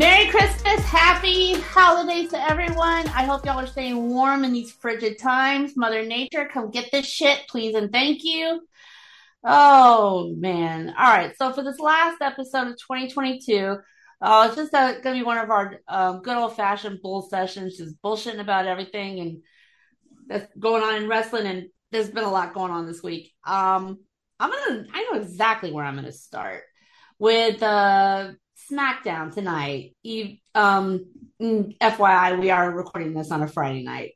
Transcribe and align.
Merry 0.00 0.30
Christmas, 0.30 0.82
happy 0.86 1.52
holidays 1.60 2.30
to 2.30 2.42
everyone. 2.50 3.06
I 3.08 3.24
hope 3.24 3.44
y'all 3.44 3.60
are 3.60 3.66
staying 3.66 4.08
warm 4.08 4.44
in 4.44 4.52
these 4.54 4.72
frigid 4.72 5.18
times. 5.18 5.76
Mother 5.76 6.06
Nature, 6.06 6.48
come 6.50 6.70
get 6.70 6.90
this 6.90 7.04
shit, 7.04 7.46
please 7.48 7.74
and 7.74 7.92
thank 7.92 8.24
you. 8.24 8.62
Oh 9.44 10.34
man. 10.38 10.94
All 10.98 11.12
right. 11.12 11.36
So 11.36 11.52
for 11.52 11.62
this 11.62 11.78
last 11.78 12.22
episode 12.22 12.68
of 12.68 12.78
2022, 12.78 13.76
uh, 14.22 14.46
it's 14.46 14.56
just 14.56 14.72
gonna 14.72 15.12
be 15.12 15.22
one 15.22 15.36
of 15.36 15.50
our 15.50 15.80
um, 15.86 16.22
good 16.22 16.38
old 16.38 16.56
fashioned 16.56 17.02
bull 17.02 17.20
sessions, 17.20 17.76
just 17.76 18.00
bullshitting 18.00 18.40
about 18.40 18.66
everything 18.66 19.20
and 19.20 19.42
that's 20.28 20.50
going 20.58 20.82
on 20.82 20.94
in 20.94 21.10
wrestling. 21.10 21.44
And 21.44 21.66
there's 21.92 22.08
been 22.08 22.24
a 22.24 22.30
lot 22.30 22.54
going 22.54 22.72
on 22.72 22.86
this 22.86 23.02
week. 23.02 23.34
Um, 23.44 23.98
I'm 24.38 24.48
gonna, 24.48 24.86
I 24.94 25.10
know 25.12 25.20
exactly 25.20 25.72
where 25.72 25.84
I'm 25.84 25.96
gonna 25.96 26.10
start 26.10 26.62
with 27.18 27.62
uh 27.62 28.30
SmackDown 28.70 29.32
tonight. 29.32 29.94
Um, 30.54 31.06
FYI, 31.40 32.40
we 32.40 32.50
are 32.50 32.70
recording 32.70 33.14
this 33.14 33.30
on 33.30 33.42
a 33.42 33.48
Friday 33.48 33.82
night. 33.82 34.12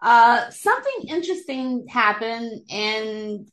Uh, 0.00 0.50
something 0.50 1.08
interesting 1.08 1.86
happened, 1.88 2.62
and 2.70 3.48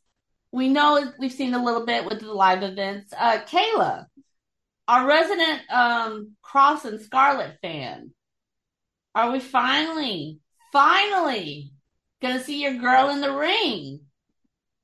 we 0.50 0.68
know 0.68 1.12
we've 1.18 1.32
seen 1.32 1.54
a 1.54 1.64
little 1.64 1.86
bit 1.86 2.04
with 2.04 2.20
the 2.20 2.32
live 2.32 2.62
events. 2.62 3.12
Uh, 3.16 3.38
Kayla, 3.46 4.06
our 4.88 5.06
resident 5.06 5.62
um, 5.70 6.32
Kross 6.44 6.84
and 6.84 7.00
Scarlett 7.00 7.58
fan, 7.62 8.12
are 9.14 9.30
we 9.30 9.40
finally, 9.40 10.40
finally 10.72 11.72
gonna 12.20 12.42
see 12.42 12.62
your 12.62 12.74
girl 12.74 13.10
in 13.10 13.20
the 13.20 13.32
ring? 13.32 14.00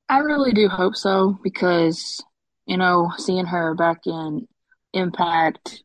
I 0.08 0.18
really 0.18 0.52
do 0.52 0.68
hope 0.68 0.96
so 0.96 1.38
because 1.42 2.22
you 2.68 2.76
know, 2.76 3.10
seeing 3.16 3.46
her 3.46 3.74
back 3.74 4.06
in 4.06 4.46
Impact, 4.92 5.82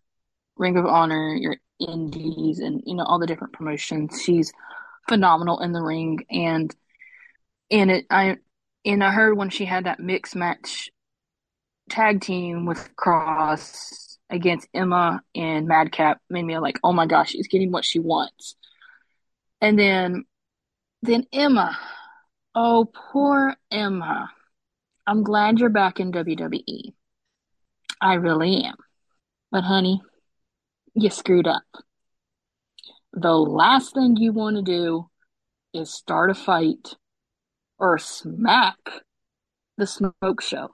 Ring 0.58 0.78
of 0.78 0.86
Honor, 0.86 1.36
your 1.36 1.58
Indies, 1.80 2.60
and 2.60 2.82
you 2.86 2.96
know 2.96 3.04
all 3.04 3.20
the 3.20 3.28
different 3.28 3.54
promotions. 3.54 4.22
She's 4.24 4.54
phenomenal 5.08 5.60
in 5.60 5.74
the 5.74 5.82
ring, 5.82 6.26
and 6.30 6.74
and 7.72 7.92
it 7.92 8.06
I 8.10 8.38
and 8.86 9.04
I 9.04 9.12
heard 9.12 9.38
when 9.38 9.50
she 9.50 9.66
had 9.66 9.86
that 9.86 10.00
mixed 10.00 10.36
match 10.36 10.90
tag 11.90 12.22
team 12.22 12.66
with 12.66 12.90
Kross 12.96 14.18
against 14.30 14.68
Emma 14.74 15.22
and 15.36 15.68
Madcap 15.68 16.22
made 16.30 16.44
me 16.44 16.58
like, 16.58 16.80
oh 16.84 16.94
my 16.94 17.06
gosh, 17.06 17.32
she's 17.32 17.48
getting 17.48 17.72
what 17.72 17.86
she 17.86 18.00
wants. 18.00 18.56
And 19.62 19.78
then 19.78 20.26
then 21.02 21.26
Emma, 21.32 21.78
oh 22.56 22.90
poor 23.12 23.56
Emma. 23.72 24.30
I'm 25.06 25.24
glad 25.24 25.60
you're 25.60 25.70
back 25.70 26.00
in 26.00 26.12
WWE. 26.14 26.94
I 28.02 28.14
really 28.16 28.64
am. 28.64 28.76
But 29.54 29.66
honey, 29.66 30.02
you 30.96 31.12
screwed 31.12 31.46
up. 31.46 31.62
The 33.14 33.34
last 33.34 33.94
thing 33.94 34.18
you 34.18 34.32
want 34.34 34.56
to 34.56 34.64
do 34.64 35.12
is 35.76 35.94
start 35.94 36.32
a 36.32 36.34
fight 36.34 36.96
or 37.78 38.00
smack 38.00 38.80
the 39.78 39.86
smoke 39.86 40.42
show, 40.42 40.70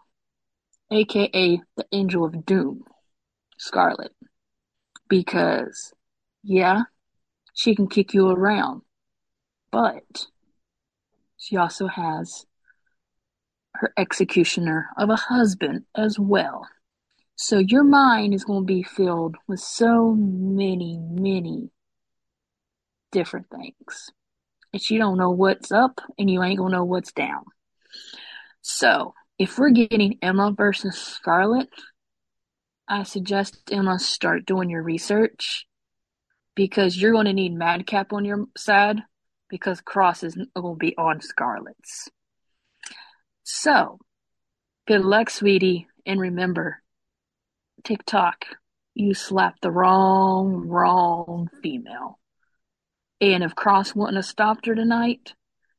aka 0.91 1.62
the 1.75 1.85
Angel 1.91 2.23
of 2.23 2.45
Doom, 2.45 2.85
Scarlett. 3.57 4.13
Because, 5.09 5.91
yeah, 6.41 6.84
she 7.53 7.75
can 7.75 7.89
kick 7.89 8.13
you 8.13 8.29
around, 8.29 8.84
but 9.72 10.25
she 11.35 11.57
also 11.57 11.88
has 11.88 12.45
her 13.73 13.91
executioner 13.97 14.88
of 14.97 15.09
a 15.09 15.18
husband 15.18 15.84
as 15.97 16.18
well. 16.18 16.66
So 17.41 17.57
your 17.57 17.85
mind 17.85 18.33
is 18.33 18.44
going 18.44 18.63
to 18.63 18.66
be 18.66 18.83
filled 18.83 19.38
with 19.47 19.61
so 19.61 20.13
many, 20.13 21.00
many 21.00 21.69
different 23.13 23.47
things. 23.50 24.11
And 24.73 24.89
you 24.89 25.00
don't 25.00 25.17
know 25.17 25.31
what's 25.31 25.72
up 25.72 26.01
and 26.17 26.29
you 26.29 26.44
ain't 26.44 26.57
going 26.57 26.73
to 26.73 26.79
know 26.79 26.83
what's 26.83 27.13
down. 27.13 27.45
So 28.61 29.13
if 29.38 29.57
we're 29.57 29.69
getting 29.69 30.19
Emma 30.22 30.51
versus 30.51 30.97
Scarlett, 30.97 31.69
I 32.89 33.03
suggest 33.03 33.57
Emma 33.71 34.00
start 34.00 34.45
doing 34.45 34.69
your 34.69 34.83
research 34.83 35.66
because 36.56 36.97
you're 36.97 37.13
going 37.13 37.27
to 37.27 37.33
need 37.33 37.53
Madcap 37.53 38.11
on 38.11 38.25
your 38.25 38.47
side 38.57 39.00
because 39.50 39.79
Kross 39.79 40.25
is 40.25 40.35
going 40.35 40.75
to 40.75 40.77
be 40.77 40.94
on 40.97 41.21
Scarlett's. 41.21 42.09
So, 43.44 43.97
good 44.85 45.06
luck, 45.06 45.29
sweetie, 45.29 45.88
and 46.06 46.19
remember, 46.19 46.83
TikTok, 47.84 48.45
you 48.94 49.13
slapped 49.13 49.62
the 49.62 49.72
wrong, 49.72 50.67
wrong 50.67 51.50
female. 51.62 52.19
And 53.22 53.44
if 53.44 53.56
Kross 53.56 53.95
wouldn't 53.95 54.17
have 54.17 54.25
stopped 54.25 54.66
her 54.66 54.75
tonight, 54.75 55.34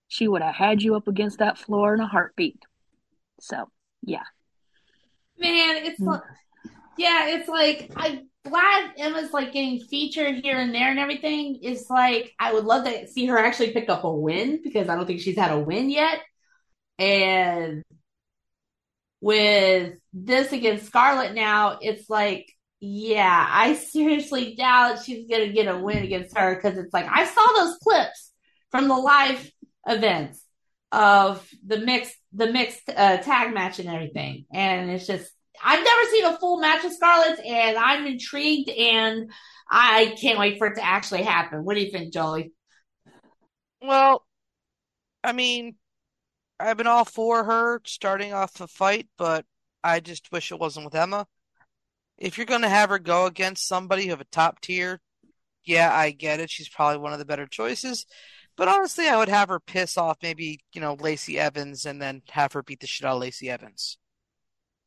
she 0.09 0.29
would 0.29 0.43
have 0.43 0.55
had 0.55 0.83
you 0.83 0.97
up 0.97 1.09
against 1.09 1.39
that 1.39 1.59
floor 1.59 1.95
in 1.95 2.01
a 2.01 2.07
heartbeat. 2.07 2.61
So, 3.41 3.71
yeah. 4.03 4.25
Man, 5.39 5.85
it's 5.85 6.01
mm. 6.01 6.07
like, 6.07 6.23
yeah, 6.99 7.29
it's 7.29 7.49
like, 7.49 7.91
I'm 7.97 8.29
glad 8.45 8.93
Emma's 8.99 9.33
like 9.33 9.53
getting 9.53 9.81
featured 9.81 10.37
here 10.37 10.59
and 10.59 10.75
there 10.75 10.91
and 10.91 10.99
everything. 10.99 11.61
It's 11.63 11.89
like, 11.89 12.35
I 12.39 12.53
would 12.53 12.65
love 12.65 12.85
to 12.85 13.09
see 13.09 13.27
her 13.27 13.39
actually 13.39 13.73
pick 13.73 13.89
up 13.89 14.05
a 14.05 14.13
win 14.13 14.61
because 14.63 14.89
I 14.89 14.97
don't 14.97 15.07
think 15.07 15.21
she's 15.21 15.39
had 15.39 15.53
a 15.53 15.61
win 15.61 15.91
yet. 15.91 16.21
And 16.99 17.83
with 19.21 19.95
this 20.13 20.53
against 20.53 20.87
Scarlett 20.87 21.35
now, 21.35 21.79
it's 21.81 22.09
like, 22.09 22.51
yeah, 22.81 23.47
I 23.49 23.75
seriously 23.75 24.55
doubt 24.55 25.05
she's 25.05 25.29
going 25.29 25.47
to 25.47 25.53
get 25.53 25.69
a 25.69 25.79
win 25.79 26.03
against 26.03 26.37
her 26.37 26.55
because 26.55 26.79
it's 26.79 26.95
like, 26.95 27.07
I 27.11 27.27
saw 27.27 27.47
those 27.57 27.77
clips 27.83 28.33
from 28.71 28.89
the 28.89 28.97
live 28.97 29.51
events 29.87 30.43
of 30.91 31.47
the 31.67 31.79
mixed, 31.79 32.17
the 32.33 32.51
mixed 32.51 32.89
uh, 32.89 33.19
tag 33.19 33.53
match 33.53 33.79
and 33.79 33.89
everything. 33.89 34.47
And 34.53 34.91
it's 34.91 35.07
just, 35.07 35.31
I've 35.63 35.85
never 35.85 36.11
seen 36.11 36.25
a 36.25 36.39
full 36.39 36.59
match 36.59 36.85
of 36.85 36.93
Scarlett's 36.93 37.43
and 37.45 37.77
I'm 37.77 38.07
intrigued 38.07 38.71
and 38.71 39.31
I 39.71 40.17
can't 40.21 40.39
wait 40.39 40.59
for 40.59 40.69
it 40.69 40.77
to 40.77 40.85
actually 40.85 41.23
happen. 41.23 41.65
What 41.65 41.75
do 41.75 41.83
you 41.83 41.91
think, 41.91 42.13
Jolie? 42.13 42.53
Well, 43.83 44.25
I 45.23 45.33
mean, 45.33 45.77
I've 46.61 46.77
been 46.77 46.87
all 46.87 47.05
for 47.05 47.45
her 47.45 47.81
starting 47.85 48.33
off 48.33 48.55
the 48.55 48.69
fight, 48.69 49.09
but 49.17 49.45
I 49.83 50.01
just 50.01 50.31
wish 50.31 50.53
it 50.53 50.61
wasn't 50.61 50.85
with 50.85 50.95
Emma. 50.95 51.27
If 52.19 52.37
you're 52.37 52.47
going 52.47 52.63
to 52.63 52.69
have 52.69 52.91
her 52.91 52.99
go 52.99 53.27
against 53.27 53.67
somebody 53.67 54.11
of 54.11 54.21
a 54.21 54.25
top 54.25 54.61
tier, 54.61 55.01
yeah, 55.65 55.93
I 55.93 56.11
get 56.11 56.41
it. 56.41 56.51
She's 56.51 56.69
probably 56.69 56.99
one 56.99 57.13
of 57.13 57.19
the 57.19 57.25
better 57.25 57.47
choices. 57.47 58.05
But 58.57 58.69
honestly, 58.69 59.09
I 59.09 59.17
would 59.17 59.29
have 59.29 59.49
her 59.49 59.61
piss 59.61 59.97
off 59.97 60.19
maybe, 60.23 60.61
you 60.75 60.81
know, 60.81 60.95
Lacey 60.95 61.39
Evans 61.39 61.87
and 61.87 62.01
then 62.01 62.23
have 62.31 62.53
her 62.53 62.63
beat 62.63 62.81
the 62.81 62.87
shit 62.87 63.07
out 63.07 63.15
of 63.15 63.21
Lacey 63.23 63.49
Evans. 63.49 63.97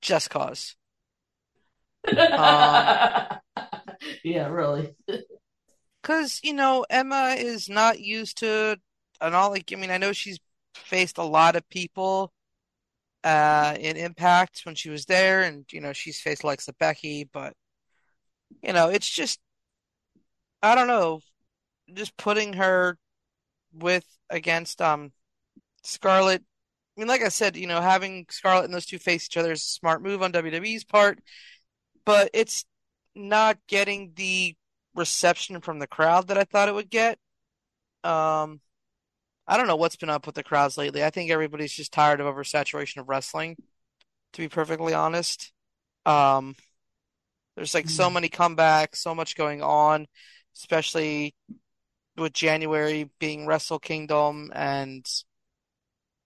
Just 0.02 0.30
cause. 0.30 0.76
um, 2.08 3.28
yeah, 4.24 4.48
really. 4.48 4.96
Because, 6.02 6.42
you 6.44 6.54
know, 6.54 6.86
Emma 6.90 7.36
is 7.38 7.70
not 7.70 7.98
used 8.02 8.40
to, 8.40 8.78
and 9.22 9.34
all, 9.34 9.52
like, 9.52 9.72
I 9.72 9.78
mean, 9.78 9.90
I 9.90 9.98
know 9.98 10.12
she's 10.12 10.38
faced 10.76 11.18
a 11.18 11.24
lot 11.24 11.56
of 11.56 11.68
people 11.70 12.34
uh, 13.24 13.76
in 13.80 13.98
Impact 13.98 14.62
when 14.66 14.76
she 14.76 14.90
was 14.90 15.06
there, 15.06 15.42
and 15.44 15.66
you 15.72 15.82
know 15.82 15.94
she's 15.94 16.20
faced 16.20 16.44
Alexa 16.44 16.74
Becky, 16.80 17.26
but 17.32 17.54
you 18.62 18.74
know 18.74 18.90
it's 18.90 19.10
just 19.10 19.40
I 20.62 20.76
don't 20.76 20.88
know. 20.88 21.20
just 21.94 22.18
putting 22.18 22.54
her 22.54 22.98
with 23.74 24.06
against 24.30 24.82
um 24.82 25.12
Scarlett. 25.84 26.44
I 26.98 27.02
mean, 27.02 27.08
like 27.08 27.24
I 27.24 27.30
said, 27.30 27.58
you 27.58 27.68
know, 27.68 27.82
having 27.82 28.28
Scarlett 28.30 28.66
and 28.66 28.74
those 28.74 28.86
two 28.86 29.00
face 29.00 29.26
each 29.26 29.38
other 29.38 29.52
is 29.54 29.62
a 29.62 29.66
smart 29.66 30.04
move 30.04 30.22
on 30.22 30.32
WWE's 30.34 30.84
part, 30.86 31.20
but 32.06 32.30
it's 32.34 32.66
not 33.16 33.58
getting 33.68 34.14
the 34.16 34.56
reception 34.96 35.62
from 35.62 35.80
the 35.80 35.88
crowd 35.88 36.28
that 36.28 36.38
I 36.38 36.44
thought 36.46 36.70
it 36.70 36.76
would 36.76 36.90
get. 36.90 37.20
Um, 38.04 38.62
I 39.48 39.58
don't 39.58 39.68
know 39.68 39.76
what's 39.76 39.96
been 39.98 40.10
up 40.10 40.26
with 40.26 40.36
the 40.36 40.44
crowds 40.44 40.78
lately. 40.78 41.04
I 41.04 41.10
think 41.10 41.30
everybody's 41.32 41.74
just 41.74 41.92
tired 41.92 42.22
of 42.22 42.34
oversaturation 42.34 42.98
of 42.98 43.10
wrestling, 43.10 43.58
to 44.34 44.42
be 44.42 44.50
perfectly 44.50 44.94
honest. 44.94 45.54
Um, 46.06 46.56
there's 47.56 47.74
like 47.74 47.90
so 47.90 48.10
Mm. 48.10 48.14
many 48.14 48.30
comebacks, 48.30 48.98
so 48.98 49.14
much 49.14 49.36
going 49.36 49.62
on, 49.62 50.08
especially 50.56 51.36
with 52.18 52.34
January 52.34 53.10
being 53.20 53.48
Wrestle 53.48 53.80
Kingdom 53.80 54.52
and 54.56 55.08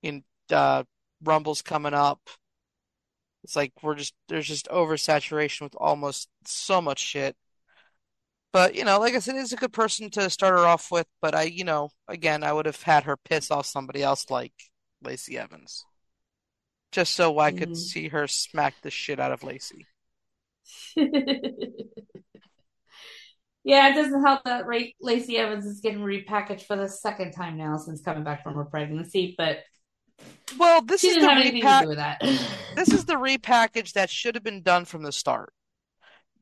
in 0.01 0.23
uh 0.51 0.83
Rumble's 1.23 1.61
coming 1.61 1.93
up. 1.93 2.21
It's 3.43 3.55
like 3.55 3.71
we're 3.81 3.95
just 3.95 4.13
there's 4.27 4.47
just 4.47 4.67
oversaturation 4.67 5.61
with 5.61 5.75
almost 5.75 6.29
so 6.45 6.81
much 6.81 6.99
shit. 6.99 7.35
But 8.57 8.74
you 8.74 8.86
know, 8.86 9.00
like 9.00 9.13
I 9.13 9.19
said, 9.19 9.36
it's 9.36 9.51
a 9.54 9.56
good 9.56 9.71
person 9.71 10.09
to 10.09 10.31
start 10.31 10.56
her 10.57 10.65
off 10.65 10.89
with. 10.89 11.06
But 11.21 11.36
I, 11.36 11.44
you 11.44 11.63
know, 11.63 11.92
again, 12.07 12.44
I 12.44 12.51
would 12.51 12.65
have 12.65 12.81
had 12.81 13.04
her 13.04 13.15
piss 13.15 13.51
off 13.51 13.68
somebody 13.68 14.01
else 14.01 14.31
like 14.31 14.51
Lacey 15.04 15.38
Evans, 15.38 15.86
just 16.92 17.13
so 17.13 17.38
I 17.38 17.51
could 17.51 17.69
Mhm. 17.69 17.77
see 17.77 18.07
her 18.07 18.27
smack 18.27 18.81
the 18.81 18.89
shit 18.89 19.19
out 19.19 19.31
of 19.31 19.44
Lacey. 19.44 19.86
Yeah, 23.63 23.89
it 23.89 23.95
doesn't 23.95 24.24
help 24.25 24.45
that 24.45 24.63
Lacey 25.01 25.38
Evans 25.38 25.65
is 25.65 25.81
getting 25.81 26.00
repackaged 26.00 26.62
for 26.62 26.77
the 26.77 26.88
second 26.88 27.33
time 27.33 27.57
now 27.57 27.75
since 27.75 28.01
coming 28.01 28.24
back 28.24 28.42
from 28.42 28.56
her 28.56 28.63
pregnancy, 28.63 29.36
but 29.38 29.57
Well, 30.57 30.81
this 30.81 31.01
she 31.01 31.07
is 31.07 31.15
didn't 31.15 31.27
the 31.27 31.33
have 31.36 31.42
anything 31.45 31.62
to 31.62 31.65
repack. 31.68 31.83
do 31.83 31.88
with 31.89 31.98
that. 31.98 32.21
This 32.77 32.94
is 32.94 33.04
the 33.04 33.15
repackage 33.15 33.92
that 33.92 34.09
should 34.09 34.36
have 34.36 34.44
been 34.44 34.62
done 34.62 34.86
from 34.86 35.04
the 35.04 35.12
start. 35.12 35.51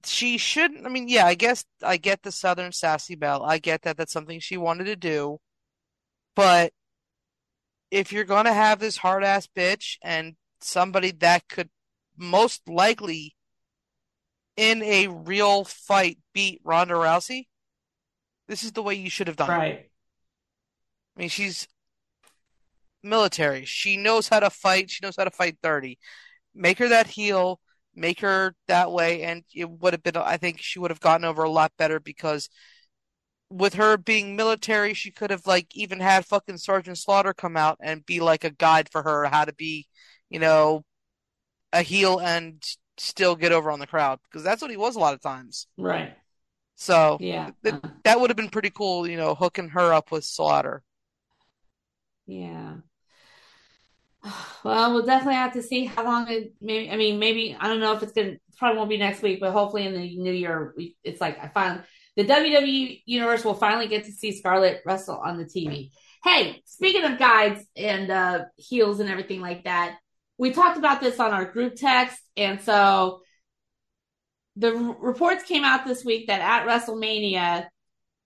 She 0.05 0.37
shouldn't. 0.37 0.85
I 0.85 0.89
mean, 0.89 1.07
yeah, 1.07 1.25
I 1.25 1.35
guess 1.35 1.65
I 1.83 1.97
get 1.97 2.21
the 2.23 2.31
Southern 2.31 2.71
Sassy 2.71 3.15
Belle. 3.15 3.43
I 3.43 3.57
get 3.57 3.83
that 3.83 3.97
that's 3.97 4.13
something 4.13 4.39
she 4.39 4.57
wanted 4.57 4.85
to 4.85 4.95
do. 4.95 5.39
But 6.35 6.73
if 7.91 8.11
you're 8.11 8.23
gonna 8.25 8.53
have 8.53 8.79
this 8.79 8.97
hard 8.97 9.23
ass 9.23 9.47
bitch 9.47 9.97
and 10.03 10.35
somebody 10.61 11.11
that 11.11 11.47
could 11.47 11.69
most 12.17 12.67
likely 12.67 13.35
in 14.57 14.81
a 14.83 15.07
real 15.07 15.63
fight 15.63 16.17
beat 16.33 16.61
Ronda 16.63 16.95
Rousey, 16.95 17.47
this 18.47 18.63
is 18.63 18.71
the 18.71 18.83
way 18.83 18.95
you 18.95 19.09
should 19.09 19.27
have 19.27 19.37
done 19.37 19.49
it. 19.49 19.53
Right. 19.53 19.89
I 21.15 21.19
mean, 21.19 21.29
she's 21.29 21.67
military. 23.03 23.65
She 23.65 23.97
knows 23.97 24.27
how 24.27 24.39
to 24.39 24.49
fight. 24.49 24.89
She 24.89 25.03
knows 25.03 25.15
how 25.17 25.23
to 25.23 25.31
fight 25.31 25.57
dirty. 25.63 25.99
Make 26.53 26.79
her 26.79 26.89
that 26.89 27.07
heel, 27.07 27.59
make 27.95 28.21
her 28.21 28.55
that 28.67 28.91
way, 28.91 29.23
and 29.23 29.43
it 29.53 29.69
would 29.69 29.93
have 29.93 30.03
been, 30.03 30.17
I 30.17 30.37
think 30.37 30.59
she 30.61 30.79
would 30.79 30.91
have 30.91 30.99
gotten 30.99 31.25
over 31.25 31.43
a 31.43 31.49
lot 31.49 31.71
better 31.77 31.99
because 31.99 32.49
with 33.49 33.75
her 33.75 33.97
being 33.97 34.35
military, 34.35 34.93
she 34.93 35.11
could 35.11 35.29
have 35.29 35.45
like 35.47 35.67
even 35.75 35.99
had 35.99 36.25
fucking 36.25 36.57
Sergeant 36.57 36.97
Slaughter 36.97 37.33
come 37.33 37.55
out 37.57 37.77
and 37.81 38.05
be 38.05 38.19
like 38.19 38.43
a 38.43 38.49
guide 38.49 38.89
for 38.91 39.03
her 39.03 39.25
how 39.25 39.45
to 39.45 39.53
be, 39.53 39.87
you 40.29 40.39
know, 40.39 40.83
a 41.73 41.81
heel 41.83 42.19
and 42.19 42.63
still 42.97 43.35
get 43.35 43.51
over 43.51 43.71
on 43.71 43.79
the 43.79 43.87
crowd 43.87 44.19
because 44.23 44.43
that's 44.43 44.61
what 44.61 44.71
he 44.71 44.77
was 44.77 44.95
a 44.95 44.99
lot 44.99 45.13
of 45.13 45.21
times. 45.21 45.67
Right. 45.77 46.15
So 46.75 47.17
Yeah. 47.19 47.51
th- 47.63 47.75
Uh, 47.75 47.89
that 48.03 48.19
would 48.19 48.29
have 48.29 48.37
been 48.37 48.49
pretty 48.49 48.69
cool, 48.69 49.07
you 49.07 49.17
know, 49.17 49.35
hooking 49.35 49.69
her 49.69 49.93
up 49.93 50.11
with 50.11 50.23
Slaughter. 50.25 50.83
yeah. 52.27 52.75
Well, 54.63 54.93
we'll 54.93 55.05
definitely 55.05 55.35
have 55.35 55.53
to 55.53 55.61
see 55.61 55.85
how 55.85 56.03
long 56.03 56.27
it 56.27 56.53
maybe 56.59 56.89
I 56.89 56.95
mean 56.95 57.19
maybe 57.19 57.55
I 57.59 57.67
don't 57.67 57.79
know 57.79 57.93
if 57.93 58.01
it's 58.01 58.13
gonna 58.13 58.37
probably 58.57 58.77
won't 58.77 58.89
be 58.89 58.97
next 58.97 59.21
week, 59.21 59.39
but 59.39 59.51
hopefully 59.51 59.85
in 59.85 59.93
the 59.93 60.17
new 60.17 60.31
year 60.31 60.73
we 60.75 60.97
it's 61.03 61.21
like 61.21 61.37
I 61.37 61.49
finally 61.49 61.83
the 62.15 62.25
WWE 62.25 63.03
universe 63.05 63.45
will 63.45 63.53
finally 63.53 63.87
get 63.87 64.05
to 64.05 64.11
see 64.11 64.31
Scarlett 64.31 64.81
wrestle 64.83 65.17
on 65.17 65.37
the 65.37 65.45
TV. 65.45 65.91
Hey, 66.23 66.63
speaking 66.65 67.03
of 67.03 67.19
guides 67.19 67.63
and 67.75 68.09
uh 68.09 68.45
heels 68.55 68.99
and 68.99 69.09
everything 69.09 69.39
like 69.41 69.65
that, 69.65 69.97
we 70.39 70.51
talked 70.51 70.79
about 70.79 70.99
this 70.99 71.19
on 71.19 71.31
our 71.31 71.45
group 71.45 71.75
text, 71.75 72.19
and 72.35 72.59
so 72.61 73.21
the 74.55 74.75
r- 74.75 74.97
reports 74.99 75.43
came 75.43 75.63
out 75.63 75.85
this 75.85 76.03
week 76.03 76.27
that 76.27 76.41
at 76.41 76.67
WrestleMania, 76.67 77.67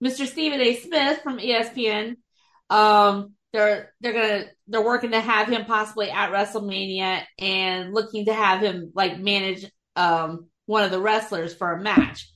Mr. 0.04 0.26
Stephen 0.26 0.62
A. 0.62 0.76
Smith 0.76 1.22
from 1.22 1.40
ESPN, 1.40 2.16
um, 2.70 3.34
they're 3.52 3.94
they're 4.02 4.14
gonna 4.14 4.46
they're 4.68 4.84
working 4.84 5.12
to 5.12 5.20
have 5.20 5.48
him 5.48 5.66
possibly 5.66 6.10
at 6.12 6.32
WrestleMania 6.32 7.24
and 7.40 7.94
looking 7.94 8.26
to 8.26 8.34
have 8.34 8.62
him 8.62 8.92
like 8.94 9.20
manage 9.20 9.66
um 9.96 10.48
one 10.66 10.84
of 10.84 10.92
the 10.92 11.02
wrestlers 11.02 11.54
for 11.54 11.74
a 11.74 11.82
match. 11.82 12.32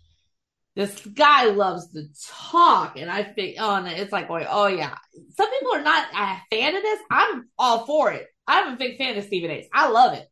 This 0.75 1.05
guy 1.05 1.45
loves 1.45 1.91
to 1.91 2.05
talk, 2.49 2.97
and 2.97 3.07
I 3.07 3.21
think, 3.21 3.57
oh, 3.59 3.85
it's 3.85 4.11
like 4.11 4.27
going, 4.27 4.47
oh 4.49 4.65
yeah. 4.65 4.95
Some 5.37 5.51
people 5.51 5.75
are 5.75 5.83
not 5.83 6.07
a 6.11 6.41
fan 6.49 6.75
of 6.75 6.81
this. 6.81 6.99
I'm 7.11 7.47
all 7.59 7.85
for 7.85 8.11
it. 8.11 8.25
I'm 8.47 8.73
a 8.73 8.77
big 8.77 8.97
fan 8.97 9.15
of 9.15 9.23
Stephen 9.23 9.51
A. 9.51 9.69
I 9.71 9.89
love 9.89 10.17
it. 10.17 10.27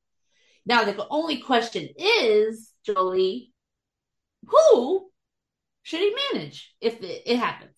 Now 0.65 0.83
the 0.83 1.05
only 1.11 1.37
question 1.37 1.89
is, 1.95 2.71
Jolie, 2.83 3.51
who 4.47 5.09
should 5.83 5.99
he 5.99 6.15
manage 6.33 6.73
if 6.81 7.01
it, 7.03 7.21
it 7.27 7.37
happens? 7.37 7.75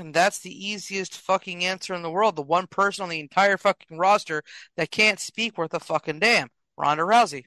And 0.00 0.14
that's 0.14 0.38
the 0.38 0.66
easiest 0.68 1.14
fucking 1.16 1.64
answer 1.64 1.92
in 1.94 2.02
the 2.02 2.10
world. 2.10 2.36
The 2.36 2.42
one 2.42 2.66
person 2.66 3.02
on 3.02 3.10
the 3.10 3.20
entire 3.20 3.58
fucking 3.58 3.98
roster 3.98 4.42
that 4.76 4.90
can't 4.90 5.20
speak 5.20 5.58
worth 5.58 5.74
a 5.74 5.80
fucking 5.80 6.20
damn. 6.20 6.48
Ronda 6.76 7.02
Rousey. 7.02 7.44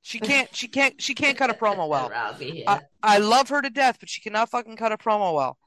She 0.00 0.18
can't 0.20 0.54
she 0.56 0.68
can't 0.68 1.00
she 1.00 1.14
can't 1.14 1.36
cut 1.36 1.50
a 1.50 1.54
promo 1.54 1.86
well. 1.88 2.10
Rousey, 2.14 2.60
yeah. 2.60 2.80
I, 3.02 3.16
I 3.16 3.18
love 3.18 3.50
her 3.50 3.60
to 3.60 3.68
death, 3.70 3.98
but 4.00 4.08
she 4.08 4.20
cannot 4.22 4.50
fucking 4.50 4.76
cut 4.76 4.92
a 4.92 4.96
promo 4.96 5.34
well. 5.34 5.58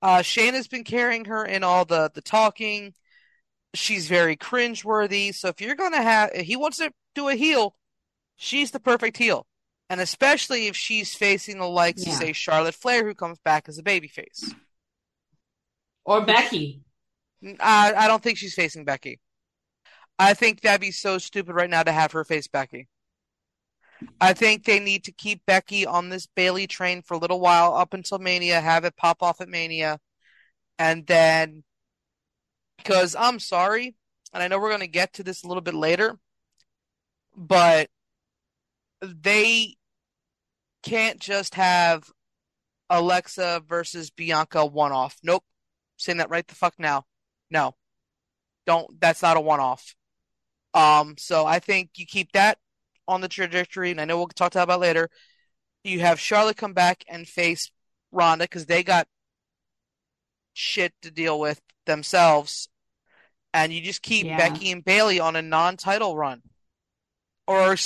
Uh 0.00 0.20
Shayna's 0.20 0.68
been 0.68 0.84
carrying 0.84 1.26
her 1.26 1.44
in 1.44 1.62
all 1.62 1.84
the 1.84 2.10
the 2.14 2.22
talking. 2.22 2.94
She's 3.74 4.08
very 4.08 4.36
cringeworthy. 4.36 5.34
So 5.34 5.48
if 5.48 5.60
you're 5.60 5.74
gonna 5.76 6.02
have 6.02 6.30
if 6.34 6.46
he 6.46 6.56
wants 6.56 6.78
to 6.78 6.90
do 7.14 7.28
a 7.28 7.34
heel, 7.34 7.76
she's 8.36 8.70
the 8.70 8.80
perfect 8.80 9.18
heel. 9.18 9.46
And 9.90 10.00
especially 10.00 10.68
if 10.68 10.76
she's 10.76 11.14
facing 11.14 11.58
the 11.58 11.68
likes 11.68 12.06
Yeah. 12.06 12.12
of 12.14 12.18
say 12.18 12.32
Charlotte 12.32 12.74
Flair 12.74 13.04
who 13.04 13.14
comes 13.14 13.38
back 13.40 13.68
as 13.68 13.76
a 13.76 13.82
babyface. 13.82 14.54
Or 16.04 16.24
Becky. 16.24 16.82
I, 17.60 17.94
I 17.94 18.08
don't 18.08 18.22
think 18.22 18.38
she's 18.38 18.54
facing 18.54 18.84
Becky. 18.84 19.20
I 20.18 20.34
think 20.34 20.60
that'd 20.60 20.80
be 20.80 20.90
so 20.90 21.18
stupid 21.18 21.54
right 21.54 21.70
now 21.70 21.82
to 21.82 21.92
have 21.92 22.12
her 22.12 22.24
face 22.24 22.46
Becky. 22.46 22.88
I 24.20 24.32
think 24.32 24.64
they 24.64 24.80
need 24.80 25.04
to 25.04 25.12
keep 25.12 25.44
Becky 25.46 25.86
on 25.86 26.08
this 26.08 26.26
Bayley 26.26 26.66
train 26.66 27.02
for 27.02 27.14
a 27.14 27.18
little 27.18 27.40
while 27.40 27.74
up 27.74 27.94
until 27.94 28.18
Mania, 28.18 28.60
have 28.60 28.84
it 28.84 28.96
pop 28.96 29.22
off 29.22 29.40
at 29.40 29.48
Mania, 29.48 29.98
and 30.78 31.06
then 31.06 31.64
because 32.78 33.14
I'm 33.14 33.38
sorry, 33.38 33.94
and 34.32 34.42
I 34.42 34.48
know 34.48 34.58
we're 34.58 34.70
going 34.70 34.80
to 34.80 34.86
get 34.86 35.14
to 35.14 35.22
this 35.22 35.44
a 35.44 35.48
little 35.48 35.60
bit 35.60 35.74
later, 35.74 36.18
but 37.36 37.88
they 39.02 39.76
can't 40.82 41.20
just 41.20 41.54
have 41.56 42.04
Alexa 42.88 43.62
versus 43.68 44.10
Bianca 44.10 44.64
one 44.64 44.92
off. 44.92 45.16
Nope. 45.22 45.44
Saying 46.00 46.18
that 46.18 46.30
right 46.30 46.46
the 46.46 46.54
fuck 46.54 46.74
now. 46.78 47.04
No. 47.50 47.74
Don't 48.66 48.98
that's 49.00 49.20
not 49.20 49.36
a 49.36 49.40
one 49.40 49.60
off. 49.60 49.94
Um, 50.72 51.16
so 51.18 51.44
I 51.44 51.58
think 51.58 51.90
you 51.96 52.06
keep 52.06 52.32
that 52.32 52.56
on 53.06 53.20
the 53.20 53.28
trajectory, 53.28 53.90
and 53.90 54.00
I 54.00 54.06
know 54.06 54.16
we'll 54.16 54.28
talk 54.28 54.54
about 54.54 54.68
that 54.68 54.80
later. 54.80 55.10
You 55.84 56.00
have 56.00 56.18
Charlotte 56.18 56.56
come 56.56 56.72
back 56.72 57.04
and 57.08 57.28
face 57.28 57.70
Ronda 58.12 58.44
because 58.44 58.66
they 58.66 58.82
got 58.82 59.08
shit 60.54 60.94
to 61.02 61.10
deal 61.10 61.38
with 61.38 61.60
themselves, 61.86 62.68
and 63.52 63.72
you 63.72 63.80
just 63.80 64.00
keep 64.02 64.26
Yeah. 64.26 64.36
Becky 64.38 64.70
and 64.70 64.84
Bayley 64.84 65.20
on 65.20 65.36
a 65.36 65.42
non-title 65.42 66.16
run, 66.16 66.42
or 67.46 67.76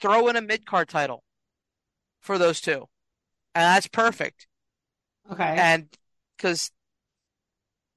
throw 0.00 0.28
in 0.28 0.36
a 0.36 0.42
mid-card 0.42 0.88
title 0.88 1.24
for 2.20 2.38
those 2.38 2.60
two, 2.60 2.88
and 3.54 3.64
that's 3.64 3.88
perfect. 3.88 4.46
Okay. 5.30 5.56
And 5.56 5.88
because 6.36 6.70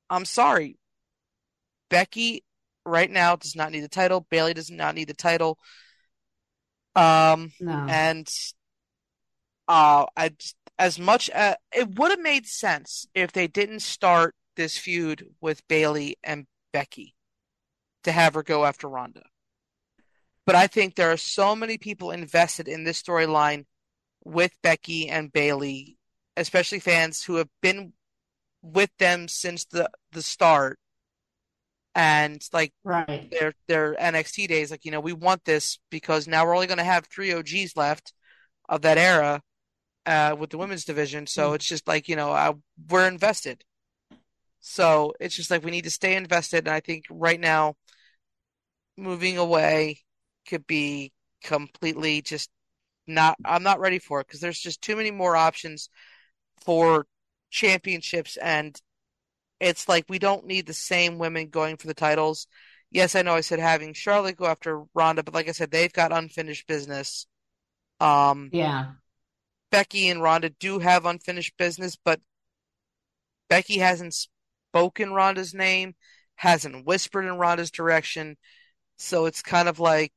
I'm 0.09 0.25
sorry, 0.25 0.77
Becky 1.89 2.43
right 2.85 3.09
now 3.09 3.35
does 3.35 3.55
not 3.55 3.71
need 3.71 3.81
the 3.81 3.89
title. 3.89 4.25
Bayley 4.29 4.53
does 4.53 4.69
not 4.69 4.95
need 4.95 5.07
the 5.07 5.13
title. 5.13 5.57
Um, 6.95 7.51
no. 7.59 7.85
and 7.89 8.27
uh, 9.67 10.05
I 10.15 10.31
as 10.77 10.99
much 10.99 11.29
as 11.29 11.55
it 11.73 11.97
would 11.97 12.11
have 12.11 12.19
made 12.19 12.45
sense 12.45 13.05
if 13.13 13.31
they 13.31 13.47
didn't 13.47 13.81
start 13.81 14.35
this 14.55 14.77
feud 14.77 15.25
with 15.41 15.67
Bayley 15.67 16.17
and 16.23 16.45
Becky 16.71 17.15
to 18.03 18.11
have 18.11 18.35
her 18.35 18.43
go 18.43 18.65
after 18.65 18.87
Ronda. 18.87 19.23
But 20.45 20.55
I 20.55 20.67
think 20.67 20.95
there 20.95 21.11
are 21.11 21.17
so 21.17 21.55
many 21.55 21.77
people 21.77 22.11
invested 22.11 22.67
in 22.67 22.83
this 22.83 23.01
storyline 23.01 23.65
with 24.23 24.51
Becky 24.61 25.09
and 25.09 25.33
Bayley 25.33 25.97
especially 26.37 26.79
fans 26.79 27.23
who 27.23 27.35
have 27.35 27.49
been 27.61 27.93
with 28.65 28.89
them 28.97 29.27
since 29.27 29.65
the 29.65 29.89
the 30.11 30.21
start 30.23 30.79
and 31.93 32.41
like 32.51 32.73
right. 32.83 33.29
their 33.31 33.53
their 33.67 33.95
NXT 33.95 34.47
days 34.47 34.71
like 34.71 34.85
you 34.85 34.91
know 34.91 34.99
we 34.99 35.13
want 35.13 35.45
this 35.45 35.79
because 35.89 36.27
now 36.27 36.45
we're 36.45 36.55
only 36.55 36.67
going 36.67 36.79
to 36.79 36.83
have 36.83 37.05
three 37.05 37.33
OGs 37.33 37.77
left 37.77 38.13
of 38.69 38.81
that 38.81 38.97
era 38.97 39.41
uh, 40.05 40.35
with 40.37 40.49
the 40.51 40.57
women's 40.57 40.85
division 40.85 41.27
so 41.27 41.51
Mm. 41.51 41.55
it's 41.55 41.65
just 41.67 41.87
like 41.87 42.07
you 42.09 42.15
know 42.15 42.31
I, 42.31 42.53
we're 42.89 43.07
invested 43.07 43.63
so 44.59 45.13
it's 45.19 45.35
just 45.35 45.51
like 45.51 45.63
we 45.63 45.71
need 45.71 45.83
to 45.85 45.91
stay 45.91 46.15
invested 46.15 46.67
and 46.67 46.75
I 46.75 46.79
think 46.79 47.05
right 47.09 47.39
now 47.39 47.75
moving 48.97 49.37
away 49.37 49.99
could 50.47 50.65
be 50.67 51.11
completely 51.43 52.21
just 52.21 52.49
not 53.07 53.37
I'm 53.45 53.63
not 53.63 53.79
ready 53.79 53.99
for 53.99 54.21
it 54.21 54.27
because 54.27 54.39
there's 54.41 54.59
just 54.59 54.81
too 54.81 54.95
many 54.95 55.11
more 55.11 55.35
options 55.35 55.89
for 56.65 57.05
championships 57.55 58.35
and 58.37 58.79
it's 59.61 59.87
like 59.87 60.05
we 60.09 60.19
don't 60.19 60.45
need 60.45 60.67
the 60.67 60.73
same 60.73 61.17
women 61.17 61.47
going 61.47 61.77
for 61.77 61.87
the 61.87 61.93
titles. 61.93 62.47
Yes, 62.91 63.15
I 63.15 63.21
know 63.21 63.33
I 63.33 63.41
said 63.41 63.59
having 63.59 63.93
Charlotte 63.93 64.35
go 64.35 64.45
after 64.45 64.83
Ronda, 64.93 65.23
but 65.23 65.33
like 65.33 65.47
I 65.47 65.53
said, 65.53 65.71
they've 65.71 65.91
got 65.93 66.11
unfinished 66.11 66.67
business. 66.67 67.27
Um, 68.01 68.49
Yeah. 68.51 68.91
Becky 69.71 70.09
and 70.09 70.21
Ronda 70.21 70.49
do 70.49 70.79
have 70.79 71.05
unfinished 71.05 71.57
business, 71.57 71.97
but 72.03 72.19
Becky 73.49 73.77
hasn't 73.79 74.13
spoken 74.13 75.13
Ronda's 75.13 75.53
name, 75.53 75.95
hasn't 76.35 76.85
whispered 76.85 77.25
in 77.25 77.37
Ronda's 77.37 77.71
direction. 77.71 78.37
So 78.97 79.25
it's 79.25 79.41
kind 79.41 79.69
of 79.69 79.79
like, 79.79 80.13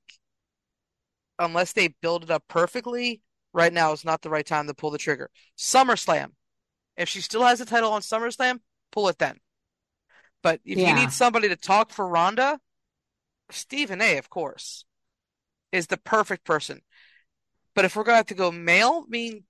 unless 1.38 1.72
they 1.72 1.94
build 2.02 2.24
it 2.24 2.30
up 2.30 2.44
perfectly, 2.48 3.22
right 3.52 3.72
now 3.72 3.92
is 3.92 4.04
not 4.04 4.22
the 4.22 4.30
right 4.30 4.46
time 4.46 4.66
to 4.66 4.74
pull 4.74 4.90
the 4.90 4.98
trigger. 4.98 5.30
SummerSlam. 5.56 6.32
If 6.98 7.08
she 7.08 7.20
still 7.20 7.44
has 7.44 7.60
the 7.60 7.64
title 7.64 7.92
on 7.92 8.02
SummerSlam, 8.02 8.58
pull 8.90 9.08
it 9.08 9.18
then. 9.18 9.38
But 10.42 10.60
if 10.64 10.76
you 10.78 10.94
need 10.94 11.12
somebody 11.12 11.48
to 11.48 11.56
talk 11.56 11.90
for 11.90 12.06
Ronda, 12.06 12.58
Stephen 13.50 14.02
A, 14.02 14.18
of 14.18 14.28
course, 14.28 14.84
is 15.72 15.86
the 15.86 15.96
perfect 15.96 16.44
person. 16.44 16.80
But 17.74 17.84
if 17.84 17.94
we're 17.94 18.02
gonna 18.02 18.16
have 18.16 18.26
to 18.26 18.34
go 18.34 18.50
male, 18.50 19.04
I 19.06 19.08
mean, 19.08 19.44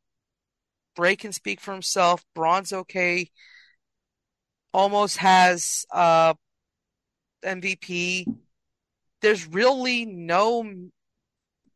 Bray 0.95 1.17
can 1.17 1.33
speak 1.33 1.61
for 1.61 1.73
himself. 1.73 2.25
Braun's 2.35 2.73
okay. 2.73 3.31
Omos 4.75 5.17
has 5.17 5.87
uh 5.91 6.35
MVP. 7.43 8.27
There's 9.23 9.47
really 9.47 10.05
no 10.05 10.71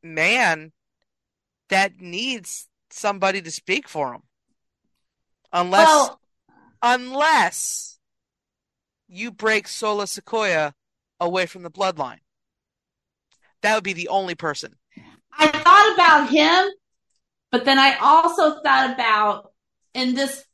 man 0.03 0.73
that 1.71 1.99
needs 1.99 2.69
somebody 2.91 3.41
to 3.41 3.51
speak 3.51 3.89
for 3.89 4.13
him. 4.15 4.23
Unless 5.53 5.87
Well, 5.87 6.21
unless 6.83 7.99
you 9.09 9.31
break 9.31 9.69
Solo 9.69 10.05
Sikoa 10.05 10.73
away 11.21 11.47
from 11.47 11.63
the 11.63 11.71
bloodline. 11.71 12.19
That 13.63 13.75
would 13.75 13.85
be 13.85 13.93
the 13.93 14.09
only 14.09 14.35
person. 14.35 14.75
I 15.33 15.47
thought 15.47 15.95
about 15.95 16.31
him, 16.31 16.71
but 17.51 17.65
then 17.65 17.79
I 17.79 17.97
also 18.01 18.61
thought 18.63 18.91
about, 18.93 19.53
and 19.95 20.17
this 20.17 20.45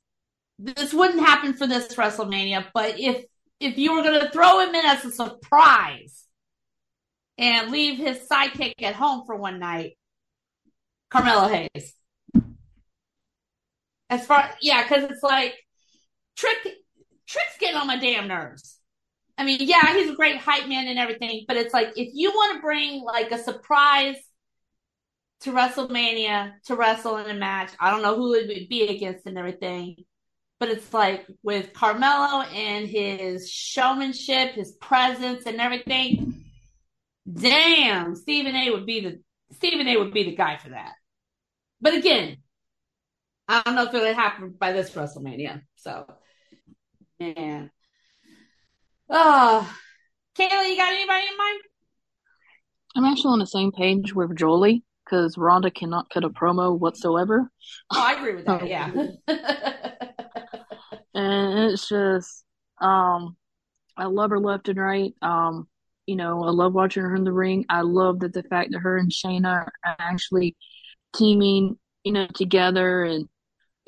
this 0.58 0.92
wouldn't 0.92 1.20
happen 1.20 1.54
for 1.54 1.66
this 1.66 1.94
WrestleMania, 1.94 2.66
but 2.74 2.98
if 2.98 3.24
if 3.60 3.78
you 3.78 3.94
were 3.94 4.02
going 4.02 4.20
to 4.20 4.30
throw 4.30 4.60
him 4.60 4.74
in 4.74 4.84
as 4.84 5.04
a 5.04 5.10
surprise 5.10 6.24
and 7.38 7.70
leave 7.70 7.98
his 7.98 8.18
sidekick 8.30 8.82
at 8.82 8.94
home 8.94 9.24
for 9.24 9.36
one 9.36 9.58
night, 9.58 9.96
Carmelo 11.10 11.48
Hayes. 11.48 11.94
As 14.10 14.26
far, 14.26 14.50
yeah, 14.62 14.82
because 14.82 15.10
it's 15.10 15.22
like 15.22 15.54
Trick 16.36 16.56
Trick's 17.26 17.58
getting 17.60 17.76
on 17.76 17.86
my 17.86 17.98
damn 17.98 18.28
nerves. 18.28 18.78
I 19.36 19.44
mean, 19.44 19.58
yeah, 19.60 19.94
he's 19.94 20.10
a 20.10 20.16
great 20.16 20.38
hype 20.38 20.66
man 20.66 20.88
and 20.88 20.98
everything, 20.98 21.44
but 21.46 21.56
it's 21.56 21.74
like 21.74 21.88
if 21.96 22.08
you 22.14 22.30
want 22.30 22.56
to 22.56 22.62
bring 22.62 23.02
like 23.02 23.30
a 23.30 23.38
surprise 23.38 24.16
to 25.40 25.52
WrestleMania 25.52 26.54
to 26.64 26.74
wrestle 26.74 27.18
in 27.18 27.30
a 27.30 27.38
match, 27.38 27.70
I 27.78 27.90
don't 27.90 28.02
know 28.02 28.16
who 28.16 28.34
it 28.34 28.48
would 28.48 28.68
be 28.68 28.88
against 28.88 29.26
and 29.26 29.38
everything, 29.38 29.96
but 30.58 30.70
it's 30.70 30.92
like 30.92 31.26
with 31.42 31.72
Carmelo 31.72 32.42
and 32.42 32.88
his 32.88 33.48
showmanship, 33.50 34.52
his 34.52 34.72
presence 34.72 35.44
and 35.46 35.60
everything. 35.60 36.44
Damn, 37.30 38.16
Stephen 38.16 38.56
A 38.56 38.70
would 38.70 38.86
be 38.86 39.00
the 39.00 39.20
Stephen 39.52 39.86
A 39.86 39.98
would 39.98 40.12
be 40.12 40.24
the 40.24 40.34
guy 40.34 40.56
for 40.56 40.70
that. 40.70 40.94
But 41.80 41.94
again, 41.94 42.38
I 43.48 43.62
don't 43.64 43.74
know 43.74 43.84
if 43.84 43.94
it'll 43.94 44.14
happen 44.14 44.54
by 44.58 44.72
this 44.72 44.90
WrestleMania. 44.90 45.62
So, 45.76 46.06
man. 47.18 47.70
Oh, 49.08 49.74
Kayla, 50.38 50.68
you 50.68 50.76
got 50.76 50.92
anybody 50.92 51.26
in 51.26 51.36
mind? 51.38 51.60
I'm 52.94 53.04
actually 53.04 53.32
on 53.32 53.38
the 53.38 53.46
same 53.46 53.72
page 53.72 54.14
with 54.14 54.36
Jolie 54.36 54.84
because 55.04 55.38
Ronda 55.38 55.70
cannot 55.70 56.10
cut 56.10 56.24
a 56.24 56.30
promo 56.30 56.78
whatsoever. 56.78 57.50
Oh, 57.90 58.02
I 58.02 58.12
agree 58.14 58.34
with 58.34 58.44
that. 58.46 58.68
Yeah. 58.68 58.90
and 61.14 61.70
it's 61.70 61.88
just 61.88 62.44
um 62.80 63.36
I 63.96 64.04
love 64.04 64.30
her 64.30 64.38
left 64.38 64.68
and 64.68 64.78
right. 64.78 65.12
Um, 65.22 65.68
you 66.06 66.16
know, 66.16 66.42
I 66.44 66.50
love 66.50 66.72
watching 66.72 67.02
her 67.02 67.14
in 67.14 67.24
the 67.24 67.32
ring. 67.32 67.66
I 67.68 67.80
love 67.80 68.20
that 68.20 68.32
the 68.32 68.44
fact 68.44 68.70
that 68.72 68.78
her 68.78 68.96
and 68.96 69.10
Shayna 69.10 69.48
are 69.48 69.72
actually 69.84 70.56
teaming, 71.14 71.78
you 72.04 72.12
know, 72.12 72.28
together 72.34 73.02
and 73.02 73.28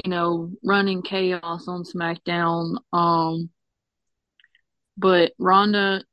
you 0.04 0.11
know, 0.11 0.50
running 0.64 1.02
chaos 1.02 1.69
on 1.69 1.85
SmackDown. 1.85 2.76
Um, 2.92 3.50
but 4.97 5.33
Ronda, 5.38 6.04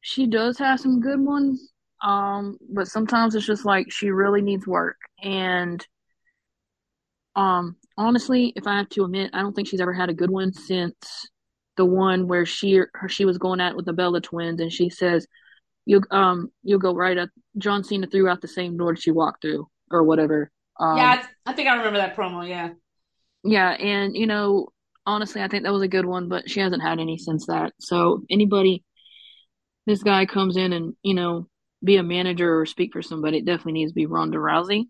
she 0.00 0.26
does 0.26 0.58
have 0.58 0.80
some 0.80 1.00
good 1.00 1.20
ones. 1.20 1.70
Um, 2.02 2.58
but 2.70 2.88
sometimes 2.88 3.34
it's 3.34 3.46
just 3.46 3.64
like 3.64 3.90
she 3.90 4.10
really 4.10 4.42
needs 4.42 4.66
work. 4.66 4.96
And 5.22 5.84
um, 7.34 7.76
honestly, 7.96 8.52
if 8.56 8.66
I 8.66 8.76
have 8.76 8.88
to 8.90 9.04
admit, 9.04 9.30
I 9.32 9.40
don't 9.40 9.54
think 9.54 9.68
she's 9.68 9.80
ever 9.80 9.92
had 9.92 10.10
a 10.10 10.14
good 10.14 10.30
one 10.30 10.52
since 10.52 10.94
the 11.76 11.84
one 11.84 12.28
where 12.28 12.46
she 12.46 12.74
her, 12.74 13.08
she 13.08 13.24
was 13.24 13.38
going 13.38 13.60
at 13.60 13.74
with 13.74 13.86
the 13.86 13.92
Bella 13.92 14.20
twins, 14.20 14.60
and 14.60 14.72
she 14.72 14.90
says, 14.90 15.26
"You 15.86 16.02
um 16.10 16.52
you'll 16.62 16.78
go 16.78 16.94
right 16.94 17.18
up." 17.18 17.30
John 17.58 17.82
Cena 17.82 18.06
threw 18.06 18.28
out 18.28 18.40
the 18.40 18.48
same 18.48 18.76
door 18.76 18.94
she 18.94 19.10
walked 19.10 19.42
through, 19.42 19.66
or 19.90 20.02
whatever. 20.04 20.52
Um, 20.78 20.96
yeah, 20.98 21.24
I, 21.46 21.50
I 21.50 21.52
think 21.54 21.68
I 21.68 21.76
remember 21.76 21.98
that 21.98 22.16
promo. 22.16 22.48
Yeah. 22.48 22.70
Yeah, 23.44 23.70
and 23.70 24.16
you 24.16 24.26
know, 24.26 24.68
honestly, 25.06 25.42
I 25.42 25.48
think 25.48 25.64
that 25.64 25.72
was 25.72 25.82
a 25.82 25.88
good 25.88 26.06
one, 26.06 26.28
but 26.28 26.48
she 26.50 26.60
hasn't 26.60 26.82
had 26.82 26.98
any 26.98 27.18
since 27.18 27.46
that. 27.46 27.74
So 27.78 28.22
anybody, 28.30 28.82
this 29.86 30.02
guy 30.02 30.26
comes 30.26 30.56
in 30.56 30.72
and 30.72 30.94
you 31.02 31.14
know, 31.14 31.46
be 31.82 31.96
a 31.96 32.02
manager 32.02 32.58
or 32.60 32.66
speak 32.66 32.92
for 32.92 33.02
somebody, 33.02 33.38
it 33.38 33.44
definitely 33.44 33.72
needs 33.72 33.92
to 33.92 33.96
be 33.96 34.06
Ronda 34.06 34.38
Rousey. 34.38 34.84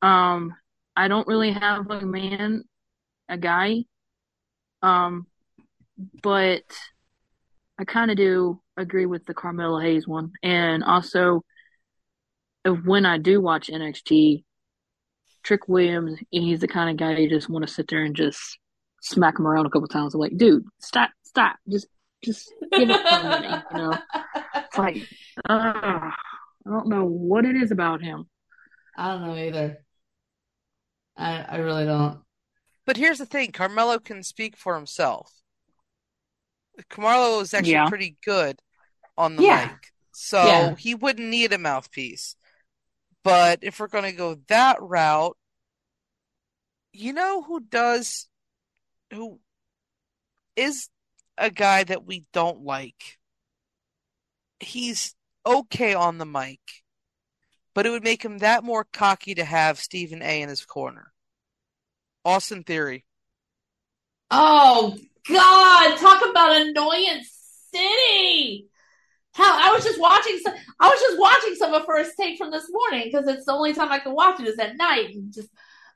Um, 0.00 0.54
I 0.96 1.08
don't 1.08 1.26
really 1.26 1.52
have 1.52 1.90
a 1.90 2.06
man, 2.06 2.62
a 3.28 3.36
guy, 3.36 3.84
um, 4.82 5.26
but 6.22 6.62
I 7.78 7.84
kind 7.84 8.10
of 8.12 8.16
do 8.16 8.60
agree 8.76 9.06
with 9.06 9.24
the 9.26 9.34
Carmelo 9.34 9.80
Hayes 9.80 10.06
one, 10.06 10.32
and 10.42 10.84
also, 10.84 11.42
when 12.64 13.04
I 13.04 13.18
do 13.18 13.40
watch 13.40 13.68
NXT, 13.68 14.44
Trick 15.44 15.68
Williams, 15.68 16.18
and 16.32 16.42
he's 16.44 16.60
the 16.60 16.68
kind 16.68 16.90
of 16.90 16.96
guy 16.96 17.16
you 17.18 17.28
just 17.28 17.48
want 17.48 17.66
to 17.66 17.72
sit 17.72 17.86
there 17.88 18.02
and 18.02 18.16
just 18.16 18.58
smack 19.02 19.38
him 19.38 19.46
around 19.46 19.66
a 19.66 19.70
couple 19.70 19.86
times. 19.86 20.14
I'm 20.14 20.20
like, 20.20 20.36
dude, 20.36 20.64
stop, 20.80 21.10
stop, 21.22 21.56
just, 21.70 21.86
just 22.24 22.50
give 22.72 22.88
it 22.88 22.90
up 22.90 23.02
for 23.22 23.26
a 23.28 23.40
minute. 23.40 23.62
You 23.70 23.76
know, 23.78 23.98
it's 24.56 24.78
like, 24.78 24.96
uh, 25.48 25.52
I 25.52 26.12
don't 26.66 26.88
know 26.88 27.04
what 27.04 27.44
it 27.44 27.56
is 27.56 27.70
about 27.70 28.02
him. 28.02 28.24
I 28.96 29.12
don't 29.12 29.26
know 29.26 29.36
either. 29.36 29.78
I 31.16 31.42
I 31.42 31.56
really 31.58 31.84
don't. 31.84 32.20
But 32.86 32.96
here's 32.96 33.18
the 33.18 33.26
thing, 33.26 33.52
Carmelo 33.52 33.98
can 33.98 34.22
speak 34.22 34.56
for 34.56 34.74
himself. 34.74 35.30
Carmelo 36.88 37.40
is 37.40 37.54
actually 37.54 37.72
Yeah. 37.72 37.88
pretty 37.88 38.16
good 38.24 38.60
on 39.16 39.36
the 39.36 39.42
Yeah. 39.42 39.66
mic. 39.68 39.92
So 40.12 40.42
Yeah. 40.44 40.74
he 40.76 40.94
wouldn't 40.94 41.28
need 41.28 41.52
a 41.52 41.58
mouthpiece. 41.58 42.36
But 43.24 43.60
if 43.62 43.80
we're 43.80 43.88
going 43.88 44.04
to 44.04 44.12
go 44.12 44.36
that 44.48 44.76
route, 44.80 45.36
you 46.92 47.12
know 47.14 47.42
who 47.42 47.60
does, 47.60 48.28
who 49.12 49.40
is 50.54 50.88
a 51.38 51.50
guy 51.50 51.84
that 51.84 52.04
we 52.04 52.26
don't 52.32 52.62
like? 52.62 53.18
He's 54.60 55.14
okay 55.46 55.94
on 55.94 56.18
the 56.18 56.26
mic, 56.26 56.60
but 57.74 57.86
it 57.86 57.90
would 57.90 58.04
make 58.04 58.22
him 58.22 58.38
that 58.38 58.62
more 58.62 58.86
cocky 58.92 59.34
to 59.34 59.44
have 59.44 59.80
Stephen 59.80 60.22
A 60.22 60.42
in 60.42 60.48
his 60.48 60.64
corner. 60.64 61.12
Austin 62.24 62.62
Theory. 62.62 63.04
Oh 64.30 64.96
God! 65.28 65.98
Talk 65.98 66.28
about 66.28 66.60
annoyance 66.60 67.30
city. 67.74 68.68
Hell, 69.34 69.52
I 69.52 69.72
was 69.74 69.82
just 69.82 70.00
watching 70.00 70.38
some. 70.38 70.54
I 70.78 70.88
was 70.88 71.00
just 71.00 71.18
watching 71.18 71.54
some 71.56 71.74
of 71.74 71.84
First 71.86 72.12
Take 72.16 72.38
from 72.38 72.52
this 72.52 72.70
morning 72.70 73.10
because 73.10 73.26
it's 73.26 73.46
the 73.46 73.52
only 73.52 73.74
time 73.74 73.90
I 73.90 73.98
can 73.98 74.14
watch 74.14 74.40
it 74.40 74.46
is 74.46 74.58
at 74.58 74.76
night. 74.76 75.14
And 75.14 75.32
just, 75.32 75.48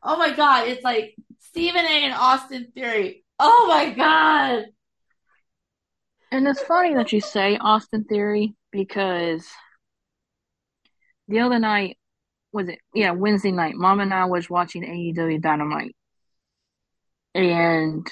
oh 0.03 0.17
my 0.17 0.33
God, 0.33 0.67
it's 0.67 0.83
like 0.83 1.15
Stephen 1.41 1.85
A. 1.85 2.05
and 2.05 2.15
Austin 2.15 2.73
Theory. 2.75 3.25
Oh 3.39 3.67
my 3.69 3.93
god. 3.93 4.67
And 6.33 6.47
it's 6.47 6.63
funny 6.63 6.95
that 6.95 7.13
you 7.13 7.21
say 7.21 7.57
Austin 7.57 8.05
Theory 8.05 8.55
because 8.73 9.47
the 11.29 11.41
other 11.41 11.59
night 11.59 11.97
was 12.53 12.69
it 12.69 12.81
yeah 12.95 13.13
Wednesday 13.13 13.53
night, 13.53 13.75
Mom 13.77 14.01
and 14.01 14.13
I 14.13 14.25
was 14.25 14.51
watching 14.51 14.83
AEW 14.83 15.41
Dynamite, 15.41 15.95
and 17.35 18.07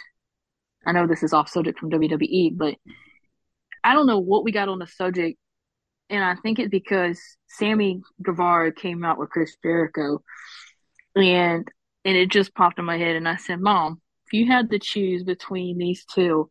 I 0.86 0.92
know 0.92 1.06
this 1.06 1.22
is 1.22 1.32
off 1.32 1.48
subject 1.48 1.78
from 1.80 1.90
WWE, 1.90 2.56
but 2.56 2.76
I 3.86 3.94
don't 3.94 4.06
know 4.06 4.18
what 4.18 4.44
we 4.44 4.52
got 4.52 4.68
on 4.68 4.80
the 4.80 4.86
subject, 4.86 5.38
and 6.10 6.24
I 6.24 6.34
think 6.36 6.58
it's 6.58 6.70
because 6.70 7.20
Sammy 7.48 8.02
Guevara 8.22 8.72
came 8.72 9.04
out 9.04 9.18
with 9.18 9.30
Chris 9.30 9.56
Jericho, 9.62 10.22
and 11.14 11.66
and 12.04 12.16
it 12.16 12.30
just 12.30 12.54
popped 12.54 12.78
in 12.78 12.84
my 12.84 12.98
head, 12.98 13.16
and 13.16 13.28
I 13.28 13.36
said, 13.36 13.60
Mom, 13.60 14.00
if 14.26 14.32
you 14.32 14.46
had 14.46 14.70
to 14.70 14.78
choose 14.78 15.22
between 15.22 15.78
these 15.78 16.04
two, 16.04 16.50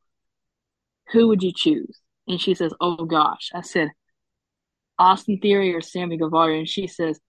who 1.12 1.27
would 1.27 1.44
you 1.44 1.51
choose? 1.56 2.00
And 2.27 2.39
she 2.42 2.54
says, 2.56 2.74
Oh 2.80 3.06
gosh. 3.06 3.51
I 3.54 3.62
said, 3.62 3.89
Austin 4.98 5.39
Theory 5.39 5.74
or 5.75 5.82
Sammy 5.82 6.18
Guevara? 6.18 6.58
And 6.58 6.70
she 6.70 6.88
says, 6.88 7.20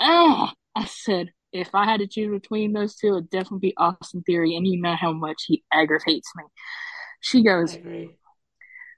Ah. 0.00 0.52
I 0.76 0.86
said, 0.86 1.28
if 1.52 1.72
I 1.72 1.84
had 1.84 2.00
to 2.00 2.08
choose 2.08 2.30
between 2.32 2.72
those 2.72 2.96
two, 2.96 3.16
it'd 3.16 3.30
definitely 3.30 3.68
be 3.68 3.74
Austin 3.76 4.22
Theory. 4.22 4.56
And 4.56 4.66
you 4.66 4.80
know 4.80 4.96
how 4.96 5.12
much 5.12 5.44
he 5.46 5.62
aggravates 5.72 6.28
me. 6.34 6.42
She 7.20 7.44
goes, 7.44 7.78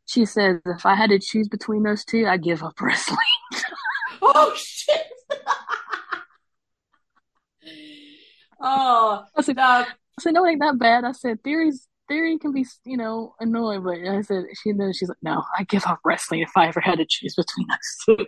She 0.07 0.25
says, 0.25 0.61
if 0.65 0.87
I 0.87 0.95
had 0.95 1.11
to 1.11 1.19
choose 1.19 1.49
between 1.49 1.83
those 1.83 2.05
two, 2.05 2.27
I 2.27 2.37
give 2.37 2.63
up 2.63 2.81
wrestling. 2.81 3.19
oh, 4.23 4.55
shit. 4.57 5.07
oh, 8.61 9.25
I 9.37 9.43
said, 9.43 9.57
no. 9.57 9.63
I 9.63 9.87
said, 10.21 10.35
no, 10.35 10.45
it 10.45 10.53
ain't 10.53 10.61
that 10.61 10.79
bad. 10.79 11.05
I 11.05 11.13
said, 11.13 11.43
Theory's 11.43 11.89
theory 12.09 12.39
can 12.39 12.53
be, 12.53 12.65
you 12.85 12.97
know, 12.97 13.35
annoying, 13.41 13.83
but 13.83 13.99
I 13.99 14.21
said 14.23 14.45
she 14.63 14.73
knows 14.73 14.97
she's 14.97 15.09
like, 15.09 15.19
no, 15.23 15.43
I 15.59 15.65
give 15.65 15.87
up 15.87 16.01
wrestling 16.05 16.41
if 16.41 16.57
I 16.57 16.69
ever 16.69 16.81
had 16.81 16.99
to 16.99 17.07
choose 17.07 17.35
between 17.35 17.67
those 17.69 18.19
two. 18.19 18.27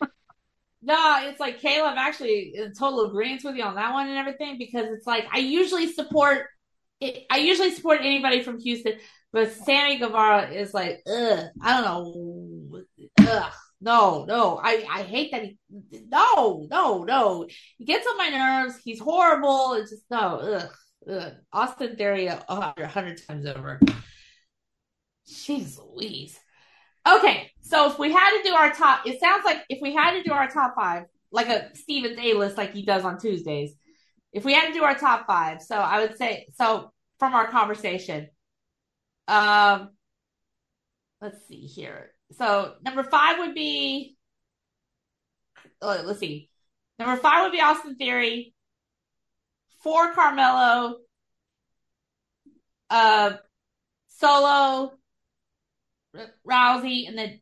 no, 0.82 1.18
it's 1.22 1.40
like 1.40 1.60
Caleb 1.60 1.94
actually 1.96 2.54
in 2.56 2.72
total 2.74 3.06
agreement 3.06 3.44
with 3.44 3.56
you 3.56 3.64
on 3.64 3.76
that 3.76 3.92
one 3.92 4.08
and 4.08 4.18
everything 4.18 4.58
because 4.58 4.86
it's 4.88 5.06
like 5.06 5.26
I 5.32 5.38
usually 5.38 5.92
support 5.92 6.46
it, 7.00 7.26
I 7.30 7.38
usually 7.38 7.70
support 7.70 8.00
anybody 8.00 8.42
from 8.42 8.58
Houston, 8.60 8.94
but 9.32 9.52
Sammy 9.52 9.98
Guevara 9.98 10.50
is 10.50 10.72
like, 10.74 11.02
ugh, 11.06 11.46
I 11.62 11.80
don't 11.80 11.84
know, 11.84 12.82
ugh. 13.20 13.52
No, 13.80 14.24
no, 14.24 14.58
I, 14.62 14.86
I 14.90 15.02
hate 15.02 15.30
that 15.32 15.42
he, 15.42 15.58
no, 16.08 16.66
no, 16.70 17.04
no. 17.04 17.46
He 17.76 17.84
gets 17.84 18.06
on 18.06 18.16
my 18.16 18.30
nerves. 18.30 18.78
He's 18.82 18.98
horrible. 18.98 19.74
It's 19.74 19.90
just, 19.90 20.04
no, 20.10 20.38
ugh. 20.38 20.70
Ugh. 21.10 21.32
Austin 21.52 21.96
Theory 21.96 22.28
a 22.28 22.42
hundred 22.86 23.20
times 23.26 23.44
over. 23.44 23.78
Jeez 25.28 25.78
Louise. 25.78 26.38
Okay, 27.06 27.50
so 27.60 27.90
if 27.90 27.98
we 27.98 28.10
had 28.10 28.38
to 28.38 28.48
do 28.48 28.54
our 28.54 28.72
top, 28.72 29.06
it 29.06 29.20
sounds 29.20 29.44
like 29.44 29.58
if 29.68 29.80
we 29.82 29.94
had 29.94 30.12
to 30.12 30.22
do 30.22 30.32
our 30.32 30.48
top 30.48 30.74
five, 30.74 31.04
like 31.30 31.48
a 31.48 31.74
Steven's 31.76 32.18
A 32.18 32.32
list, 32.32 32.56
like 32.56 32.72
he 32.72 32.86
does 32.86 33.04
on 33.04 33.18
Tuesdays, 33.18 33.74
if 34.34 34.44
we 34.44 34.52
had 34.52 34.66
to 34.66 34.74
do 34.74 34.82
our 34.82 34.96
top 34.96 35.26
five, 35.28 35.62
so 35.62 35.76
I 35.76 36.00
would 36.00 36.18
say, 36.18 36.48
so 36.54 36.92
from 37.20 37.34
our 37.34 37.46
conversation, 37.46 38.28
um, 39.28 39.90
let's 41.22 41.46
see 41.46 41.66
here. 41.66 42.10
So 42.32 42.74
number 42.82 43.04
five 43.04 43.38
would 43.38 43.54
be, 43.54 44.16
oh, 45.80 46.02
let's 46.04 46.18
see, 46.18 46.50
number 46.98 47.16
five 47.16 47.44
would 47.44 47.52
be 47.52 47.60
Austin 47.60 47.94
Theory 47.94 48.52
for 49.82 50.12
Carmelo, 50.12 50.96
uh, 52.90 53.34
Solo, 54.08 54.94
Rousey, 56.44 57.06
and 57.06 57.16
then 57.16 57.40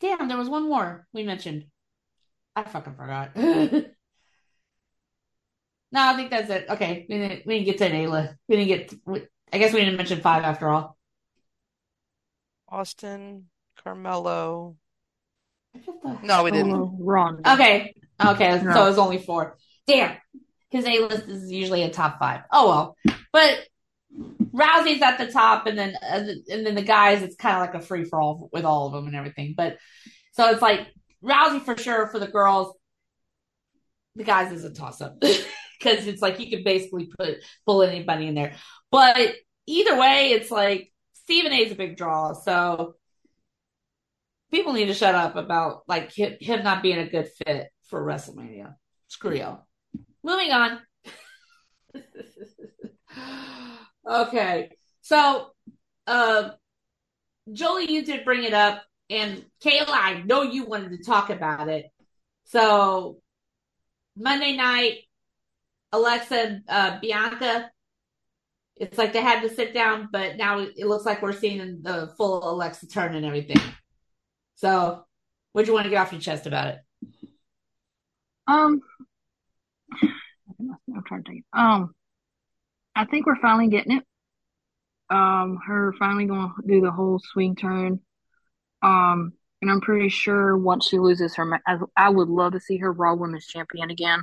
damn, 0.00 0.28
there 0.28 0.36
was 0.36 0.50
one 0.50 0.68
more 0.68 1.06
we 1.14 1.22
mentioned. 1.22 1.64
I 2.54 2.64
fucking 2.64 2.94
forgot. 2.94 3.30
no, 5.92 6.00
I 6.00 6.16
think 6.16 6.30
that's 6.30 6.50
it. 6.50 6.66
Okay, 6.70 7.06
we 7.08 7.18
didn't, 7.18 7.46
we 7.46 7.54
didn't 7.54 7.66
get 7.66 7.78
to 7.78 7.90
Ayla. 7.90 8.34
We 8.48 8.56
didn't 8.56 8.68
get. 8.68 8.88
To, 8.90 9.28
I 9.52 9.58
guess 9.58 9.72
we 9.72 9.80
didn't 9.80 9.96
mention 9.96 10.20
five 10.20 10.44
after 10.44 10.68
all. 10.68 10.96
Austin, 12.68 13.46
Carmelo. 13.82 14.76
No, 16.22 16.42
we 16.42 16.50
didn't. 16.50 16.98
Wrong. 16.98 17.40
Okay, 17.46 17.94
okay, 18.24 18.62
no. 18.62 18.72
so 18.72 18.84
it 18.84 18.88
was 18.88 18.98
only 18.98 19.18
four. 19.18 19.56
Damn 19.86 20.16
because 20.70 20.86
A 20.86 21.00
list 21.00 21.28
is 21.28 21.50
usually 21.50 21.82
a 21.82 21.90
top 21.90 22.18
five. 22.18 22.42
Oh 22.52 22.68
well, 22.68 22.96
but 23.32 23.66
Rousey's 24.52 25.02
at 25.02 25.18
the 25.18 25.30
top, 25.30 25.66
and 25.66 25.78
then 25.78 25.96
uh, 26.02 26.24
and 26.50 26.66
then 26.66 26.74
the 26.74 26.82
guys, 26.82 27.22
it's 27.22 27.36
kind 27.36 27.56
of 27.56 27.60
like 27.60 27.74
a 27.74 27.84
free 27.84 28.04
for 28.04 28.20
all 28.20 28.48
with 28.52 28.64
all 28.64 28.86
of 28.86 28.92
them 28.92 29.06
and 29.06 29.16
everything. 29.16 29.54
But 29.56 29.78
so 30.32 30.50
it's 30.50 30.62
like 30.62 30.86
Rousey 31.22 31.64
for 31.64 31.76
sure 31.76 32.06
for 32.06 32.18
the 32.18 32.26
girls. 32.26 32.74
The 34.16 34.24
guys 34.24 34.50
is 34.50 34.64
a 34.64 34.72
toss 34.72 35.00
up 35.02 35.22
because 35.78 36.06
it's 36.06 36.22
like 36.22 36.40
you 36.40 36.50
could 36.50 36.64
basically 36.64 37.10
put 37.18 37.38
pull 37.66 37.82
anybody 37.82 38.26
in 38.26 38.34
there. 38.34 38.54
But 38.90 39.34
either 39.66 39.98
way, 39.98 40.30
it's 40.32 40.50
like 40.50 40.92
Stephen 41.14 41.52
A 41.52 41.56
is 41.56 41.72
a 41.72 41.76
big 41.76 41.96
draw, 41.96 42.32
so 42.32 42.94
people 44.50 44.72
need 44.72 44.86
to 44.86 44.94
shut 44.94 45.14
up 45.14 45.36
about 45.36 45.82
like 45.88 46.12
him 46.12 46.62
not 46.62 46.82
being 46.82 46.98
a 46.98 47.08
good 47.08 47.28
fit 47.44 47.68
for 47.84 48.04
WrestleMania. 48.04 48.74
Screw 49.08 49.34
y'all. 49.34 49.66
Moving 50.22 50.50
on. 50.50 50.80
okay. 54.08 54.70
So, 55.02 55.50
uh, 56.06 56.50
Jolie, 57.52 57.90
you 57.90 58.04
did 58.04 58.24
bring 58.24 58.42
it 58.42 58.52
up, 58.52 58.82
and 59.08 59.44
Kayla, 59.64 59.86
I 59.88 60.22
know 60.24 60.42
you 60.42 60.64
wanted 60.64 60.90
to 60.90 61.04
talk 61.04 61.30
about 61.30 61.68
it. 61.68 61.86
So, 62.46 63.18
Monday 64.16 64.56
night, 64.56 64.98
Alexa 65.92 66.60
uh, 66.68 66.98
Bianca, 67.00 67.70
it's 68.76 68.98
like 68.98 69.12
they 69.12 69.22
had 69.22 69.40
to 69.42 69.54
sit 69.54 69.72
down, 69.72 70.08
but 70.12 70.36
now 70.36 70.60
it 70.60 70.86
looks 70.86 71.06
like 71.06 71.22
we're 71.22 71.32
seeing 71.32 71.80
the 71.82 72.12
full 72.16 72.48
Alexa 72.48 72.88
turn 72.88 73.14
and 73.14 73.24
everything. 73.24 73.60
So, 74.56 75.04
what 75.52 75.64
do 75.64 75.70
you 75.70 75.74
want 75.74 75.84
to 75.84 75.90
get 75.90 75.98
off 75.98 76.12
your 76.12 76.20
chest 76.20 76.46
about 76.46 76.68
it? 76.68 76.78
Um, 78.46 78.80
I'm 80.92 81.02
trying 81.06 81.24
to 81.24 81.30
think. 81.30 81.44
Um, 81.52 81.94
I 82.94 83.04
think 83.04 83.26
we're 83.26 83.40
finally 83.40 83.68
getting 83.68 83.96
it. 83.96 84.04
Um, 85.08 85.58
her 85.66 85.94
finally 85.98 86.26
going 86.26 86.52
to 86.60 86.66
do 86.66 86.80
the 86.80 86.90
whole 86.90 87.20
swing 87.32 87.54
turn. 87.54 88.00
Um, 88.82 89.32
and 89.62 89.70
I'm 89.70 89.80
pretty 89.80 90.08
sure 90.08 90.56
once 90.56 90.88
she 90.88 90.98
loses 90.98 91.34
her, 91.36 91.60
I, 91.66 91.78
I 91.96 92.08
would 92.10 92.28
love 92.28 92.52
to 92.52 92.60
see 92.60 92.78
her 92.78 92.92
Raw 92.92 93.14
Women's 93.14 93.46
Champion 93.46 93.90
again, 93.90 94.22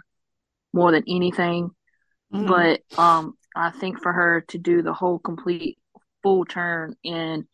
more 0.74 0.92
than 0.92 1.04
anything. 1.08 1.70
Mm-hmm. 2.34 2.48
But 2.48 2.82
um, 3.00 3.36
I 3.56 3.70
think 3.70 4.02
for 4.02 4.12
her 4.12 4.44
to 4.50 4.58
do 4.58 4.82
the 4.82 4.94
whole 4.94 5.20
complete 5.20 5.78
full 6.24 6.46
turn 6.46 6.96
and 7.06 7.46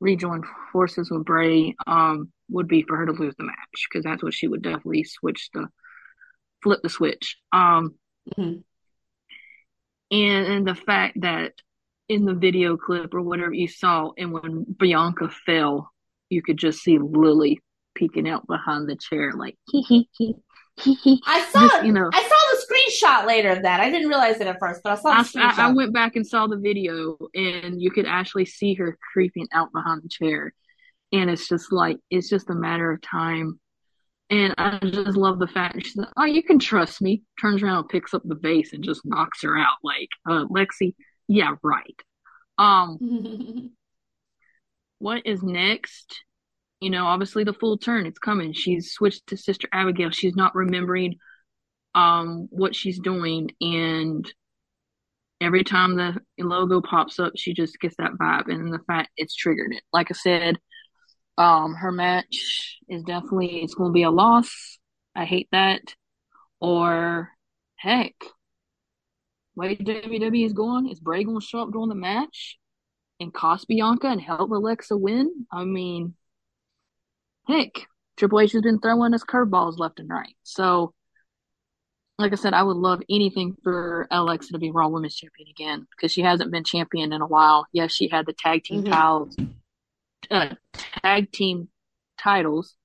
rejoin 0.00 0.42
forces 0.72 1.10
with 1.10 1.24
Bray, 1.24 1.74
um, 1.86 2.32
would 2.50 2.68
be 2.68 2.82
for 2.82 2.96
her 2.96 3.06
to 3.06 3.12
lose 3.12 3.34
the 3.38 3.44
match 3.44 3.86
because 3.88 4.04
that's 4.04 4.22
what 4.22 4.34
she 4.34 4.48
would 4.48 4.62
definitely 4.62 5.04
switch 5.04 5.48
the 5.54 5.66
flip 6.62 6.80
the 6.82 6.88
switch. 6.88 7.36
Um, 7.52 7.94
mm-hmm. 8.36 8.60
and 10.10 10.46
and 10.46 10.66
the 10.66 10.74
fact 10.74 11.20
that 11.20 11.52
in 12.08 12.24
the 12.24 12.34
video 12.34 12.76
clip 12.76 13.14
or 13.14 13.22
whatever 13.22 13.52
you 13.52 13.68
saw, 13.68 14.10
and 14.18 14.32
when 14.32 14.64
Bianca 14.78 15.30
fell, 15.46 15.90
you 16.28 16.42
could 16.42 16.58
just 16.58 16.82
see 16.82 16.98
Lily 16.98 17.60
peeking 17.94 18.28
out 18.28 18.46
behind 18.46 18.88
the 18.88 18.96
chair, 18.96 19.32
like 19.32 19.56
hee 19.70 19.82
hee 19.82 20.08
hee. 20.18 20.34
I 21.24 21.46
saw, 21.50 21.68
just, 21.68 21.84
you 21.86 21.92
know, 21.92 22.10
I 22.12 22.22
saw 22.22 22.43
screenshot 23.02 23.26
later 23.26 23.50
of 23.50 23.62
that. 23.62 23.80
I 23.80 23.90
didn't 23.90 24.08
realize 24.08 24.40
it 24.40 24.46
at 24.46 24.58
first, 24.58 24.82
but 24.82 24.92
I 24.92 24.94
saw 24.96 25.22
the 25.22 25.40
I, 25.40 25.54
I, 25.56 25.68
I 25.68 25.72
went 25.72 25.92
back 25.92 26.16
and 26.16 26.26
saw 26.26 26.46
the 26.46 26.58
video, 26.58 27.16
and 27.34 27.80
you 27.80 27.90
could 27.90 28.06
actually 28.06 28.46
see 28.46 28.74
her 28.74 28.98
creeping 29.12 29.48
out 29.52 29.72
behind 29.72 30.02
the 30.02 30.08
chair, 30.08 30.52
and 31.12 31.30
it's 31.30 31.48
just 31.48 31.72
like 31.72 31.98
it's 32.10 32.28
just 32.28 32.50
a 32.50 32.54
matter 32.54 32.90
of 32.92 33.02
time 33.02 33.58
and 34.30 34.54
I 34.56 34.78
just 34.78 35.16
love 35.16 35.38
the 35.38 35.46
fact 35.46 35.84
she's 35.84 35.96
like, 35.96 36.08
oh, 36.16 36.24
you 36.24 36.42
can 36.42 36.58
trust 36.58 37.02
me. 37.02 37.22
Turns 37.40 37.62
around 37.62 37.78
and 37.78 37.88
picks 37.88 38.14
up 38.14 38.22
the 38.24 38.34
vase, 38.34 38.72
and 38.72 38.82
just 38.82 39.02
knocks 39.04 39.42
her 39.42 39.56
out. 39.56 39.76
Like, 39.82 40.08
uh, 40.28 40.46
Lexi, 40.46 40.94
yeah, 41.28 41.54
right. 41.62 42.00
Um, 42.56 43.70
what 44.98 45.26
is 45.26 45.42
next? 45.42 46.22
You 46.80 46.90
know, 46.90 47.06
obviously 47.06 47.44
the 47.44 47.52
full 47.52 47.78
turn, 47.78 48.06
it's 48.06 48.18
coming. 48.18 48.52
She's 48.52 48.92
switched 48.92 49.26
to 49.28 49.36
Sister 49.36 49.68
Abigail. 49.72 50.10
She's 50.10 50.36
not 50.36 50.54
remembering 50.54 51.16
um 51.94 52.48
what 52.50 52.74
she's 52.74 52.98
doing 52.98 53.50
and 53.60 54.32
every 55.40 55.64
time 55.64 55.96
the 55.96 56.16
logo 56.38 56.80
pops 56.80 57.18
up 57.18 57.32
she 57.36 57.52
just 57.52 57.78
gets 57.80 57.96
that 57.96 58.12
vibe 58.12 58.48
and 58.48 58.72
the 58.72 58.80
fact 58.86 59.10
it's 59.16 59.34
triggered 59.34 59.72
it 59.72 59.82
like 59.92 60.10
i 60.10 60.14
said 60.14 60.56
um, 61.36 61.74
her 61.74 61.90
match 61.90 62.78
is 62.88 63.02
definitely 63.02 63.62
it's 63.62 63.74
going 63.74 63.90
to 63.90 63.94
be 63.94 64.04
a 64.04 64.10
loss. 64.10 64.78
I 65.14 65.24
hate 65.24 65.48
that. 65.52 65.82
Or 66.60 67.30
heck, 67.76 68.14
way 69.54 69.76
WWE 69.76 70.46
is 70.46 70.52
going, 70.52 70.88
is 70.88 71.00
Bray 71.00 71.24
going 71.24 71.40
to 71.40 71.44
show 71.44 71.60
up 71.60 71.72
during 71.72 71.88
the 71.88 71.94
match 71.94 72.58
and 73.20 73.34
cost 73.34 73.68
Bianca 73.68 74.06
and 74.06 74.20
help 74.20 74.50
Alexa 74.50 74.96
win? 74.96 75.46
I 75.52 75.64
mean, 75.64 76.14
heck, 77.46 77.86
Triple 78.16 78.40
H 78.40 78.52
has 78.52 78.62
been 78.62 78.78
throwing 78.78 79.12
us 79.12 79.24
curveballs 79.24 79.78
left 79.78 80.00
and 80.00 80.08
right. 80.08 80.36
So, 80.42 80.94
like 82.18 82.32
I 82.32 82.36
said, 82.36 82.54
I 82.54 82.62
would 82.62 82.76
love 82.76 83.02
anything 83.10 83.56
for 83.62 84.06
Alexa 84.10 84.52
to 84.52 84.58
be 84.58 84.70
Raw 84.70 84.88
Women's 84.88 85.16
Champion 85.16 85.48
again 85.48 85.86
because 85.90 86.12
she 86.12 86.20
hasn't 86.22 86.52
been 86.52 86.62
champion 86.64 87.12
in 87.12 87.20
a 87.20 87.26
while. 87.26 87.66
Yes, 87.72 87.92
she 87.92 88.08
had 88.08 88.26
the 88.26 88.32
tag 88.32 88.62
team 88.64 88.84
Mhm. 88.84 88.90
titles, 88.92 89.36
uh, 90.30 90.54
tag 91.02 91.32
team 91.32 91.68
titles 92.18 92.76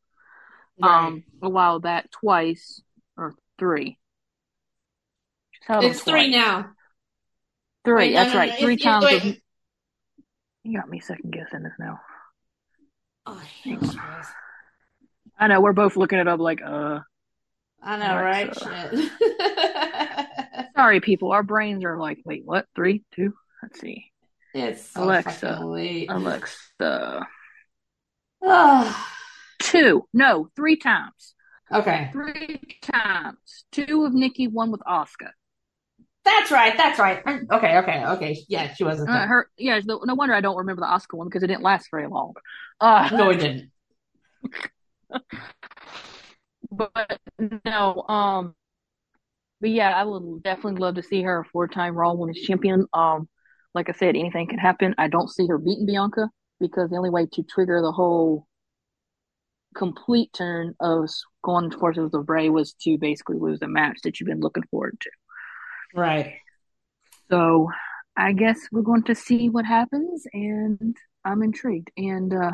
um 0.81 1.23
a 1.41 1.49
while 1.49 1.79
back 1.79 2.09
twice 2.09 2.81
or 3.17 3.35
three. 3.57 3.99
It's 5.69 6.01
three 6.03 6.29
now. 6.31 6.71
Three, 7.85 7.95
Wait, 8.09 8.13
that's 8.13 8.33
no, 8.33 8.39
right. 8.39 8.49
no, 8.51 8.55
Three 8.57 8.77
times. 8.77 9.03
with- 9.05 9.41
You 10.63 10.77
got 10.79 10.89
me 10.89 10.99
second 10.99 11.31
guessing 11.31 11.63
this 11.63 11.73
now. 11.79 11.99
Oh, 13.25 13.37
I 13.37 13.43
hate 13.43 13.79
this. 13.79 13.95
I 15.37 15.47
know 15.47 15.61
we're 15.61 15.73
both 15.73 15.95
looking 15.95 16.19
it 16.19 16.27
up 16.27 16.39
like, 16.39 16.61
uh, 16.61 16.99
I 17.81 17.97
know, 17.97 18.15
right? 18.15 18.53
Shit. 18.55 19.11
sorry, 20.75 20.99
people. 21.01 21.31
Our 21.31 21.43
brains 21.43 21.83
are 21.83 21.97
like, 21.97 22.19
wait, 22.25 22.43
what? 22.45 22.65
Three, 22.75 23.03
two? 23.13 23.33
Let's 23.63 23.79
see. 23.79 24.11
it's 24.53 24.91
so 24.91 25.03
Alexa. 25.03 25.57
Alexa, 26.09 27.27
Ah, 28.41 29.13
two. 29.59 30.07
No, 30.13 30.49
three 30.55 30.77
times. 30.77 31.35
okay, 31.73 32.09
Three 32.13 32.61
times. 32.81 33.65
Two 33.71 33.99
with 34.01 34.13
Nikki, 34.13 34.47
one 34.47 34.71
with 34.71 34.81
Asuka. 34.81 35.31
that's 36.23 36.51
right. 36.51 36.77
That's 36.77 36.99
right. 36.99 37.21
Okay, 37.27 37.77
okay, 37.79 38.05
okay. 38.05 38.45
Yeah, 38.47 38.73
she 38.73 38.83
wasn't. 38.83 39.09
Uh, 39.09 39.25
her, 39.27 39.49
yeah. 39.57 39.79
No, 39.83 40.01
no 40.05 40.15
wonder 40.15 40.33
I 40.33 40.41
don't 40.41 40.57
remember 40.57 40.81
the 40.81 40.87
Asuka 40.87 41.17
one 41.17 41.27
because 41.27 41.43
it 41.43 41.47
didn't 41.47 41.63
last 41.63 41.89
very 41.91 42.07
long. 42.07 42.33
Uh, 42.79 43.09
No, 43.11 43.29
it 43.29 43.37
didn't. 43.37 43.71
but 46.71 47.19
no, 47.65 48.03
um, 48.07 48.55
but 49.61 49.69
yeah, 49.71 49.89
I 49.89 50.03
would 50.03 50.43
definitely 50.43 50.79
love 50.79 50.95
to 50.95 51.03
see 51.03 51.21
her 51.23 51.39
a 51.39 51.45
four-time 51.45 51.95
Raw 51.95 52.13
Women's 52.13 52.41
Champion. 52.41 52.85
Um, 52.93 53.27
like 53.73 53.89
I 53.89 53.93
said, 53.93 54.15
anything 54.15 54.47
can 54.47 54.59
happen. 54.59 54.95
I 54.97 55.07
don't 55.07 55.29
see 55.29 55.47
her 55.47 55.57
beating 55.57 55.85
Bianca 55.85 56.29
because 56.59 56.89
the 56.89 56.97
only 56.97 57.09
way 57.09 57.27
to 57.33 57.43
trigger 57.43 57.81
the 57.81 57.91
whole 57.91 58.47
complete 59.75 60.31
turn 60.33 60.75
of 60.79 61.09
going 61.43 61.69
towards 61.69 61.97
the 61.97 62.19
Bray 62.19 62.49
was 62.49 62.73
to 62.81 62.97
basically 62.97 63.37
lose 63.37 63.59
the 63.59 63.67
match 63.67 63.99
that 64.03 64.19
you've 64.19 64.27
been 64.27 64.39
looking 64.39 64.63
forward 64.71 64.97
to. 65.01 65.09
Right. 65.95 66.35
So 67.29 67.69
I 68.17 68.33
guess 68.33 68.59
we're 68.71 68.81
going 68.81 69.03
to 69.03 69.15
see 69.15 69.49
what 69.49 69.65
happens, 69.65 70.25
and 70.33 70.97
I'm 71.23 71.43
intrigued. 71.43 71.91
And 71.97 72.33
uh, 72.33 72.51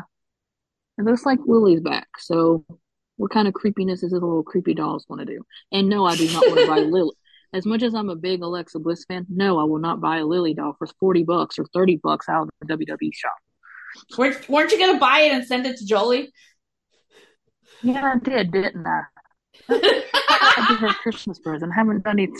it 0.98 1.04
looks 1.04 1.24
like 1.24 1.38
Lily's 1.46 1.80
back. 1.80 2.08
So 2.18 2.64
what 3.16 3.30
kind 3.30 3.48
of 3.48 3.54
creepiness 3.54 4.02
is 4.02 4.10
this 4.10 4.20
little 4.20 4.42
creepy 4.42 4.74
dolls 4.74 5.06
want 5.08 5.20
to 5.20 5.26
do? 5.26 5.42
And 5.72 5.88
no, 5.88 6.04
I 6.04 6.16
do 6.16 6.30
not 6.32 6.46
want 6.46 6.60
to 6.60 6.66
buy 6.66 6.78
Lily. 6.80 7.12
As 7.52 7.64
much 7.64 7.82
as 7.82 7.94
I'm 7.94 8.10
a 8.10 8.16
big 8.16 8.42
Alexa 8.42 8.78
Bliss 8.78 9.04
fan, 9.06 9.26
no, 9.28 9.58
I 9.58 9.64
will 9.64 9.78
not 9.78 10.00
buy 10.00 10.18
a 10.18 10.26
Lily 10.26 10.52
doll 10.54 10.74
for 10.78 10.86
forty 11.00 11.22
bucks 11.22 11.58
or 11.58 11.66
thirty 11.72 11.96
bucks 11.96 12.28
out 12.28 12.48
of 12.48 12.68
the 12.68 12.76
WWE 12.76 13.14
shop. 13.14 13.36
Weren't, 14.18 14.48
weren't 14.48 14.72
you 14.72 14.78
gonna 14.78 14.98
buy 14.98 15.20
it 15.20 15.32
and 15.32 15.46
send 15.46 15.64
it 15.66 15.78
to 15.78 15.86
Jolie? 15.86 16.32
Yeah, 17.82 18.14
I 18.14 18.18
did, 18.18 18.52
didn't 18.52 18.86
I? 18.86 19.02
I 19.68 20.66
did 20.68 20.78
her 20.78 20.94
Christmas 20.94 21.38
present. 21.38 21.72
I 21.72 21.74
haven't 21.76 22.04
done 22.04 22.18
it. 22.18 22.30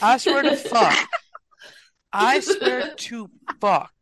I 0.00 0.16
swear 0.16 0.42
to 0.42 0.56
fuck. 0.56 1.08
I 2.12 2.40
swear 2.40 2.94
to 2.96 3.30
fuck. 3.60 3.92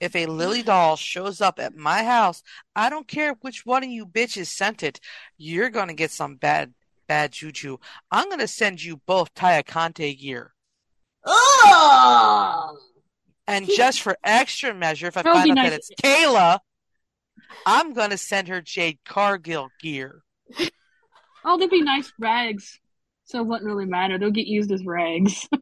If 0.00 0.16
a 0.16 0.26
Lily 0.26 0.60
mm-hmm. 0.60 0.66
doll 0.66 0.96
shows 0.96 1.40
up 1.40 1.58
at 1.58 1.76
my 1.76 2.02
house, 2.02 2.42
I 2.74 2.90
don't 2.90 3.06
care 3.06 3.36
which 3.42 3.66
one 3.66 3.84
of 3.84 3.90
you 3.90 4.06
bitches 4.06 4.46
sent 4.46 4.82
it. 4.82 4.98
You're 5.36 5.70
gonna 5.70 5.94
get 5.94 6.10
some 6.10 6.36
bad, 6.36 6.72
bad 7.06 7.32
juju. 7.32 7.76
I'm 8.10 8.28
gonna 8.30 8.48
send 8.48 8.82
you 8.82 8.96
both 9.06 9.34
Tay 9.34 9.62
Conti 9.62 10.14
gear. 10.14 10.54
oh, 11.26 12.78
And 13.46 13.68
just 13.68 14.00
for 14.00 14.16
extra 14.24 14.74
measure, 14.74 15.06
if 15.06 15.16
I 15.16 15.22
find 15.22 15.50
out 15.50 15.54
nice. 15.54 15.70
that 15.70 15.76
it's 15.76 15.90
Kayla, 16.02 16.58
I'm 17.66 17.92
gonna 17.92 18.16
send 18.16 18.48
her 18.48 18.60
Jade 18.62 18.98
Cargill 19.04 19.68
gear. 19.80 20.22
Oh, 21.42 21.58
they'd 21.58 21.70
be 21.70 21.80
nice 21.80 22.12
rags. 22.18 22.80
So 23.24 23.40
it 23.40 23.46
wouldn't 23.46 23.66
really 23.66 23.86
matter. 23.86 24.18
They'll 24.18 24.30
get 24.30 24.46
used 24.46 24.70
as 24.72 24.84
rags. 24.84 25.48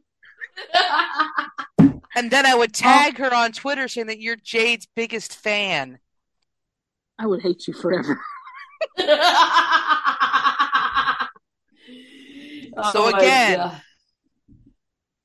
And 2.19 2.29
then 2.29 2.45
I 2.45 2.53
would 2.53 2.73
tag 2.73 3.17
her 3.19 3.33
on 3.33 3.53
Twitter 3.53 3.87
saying 3.87 4.07
that 4.07 4.19
you're 4.19 4.35
Jade's 4.35 4.85
biggest 4.93 5.37
fan. 5.37 5.99
I 7.17 7.25
would 7.25 7.41
hate 7.41 7.65
you 7.65 7.73
forever. 7.73 8.19
Oh 12.77 12.91
so 12.93 13.05
Oh 13.05 13.07
again- 13.09 13.57
God. 13.57 13.81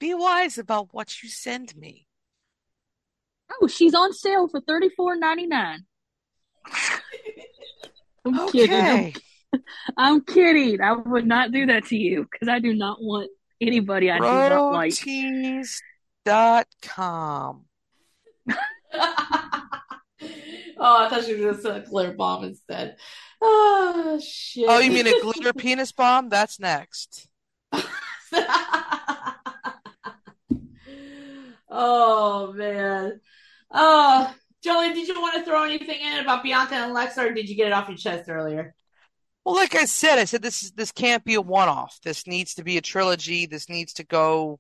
Be 0.01 0.15
wise 0.15 0.57
about 0.59 0.89
what 0.93 1.23
you 1.23 1.29
send 1.29 1.77
me. 1.77 2.07
Oh, 3.61 3.67
she's 3.69 3.95
on 3.95 4.13
sale 4.13 4.49
for 4.49 4.61
thirty 4.61 4.89
four 4.89 5.15
ninety 5.15 5.47
nine. 5.47 5.85
I'm 8.25 8.49
kidding. 8.49 9.15
I'm, 9.53 9.63
I'm 9.97 10.21
kidding. 10.23 10.81
I 10.81 10.93
would 10.93 11.27
not 11.27 11.53
do 11.53 11.67
that 11.67 11.87
to 11.87 11.97
you 11.97 12.27
because 12.31 12.49
I 12.49 12.59
do 12.59 12.75
not 12.75 13.01
want 13.01 13.31
anybody 13.61 14.11
I 14.11 14.19
do 14.19 14.25
not 14.25 14.73
like. 14.73 14.95
Rotease.com. 16.27 17.65
oh, 18.53 18.57
I 20.79 21.09
thought 21.09 21.25
she 21.25 21.35
was 21.35 21.41
gonna 21.41 21.61
send 21.61 21.85
a 21.85 21.87
glitter 21.89 22.13
bomb 22.13 22.45
instead. 22.45 22.97
Oh 23.41 24.21
shit. 24.25 24.67
Oh, 24.69 24.79
you 24.79 24.91
mean 24.91 25.07
a 25.07 25.21
glitter 25.23 25.53
penis 25.53 25.93
bomb? 25.93 26.29
That's 26.29 26.61
next. 26.61 27.29
oh 31.69 32.53
man. 32.55 33.21
Oh, 33.71 34.35
Jolie, 34.63 34.93
did 34.95 35.09
you 35.09 35.21
want 35.21 35.35
to 35.35 35.45
throw 35.45 35.65
anything 35.65 36.01
in 36.01 36.21
about 36.21 36.43
Bianca 36.43 36.75
and 36.75 36.91
Alexa, 36.91 37.21
or 37.21 37.33
did 37.33 37.49
you 37.49 37.57
get 37.57 37.69
it 37.69 37.73
off 37.73 37.89
your 37.89 37.97
chest 37.97 38.29
earlier? 38.29 38.75
Well, 39.45 39.57
like 39.57 39.75
I 39.75 39.85
said, 39.85 40.19
I 40.19 40.25
said 40.25 40.43
this 40.43 40.63
is 40.63 40.73
this 40.73 40.93
can't 40.93 41.25
be 41.25 41.35
a 41.35 41.41
one-off. 41.41 41.99
This 42.03 42.27
needs 42.27 42.55
to 42.55 42.65
be 42.65 42.79
a 42.79 42.83
trilogy. 42.83 43.47
This 43.47 43.69
needs 43.69 43.93
to 43.95 44.05
go 44.05 44.59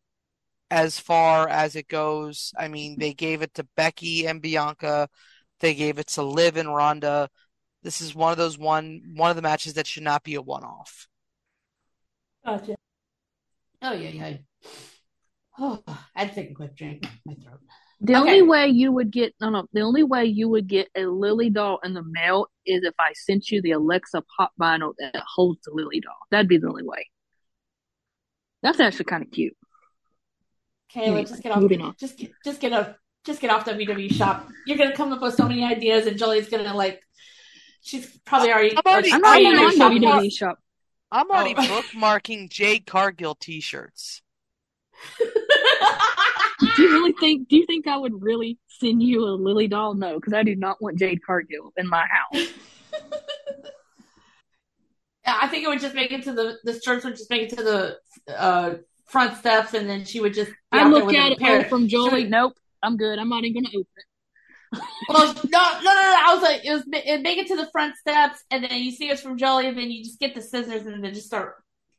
as 0.75 0.99
far 0.99 1.49
as 1.49 1.77
it 1.77 1.89
goes. 1.89 2.53
I 2.59 2.69
mean, 2.69 2.99
they 2.99 3.15
gave 3.15 3.43
it 3.43 3.55
to 3.55 3.69
Becky 3.77 4.27
and 4.27 4.43
Bianca. 4.43 5.09
They 5.61 5.75
gave 5.75 5.99
it 6.01 6.09
to 6.09 6.23
Liv 6.25 6.57
and 6.57 6.75
Ronda. 6.75 7.31
This 7.83 8.01
is 8.01 8.15
one 8.15 8.33
of 8.33 8.39
those 8.39 8.59
one 8.59 9.03
one 9.15 9.31
of 9.31 9.37
the 9.37 9.43
matches 9.43 9.75
that 9.75 9.87
should 9.87 10.03
not 10.03 10.25
be 10.25 10.35
a 10.35 10.43
one-off. 10.43 11.09
Gotcha. 12.45 12.77
Oh 13.83 13.93
yeah, 13.93 14.09
yeah. 14.09 14.37
Oh, 15.59 15.83
I 15.87 15.99
had 16.15 16.29
to 16.31 16.35
take 16.35 16.51
a 16.51 16.55
quick 16.55 16.77
drink. 16.77 17.07
My 17.25 17.35
throat. 17.35 17.61
The 18.01 18.17
Okay. 18.17 18.21
only 18.21 18.43
way 18.43 18.67
you 18.69 18.93
would 18.93 19.11
get 19.11 19.35
no 19.41 19.51
no 19.51 19.67
the 19.73 19.81
only 19.83 20.03
way 20.03 20.25
you 20.27 20.49
would 20.49 20.67
get 20.67 20.89
a 20.97 21.07
Lily 21.07 21.49
doll 21.51 21.79
in 21.85 21.95
the 21.95 22.03
mail 22.03 22.49
is 22.67 22.83
if 22.85 22.95
I 22.99 23.13
sent 23.15 23.51
you 23.51 23.63
the 23.63 23.73
Alexa 23.73 24.23
pop 24.37 24.53
vinyl 24.61 24.95
that 24.99 25.23
holds 25.37 25.63
the 25.63 25.71
Lily 25.73 26.01
doll. 26.01 26.19
That'd 26.31 26.49
be 26.49 26.59
the 26.59 26.69
only 26.69 26.83
way. 26.85 27.09
That's 28.63 28.81
actually 28.81 29.05
kind 29.05 29.23
of 29.23 29.31
cute. 29.31 29.57
Okay, 30.97 31.11
let's 31.11 31.31
just 31.31 31.43
get 31.43 31.53
off. 31.53 31.61
Moving 31.61 31.81
on. 31.81 31.95
Just 31.99 32.17
get, 32.19 32.31
just 32.45 32.61
get 32.61 32.73
off. 32.73 32.95
Just 33.25 33.41
get 33.41 33.51
off 33.51 33.65
WWE 33.65 34.13
shop. 34.13 34.49
You're 34.67 34.77
gonna 34.79 34.95
come 34.95 35.13
up 35.13 35.21
with 35.23 35.35
so 35.35 35.49
many 35.49 35.65
ideas, 35.65 36.07
and 36.07 36.19
Jolie's 36.19 36.49
gonna 36.49 36.75
like. 36.75 37.01
She's 37.83 38.07
probably 38.25 38.51
already. 38.53 38.77
I'm 38.77 38.83
already- 38.87 39.13
I'm 39.13 39.21
not 39.21 39.37
I 39.37 39.45
on 39.45 39.77
shop- 39.77 39.93
WWE 39.93 40.33
shop. 40.33 40.59
I'm 41.13 41.31
already 41.31 41.55
Oh. 41.57 41.63
bookmarking 41.95 42.51
Jade 42.51 42.87
Cargill 42.87 43.35
t-shirts. 43.35 44.23
Do 45.19 46.83
you 46.83 46.91
really 46.93 47.13
think? 47.21 47.49
Do 47.49 47.57
you 47.57 47.67
think 47.67 47.87
I 47.87 47.97
would 47.97 48.23
really 48.23 48.59
send 48.69 49.03
you 49.03 49.25
a 49.25 49.31
Lily 49.35 49.69
doll? 49.69 49.95
No, 49.95 50.15
because 50.15 50.33
I 50.33 50.43
do 50.43 50.55
not 50.57 50.81
want 50.81 50.99
Jade 50.99 51.21
Cargill 51.25 51.73
in 51.77 51.89
my 51.89 52.05
house. 52.07 52.47
I 55.27 55.49
think 55.49 55.65
it 55.65 55.69
would 55.69 55.81
just 55.81 55.95
make 55.95 56.13
it 56.13 56.25
to 56.25 56.33
the 56.33 56.59
the 56.65 56.81
shirts 56.81 57.05
would 57.05 57.17
just 57.17 57.31
make 57.31 57.51
it 57.53 57.57
to 57.57 57.63
the 57.65 57.99
uh, 58.37 58.75
front 59.07 59.37
steps, 59.37 59.75
and 59.75 59.89
then 59.89 60.05
she 60.05 60.21
would 60.21 60.35
just. 60.35 60.51
I 60.73 60.89
there 60.89 61.21
at 61.21 61.33
it 61.33 61.39
pair- 61.39 61.65
from 61.65 61.89
Jolie. 61.89 62.25
Nope, 62.25 62.55
I'm 62.83 62.97
good. 62.97 63.19
I'm 63.19 63.29
not 63.29 63.45
even 63.45 63.63
gonna 63.63 63.77
open 63.77 63.87
it. 63.97 64.05
Well, 65.09 65.27
no, 65.27 65.33
no, 65.43 65.81
no, 65.83 65.93
no. 65.95 66.17
I 66.19 66.35
was 66.35 66.43
like, 66.43 66.65
it 66.65 66.73
was 66.73 66.83
it 66.93 67.23
make 67.23 67.39
it 67.39 67.47
to 67.49 67.57
the 67.57 67.69
front 67.71 67.97
steps, 67.97 68.43
and 68.51 68.65
then 68.65 68.83
you 68.83 68.91
see 68.91 69.11
us 69.13 69.21
from 69.21 69.39
Jolie, 69.39 69.69
and 69.69 69.79
then 69.79 69.91
you 69.91 70.03
just 70.03 70.19
get 70.19 70.35
the 70.35 70.43
scissors, 70.43 70.85
and 70.85 71.05
then 71.05 71.15
just 71.15 71.27
start 71.27 71.55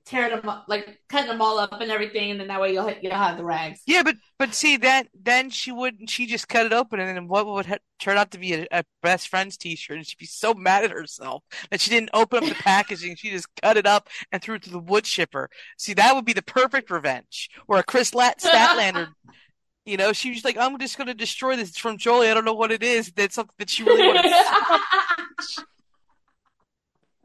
tear 0.06 0.30
them 0.30 0.48
up, 0.48 0.66
like 0.68 1.00
cutting 1.10 1.30
them 1.30 1.42
all 1.42 1.58
up 1.58 1.74
and 1.74 1.92
everything, 1.92 2.32
and 2.32 2.40
then 2.40 2.48
that 2.48 2.62
way 2.62 2.74
you'll 2.74 2.92
you'll 3.02 3.14
have 3.14 3.38
the 3.38 3.44
rags. 3.44 3.82
Yeah, 3.86 4.04
but 4.04 4.16
but 4.38 4.54
see 4.54 4.78
then 4.78 5.08
then 5.20 5.50
she 5.50 5.72
wouldn't 5.72 6.10
she 6.10 6.26
just 6.26 6.48
cut 6.48 6.66
it 6.66 6.74
open 6.74 7.00
and 7.00 7.16
then 7.16 7.28
what 7.28 7.48
would 7.48 7.66
ha- 7.66 7.78
turn 8.00 8.18
out 8.18 8.32
to 8.32 8.38
be 8.38 8.54
a, 8.54 8.68
a 8.72 8.84
best 9.02 9.28
friends 9.28 9.58
T-shirt 9.58 9.98
and 9.98 10.06
she'd 10.06 10.18
be 10.18 10.26
so 10.26 10.54
mad 10.54 10.84
at 10.84 10.92
herself 10.92 11.44
that 11.72 11.82
she 11.82 11.90
didn't 11.90 12.12
open 12.14 12.44
up 12.44 12.50
the 12.50 12.56
packaging 12.64 13.16
she 13.16 13.32
just 13.32 13.48
cut 13.62 13.78
it 13.78 13.88
up 13.88 14.10
and 14.32 14.42
threw 14.42 14.56
it 14.56 14.64
to 14.64 14.70
the 14.70 14.80
wood 14.80 15.06
chipper. 15.06 15.50
See 15.78 15.94
that 15.94 16.16
would 16.16 16.26
be 16.26 16.34
the 16.34 16.44
perfect 16.44 16.90
revenge. 16.92 17.50
Or 17.68 17.78
a 17.78 17.84
Kris 17.84 18.14
Lat- 18.14 18.40
Statlander, 18.40 19.08
you 19.86 19.98
know, 19.98 20.14
she 20.14 20.30
was 20.32 20.46
like 20.46 20.58
I'm 20.58 20.78
just 20.80 20.98
going 20.98 21.08
to 21.08 21.14
destroy 21.14 21.56
this 21.56 21.70
it's 21.70 21.80
from 21.80 21.98
Jolie. 21.98 22.30
I 22.30 22.34
don't 22.34 22.46
know 22.46 22.54
what 22.54 22.72
it 22.72 22.84
is. 22.84 23.12
That's 23.12 23.36
something 23.36 23.56
that 23.58 23.70
she 23.70 23.84
really 23.84 24.08
wanted. 24.08 24.32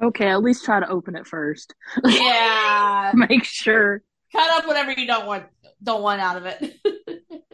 Okay, 0.03 0.29
at 0.29 0.43
least 0.43 0.65
try 0.65 0.81
to 0.81 0.89
open 0.89 1.17
it 1.17 1.27
first. 1.27 1.75
yeah, 2.05 3.13
Make 3.15 3.45
sure. 3.45 4.03
cut 4.33 4.51
up 4.59 4.67
whatever 4.67 4.93
you 4.93 5.07
don't 5.07 5.27
want 5.27 5.45
don't 5.83 6.03
want 6.03 6.21
out 6.21 6.37
of 6.37 6.47
it. 6.47 6.77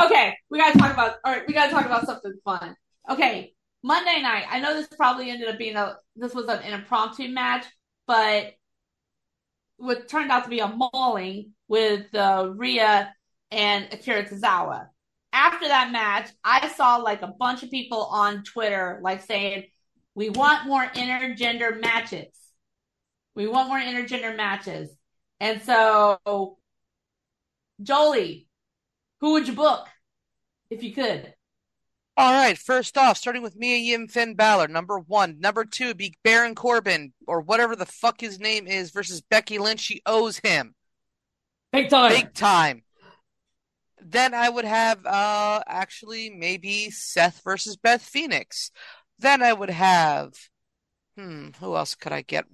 okay, 0.00 0.34
we 0.50 0.58
gotta 0.58 0.78
talk 0.78 0.92
about 0.92 1.16
all 1.24 1.32
right, 1.32 1.46
we 1.46 1.54
gotta 1.54 1.72
talk 1.72 1.86
about 1.86 2.06
something 2.06 2.34
fun. 2.44 2.76
Okay, 3.10 3.52
Monday 3.82 4.22
night. 4.22 4.44
I 4.48 4.60
know 4.60 4.74
this 4.74 4.88
probably 4.96 5.30
ended 5.30 5.48
up 5.48 5.58
being 5.58 5.76
a 5.76 5.96
this 6.16 6.34
was 6.34 6.46
an, 6.46 6.62
impromptu 6.62 7.28
match, 7.28 7.64
but 8.06 8.54
what 9.76 10.08
turned 10.08 10.30
out 10.30 10.44
to 10.44 10.50
be 10.50 10.58
a 10.60 10.68
mauling 10.68 11.52
with 11.68 12.12
uh, 12.14 12.50
Rhea 12.54 13.12
and 13.50 13.88
Akira 13.92 14.24
Tozawa. 14.24 14.88
After 15.32 15.68
that 15.68 15.92
match, 15.92 16.30
I 16.42 16.68
saw 16.68 16.96
like 16.96 17.22
a 17.22 17.28
bunch 17.38 17.62
of 17.62 17.70
people 17.70 18.04
on 18.06 18.42
Twitter 18.42 18.98
like 19.02 19.22
saying, 19.22 19.64
"We 20.14 20.30
want 20.30 20.66
more 20.66 20.84
intergender 20.84 21.80
matches. 21.80 22.34
We 23.34 23.46
want 23.46 23.68
more 23.68 23.80
intergender 23.80 24.36
matches." 24.36 24.90
And 25.40 25.62
so, 25.62 26.58
Jolie, 27.82 28.48
who 29.20 29.32
would 29.32 29.46
you 29.46 29.54
book 29.54 29.88
if 30.70 30.82
you 30.82 30.92
could? 30.92 31.34
All 32.16 32.32
right, 32.32 32.58
first 32.58 32.98
off, 32.98 33.16
starting 33.16 33.42
with 33.42 33.54
Mia 33.54 33.76
Yim 33.76 34.08
Finn 34.08 34.34
Balor, 34.34 34.66
number 34.66 34.98
one. 34.98 35.38
Number 35.38 35.64
two, 35.64 35.94
be 35.94 36.14
Baron 36.24 36.56
Corbin, 36.56 37.12
or 37.28 37.40
whatever 37.40 37.76
the 37.76 37.86
fuck 37.86 38.20
his 38.20 38.40
name 38.40 38.66
is, 38.66 38.90
versus 38.90 39.20
Becky 39.20 39.58
Lynch. 39.58 39.78
She 39.78 40.02
owes 40.04 40.38
him. 40.38 40.74
Big 41.72 41.88
time. 41.88 42.10
Big 42.10 42.34
time. 42.34 42.82
Then 44.00 44.34
I 44.34 44.48
would 44.48 44.64
have 44.64 45.04
uh 45.06 45.62
actually 45.66 46.30
maybe 46.30 46.90
Seth 46.90 47.40
versus 47.44 47.76
Beth 47.76 48.02
Phoenix. 48.02 48.72
Then 49.18 49.42
I 49.42 49.52
would 49.52 49.70
have 49.70 50.34
hmm, 51.16 51.48
who 51.60 51.74
else 51.76 51.94
could 51.94 52.12
I 52.12 52.22
get? 52.22 52.44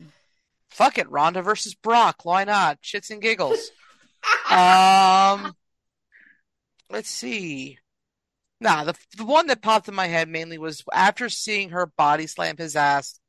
Fuck 0.70 0.98
it, 0.98 1.11
Ronda 1.11 1.42
versus 1.42 1.74
Brock. 1.74 2.24
Why 2.24 2.44
not? 2.44 2.81
Shits 2.83 3.11
and 3.11 3.20
giggles. 3.22 3.70
um 4.50 5.55
let's 6.90 7.11
see. 7.11 7.79
Nah, 8.61 8.85
the 8.85 8.94
the 9.16 9.24
one 9.24 9.46
that 9.48 9.62
popped 9.62 9.88
in 9.88 9.94
my 9.94 10.07
head 10.07 10.29
mainly 10.29 10.59
was 10.59 10.83
after 10.92 11.29
seeing 11.29 11.70
her 11.70 11.87
body 11.87 12.27
slam 12.27 12.57
his 12.57 12.77
ass 12.77 13.20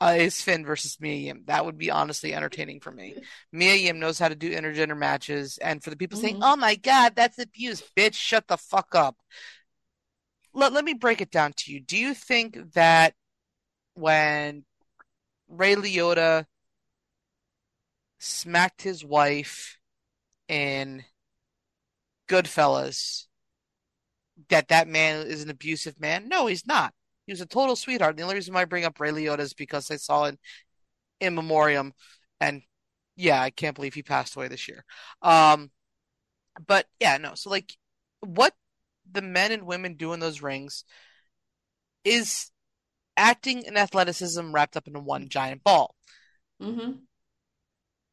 uh, 0.00 0.16
is 0.18 0.42
Finn 0.42 0.64
versus 0.64 0.98
Mia 1.00 1.14
Yim. 1.14 1.44
That 1.46 1.64
would 1.64 1.78
be 1.78 1.90
honestly 1.90 2.34
entertaining 2.34 2.80
for 2.80 2.90
me. 2.90 3.14
Mia 3.52 3.76
Yim 3.76 4.00
knows 4.00 4.18
how 4.18 4.28
to 4.28 4.34
do 4.34 4.50
intergender 4.50 4.98
matches, 4.98 5.58
and 5.58 5.82
for 5.82 5.90
the 5.90 5.96
people 5.96 6.18
saying, 6.18 6.36
Mhm. 6.36 6.40
"Oh 6.42 6.56
my 6.56 6.74
God, 6.74 7.14
that's 7.14 7.38
abuse," 7.38 7.82
bitch, 7.96 8.14
shut 8.14 8.48
the 8.48 8.56
fuck 8.56 8.94
up. 8.96 9.16
Let 10.54 10.72
let 10.72 10.84
me 10.84 10.94
break 10.94 11.20
it 11.20 11.30
down 11.30 11.52
to 11.58 11.72
you. 11.72 11.80
Do 11.80 11.96
you 11.96 12.14
think 12.14 12.72
that 12.74 13.14
when 13.94 14.64
Ray 15.48 15.74
Liotta 15.76 16.46
smacked 18.18 18.82
his 18.82 19.04
wife 19.04 19.78
in 20.48 21.04
Goodfellas, 22.28 23.26
that 24.48 24.68
that 24.68 24.88
man 24.88 25.26
is 25.26 25.42
an 25.42 25.50
abusive 25.50 26.00
man? 26.00 26.28
No, 26.28 26.46
he's 26.46 26.66
not. 26.66 26.94
He 27.26 27.32
was 27.32 27.40
a 27.40 27.46
total 27.46 27.76
sweetheart. 27.76 28.16
The 28.16 28.22
only 28.22 28.34
reason 28.34 28.54
why 28.54 28.62
I 28.62 28.66
bring 28.66 28.84
up 28.84 28.98
Ray 28.98 29.10
Liotta 29.10 29.40
is 29.40 29.54
because 29.54 29.90
I 29.90 29.96
saw 29.96 30.24
in 30.24 30.38
in 31.20 31.34
memoriam, 31.34 31.92
and 32.40 32.62
yeah, 33.16 33.40
I 33.40 33.50
can't 33.50 33.76
believe 33.76 33.94
he 33.94 34.02
passed 34.02 34.36
away 34.36 34.48
this 34.48 34.68
year. 34.68 34.84
Um, 35.22 35.70
but 36.66 36.86
yeah, 37.00 37.18
no. 37.18 37.34
So 37.34 37.50
like, 37.50 37.76
what 38.20 38.54
the 39.12 39.22
men 39.22 39.52
and 39.52 39.64
women 39.66 39.94
do 39.94 40.12
in 40.12 40.20
those 40.20 40.42
rings 40.42 40.84
is 42.04 42.50
acting 43.16 43.66
and 43.66 43.78
athleticism 43.78 44.52
wrapped 44.52 44.76
up 44.76 44.88
in 44.88 45.04
one 45.04 45.28
giant 45.28 45.62
ball. 45.62 45.94
hmm 46.60 46.92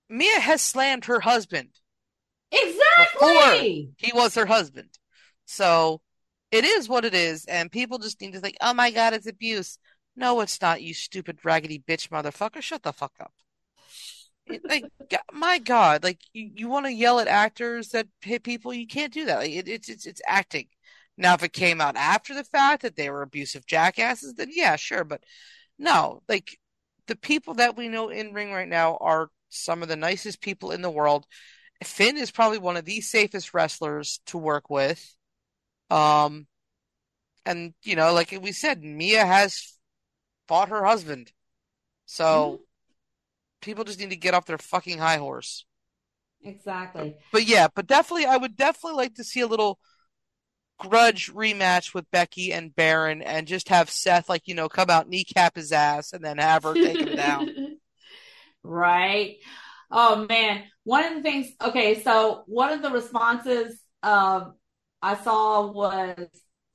Mia 0.09 0.39
has 0.39 0.61
slammed 0.61 1.05
her 1.05 1.19
husband. 1.19 1.69
Exactly. 2.51 3.91
He 3.97 4.11
was 4.11 4.35
her 4.35 4.47
husband. 4.47 4.89
So 5.45 6.01
it 6.51 6.63
is 6.65 6.89
what 6.89 7.05
it 7.05 7.13
is, 7.13 7.45
and 7.45 7.71
people 7.71 7.99
just 7.99 8.19
need 8.21 8.33
to 8.33 8.39
think, 8.39 8.57
oh 8.61 8.73
my 8.73 8.91
God, 8.91 9.13
it's 9.13 9.27
abuse. 9.27 9.77
No, 10.15 10.41
it's 10.41 10.59
not, 10.61 10.81
you 10.81 10.93
stupid 10.93 11.39
raggedy 11.43 11.79
bitch 11.87 12.09
motherfucker. 12.09 12.61
Shut 12.61 12.83
the 12.83 12.91
fuck 12.91 13.13
up. 13.19 13.33
It- 14.47 14.65
Like, 14.65 14.85
my 15.31 15.59
God, 15.59 16.03
like 16.03 16.19
you, 16.33 16.49
you 16.55 16.67
want 16.69 16.85
to 16.87 16.93
yell 16.93 17.19
at 17.19 17.27
actors 17.27 17.89
that 17.89 18.07
hit 18.21 18.43
people, 18.43 18.73
you 18.73 18.87
can't 18.87 19.13
do 19.13 19.25
that. 19.25 19.37
Like, 19.39 19.51
it, 19.51 19.67
it's 19.67 19.89
it's 19.89 20.05
it's 20.05 20.21
acting. 20.27 20.67
Now, 21.19 21.33
if 21.33 21.43
it 21.43 21.51
came 21.51 21.81
out 21.81 21.97
after 21.97 22.33
the 22.33 22.45
fact 22.45 22.81
that 22.83 22.95
they 22.95 23.09
were 23.09 23.21
abusive 23.21 23.65
jackasses, 23.65 24.35
then 24.35 24.47
yeah, 24.53 24.77
sure. 24.77 25.03
But 25.03 25.21
no, 25.77 26.23
like 26.29 26.57
the 27.07 27.17
people 27.17 27.55
that 27.55 27.75
we 27.75 27.89
know 27.89 28.07
in 28.07 28.33
ring 28.33 28.53
right 28.53 28.67
now 28.67 28.97
are 29.01 29.29
some 29.49 29.83
of 29.83 29.89
the 29.89 29.97
nicest 29.97 30.39
people 30.41 30.71
in 30.71 30.81
the 30.81 30.89
world. 30.89 31.25
Finn 31.83 32.15
is 32.17 32.31
probably 32.31 32.57
one 32.57 32.77
of 32.77 32.85
the 32.85 33.01
safest 33.01 33.53
wrestlers 33.53 34.21
to 34.27 34.37
work 34.37 34.69
with. 34.69 35.13
Um, 35.89 36.47
and 37.45 37.73
you 37.83 37.97
know, 37.97 38.13
like 38.13 38.37
we 38.41 38.53
said, 38.53 38.81
Mia 38.81 39.25
has 39.25 39.77
fought 40.47 40.69
her 40.69 40.85
husband. 40.85 41.33
So 42.05 42.61
people 43.61 43.83
just 43.83 43.99
need 43.99 44.11
to 44.11 44.15
get 44.15 44.33
off 44.33 44.45
their 44.45 44.57
fucking 44.57 44.99
high 44.99 45.17
horse. 45.17 45.65
Exactly. 46.41 47.17
But 47.33 47.45
yeah, 47.45 47.67
but 47.75 47.87
definitely, 47.87 48.25
I 48.25 48.37
would 48.37 48.55
definitely 48.55 48.95
like 48.95 49.15
to 49.15 49.25
see 49.25 49.41
a 49.41 49.47
little 49.47 49.79
grudge 50.79 51.31
rematch 51.31 51.93
with 51.93 52.09
Becky 52.11 52.53
and 52.53 52.75
Baron 52.75 53.21
and 53.21 53.47
just 53.47 53.69
have 53.69 53.89
Seth, 53.89 54.29
like, 54.29 54.47
you 54.47 54.55
know, 54.55 54.69
come 54.69 54.89
out, 54.89 55.09
kneecap 55.09 55.55
his 55.55 55.71
ass, 55.71 56.13
and 56.13 56.23
then 56.23 56.37
have 56.37 56.63
her 56.63 56.73
take 56.73 56.99
him 56.99 57.15
down. 57.15 57.77
right. 58.63 59.37
Oh 59.91 60.25
man. 60.27 60.63
One 60.83 61.05
of 61.05 61.15
the 61.15 61.21
things, 61.21 61.47
okay, 61.61 62.01
so 62.01 62.43
one 62.47 62.71
of 62.73 62.81
the 62.81 62.89
responses 62.89 63.79
um 64.01 64.53
I 65.01 65.15
saw 65.15 65.71
was 65.71 66.27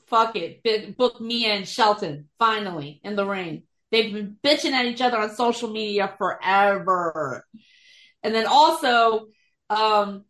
fuck 0.07 0.37
it, 0.37 0.97
book 0.97 1.21
Mia 1.21 1.55
and 1.55 1.69
Shelton 1.69 2.29
finally 2.38 3.01
in 3.03 3.17
the 3.17 3.27
ring. 3.27 3.64
They've 3.90 4.12
been 4.12 4.37
bitching 4.45 4.73
at 4.73 4.87
each 4.87 5.01
other 5.01 5.19
on 5.19 5.35
social 5.35 5.71
media 5.71 6.14
forever. 6.19 7.45
And 8.23 8.35
then 8.35 8.47
also, 8.47 9.27
um, 9.71 10.25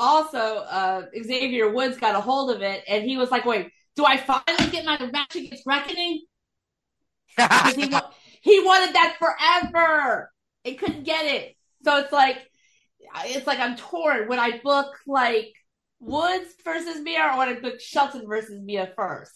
also, 0.00 0.38
uh, 0.38 1.02
Xavier 1.22 1.70
Woods 1.70 1.98
got 1.98 2.14
a 2.16 2.20
hold 2.20 2.50
of 2.50 2.62
it 2.62 2.82
and 2.88 3.04
he 3.04 3.16
was 3.16 3.30
like, 3.30 3.44
wait, 3.44 3.70
do 3.96 4.04
I 4.04 4.16
finally 4.16 4.70
get 4.70 4.84
my 4.84 4.98
match 5.10 5.36
against 5.36 5.64
Reckoning? 5.66 6.22
He, 7.36 7.86
wa- 7.92 8.10
he 8.40 8.60
wanted 8.64 8.94
that 8.94 9.16
forever. 9.18 10.32
It 10.64 10.78
couldn't 10.78 11.04
get 11.04 11.26
it. 11.26 11.54
So 11.84 11.98
it's 11.98 12.12
like, 12.12 12.38
it's 13.24 13.46
like 13.46 13.58
I'm 13.58 13.76
torn. 13.76 14.28
Would 14.28 14.38
I 14.38 14.58
book 14.58 14.94
like 15.06 15.52
Woods 16.00 16.54
versus 16.64 17.00
Mia 17.00 17.30
or 17.32 17.38
would 17.38 17.48
I 17.48 17.60
book 17.60 17.80
Shelton 17.80 18.26
versus 18.26 18.60
Mia 18.62 18.92
first? 18.96 19.32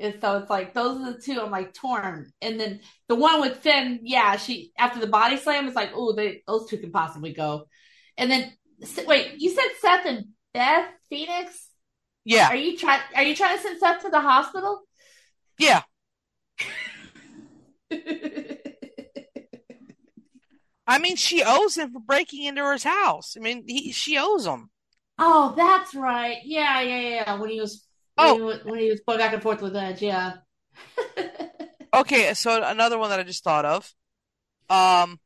And 0.00 0.14
so 0.20 0.38
it's 0.38 0.50
like, 0.50 0.74
those 0.74 1.00
are 1.00 1.12
the 1.12 1.20
two. 1.20 1.40
I'm 1.40 1.50
like 1.50 1.74
torn. 1.74 2.32
And 2.40 2.58
then 2.58 2.80
the 3.08 3.16
one 3.16 3.40
with 3.40 3.58
Finn, 3.58 4.00
yeah, 4.02 4.36
she, 4.36 4.72
after 4.78 5.00
the 5.00 5.08
body 5.08 5.36
slam, 5.36 5.66
it's 5.66 5.74
like, 5.76 5.90
oh, 5.94 6.12
they, 6.12 6.42
those 6.46 6.68
two 6.68 6.78
can 6.78 6.92
possibly 6.92 7.32
go. 7.32 7.64
And 8.16 8.30
then, 8.30 8.52
wait, 9.06 9.34
you 9.38 9.50
said 9.50 9.68
Seth 9.80 10.06
and 10.06 10.26
Beth 10.54 10.88
Phoenix? 11.10 11.66
Yeah, 12.24 12.48
Are 12.48 12.56
you 12.56 12.76
trying, 12.76 13.00
are 13.16 13.22
you 13.22 13.34
trying 13.34 13.56
to 13.56 13.62
send 13.62 13.80
Seth 13.80 14.02
to 14.02 14.10
the 14.10 14.20
hospital? 14.20 14.82
yeah. 15.58 15.82
I 20.86 20.98
mean, 20.98 21.16
she 21.16 21.42
owes 21.44 21.76
him 21.76 21.92
for 21.92 22.00
breaking 22.00 22.44
into 22.44 22.70
his 22.72 22.82
house. 22.84 23.36
I 23.36 23.40
mean, 23.40 23.64
he, 23.66 23.92
she 23.92 24.16
owes 24.18 24.46
him. 24.46 24.70
Oh, 25.18 25.52
that's 25.56 25.94
right. 25.94 26.38
Yeah, 26.44 26.80
yeah, 26.80 27.00
yeah. 27.00 27.40
When 27.40 27.50
he 27.50 27.60
was 27.60 27.84
Oh. 28.16 28.34
when, 28.34 28.36
he, 28.36 28.42
was- 28.42 28.64
when 28.64 28.80
he 28.80 28.90
was 28.90 29.00
going 29.06 29.18
back 29.18 29.32
and 29.32 29.42
forth 29.42 29.62
with 29.62 29.76
Edge, 29.76 30.02
yeah. 30.02 30.34
Okay, 31.94 32.34
so 32.34 32.62
another 32.62 32.98
one 32.98 33.08
that 33.08 33.18
I 33.18 33.22
just 33.22 33.42
thought 33.42 33.64
of, 33.64 33.90
um, 34.68 35.18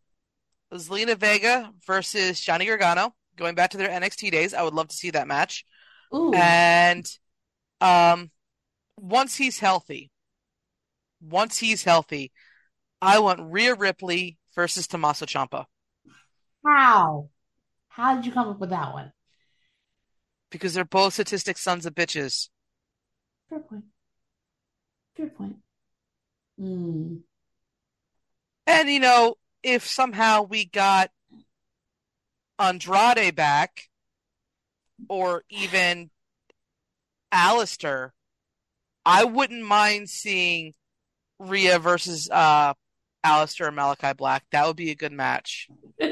was 0.71 0.89
Lena 0.89 1.17
Vega 1.17 1.73
versus 1.89 2.41
Johnny 2.41 2.67
Gargano. 2.67 3.13
Going 3.37 3.55
back 3.55 3.71
to 3.71 3.77
their 3.77 3.89
NXT 3.89 4.31
days, 4.31 4.55
I 4.55 4.63
would 4.63 4.75
love 4.75 4.89
to 4.89 4.97
see 4.97 5.11
that 5.11 5.27
match. 5.27 5.65
Ooh. 6.15 6.33
And 6.35 7.07
um, 7.81 8.31
once 8.99 9.37
he's 9.37 9.59
healthy, 9.59 10.11
once 11.21 11.59
he's 11.59 11.85
healthy, 11.85 12.33
I 13.01 13.19
want 13.19 13.41
Rhea 13.53 13.75
Ripley 13.75 14.39
versus 14.55 14.87
Tommaso 14.87 15.27
Ciampa. 15.27 15.65
How? 16.65 17.31
How 17.89 18.15
did 18.15 18.27
you 18.27 18.33
come 18.33 18.49
up 18.49 18.61
with 18.61 18.71
that 18.71 18.93
one? 18.93 19.13
Because 20.51 20.75
they're 20.75 20.85
both 20.85 21.15
statistic 21.15 21.59
sons 21.59 21.87
of 21.87 21.95
bitches. 21.95 22.49
Fair 23.49 23.61
point. 23.61 23.85
Fair 25.17 25.29
point. 25.29 25.57
Hmm. 26.59 27.17
And 28.67 28.89
you 28.89 29.01
know, 29.01 29.35
if 29.63 29.87
somehow 29.87 30.43
we 30.43 30.67
got 30.67 31.11
Andrade 32.63 33.35
back, 33.35 33.89
or 35.09 35.45
even 35.51 36.11
Aleister, 37.33 38.11
I 39.05 39.25
wouldn't 39.25 39.65
mind 39.65 40.09
seeing 40.11 40.75
Rhea 41.39 41.79
versus 41.79 42.29
uh 42.31 42.75
Aleister 43.25 43.69
and 43.69 43.77
Malakai 43.77 44.17
Black. 44.17 44.45
That 44.53 44.67
would 44.67 44.77
be 44.77 44.91
a 44.91 44.95
good 44.97 45.13
match. 45.13 45.69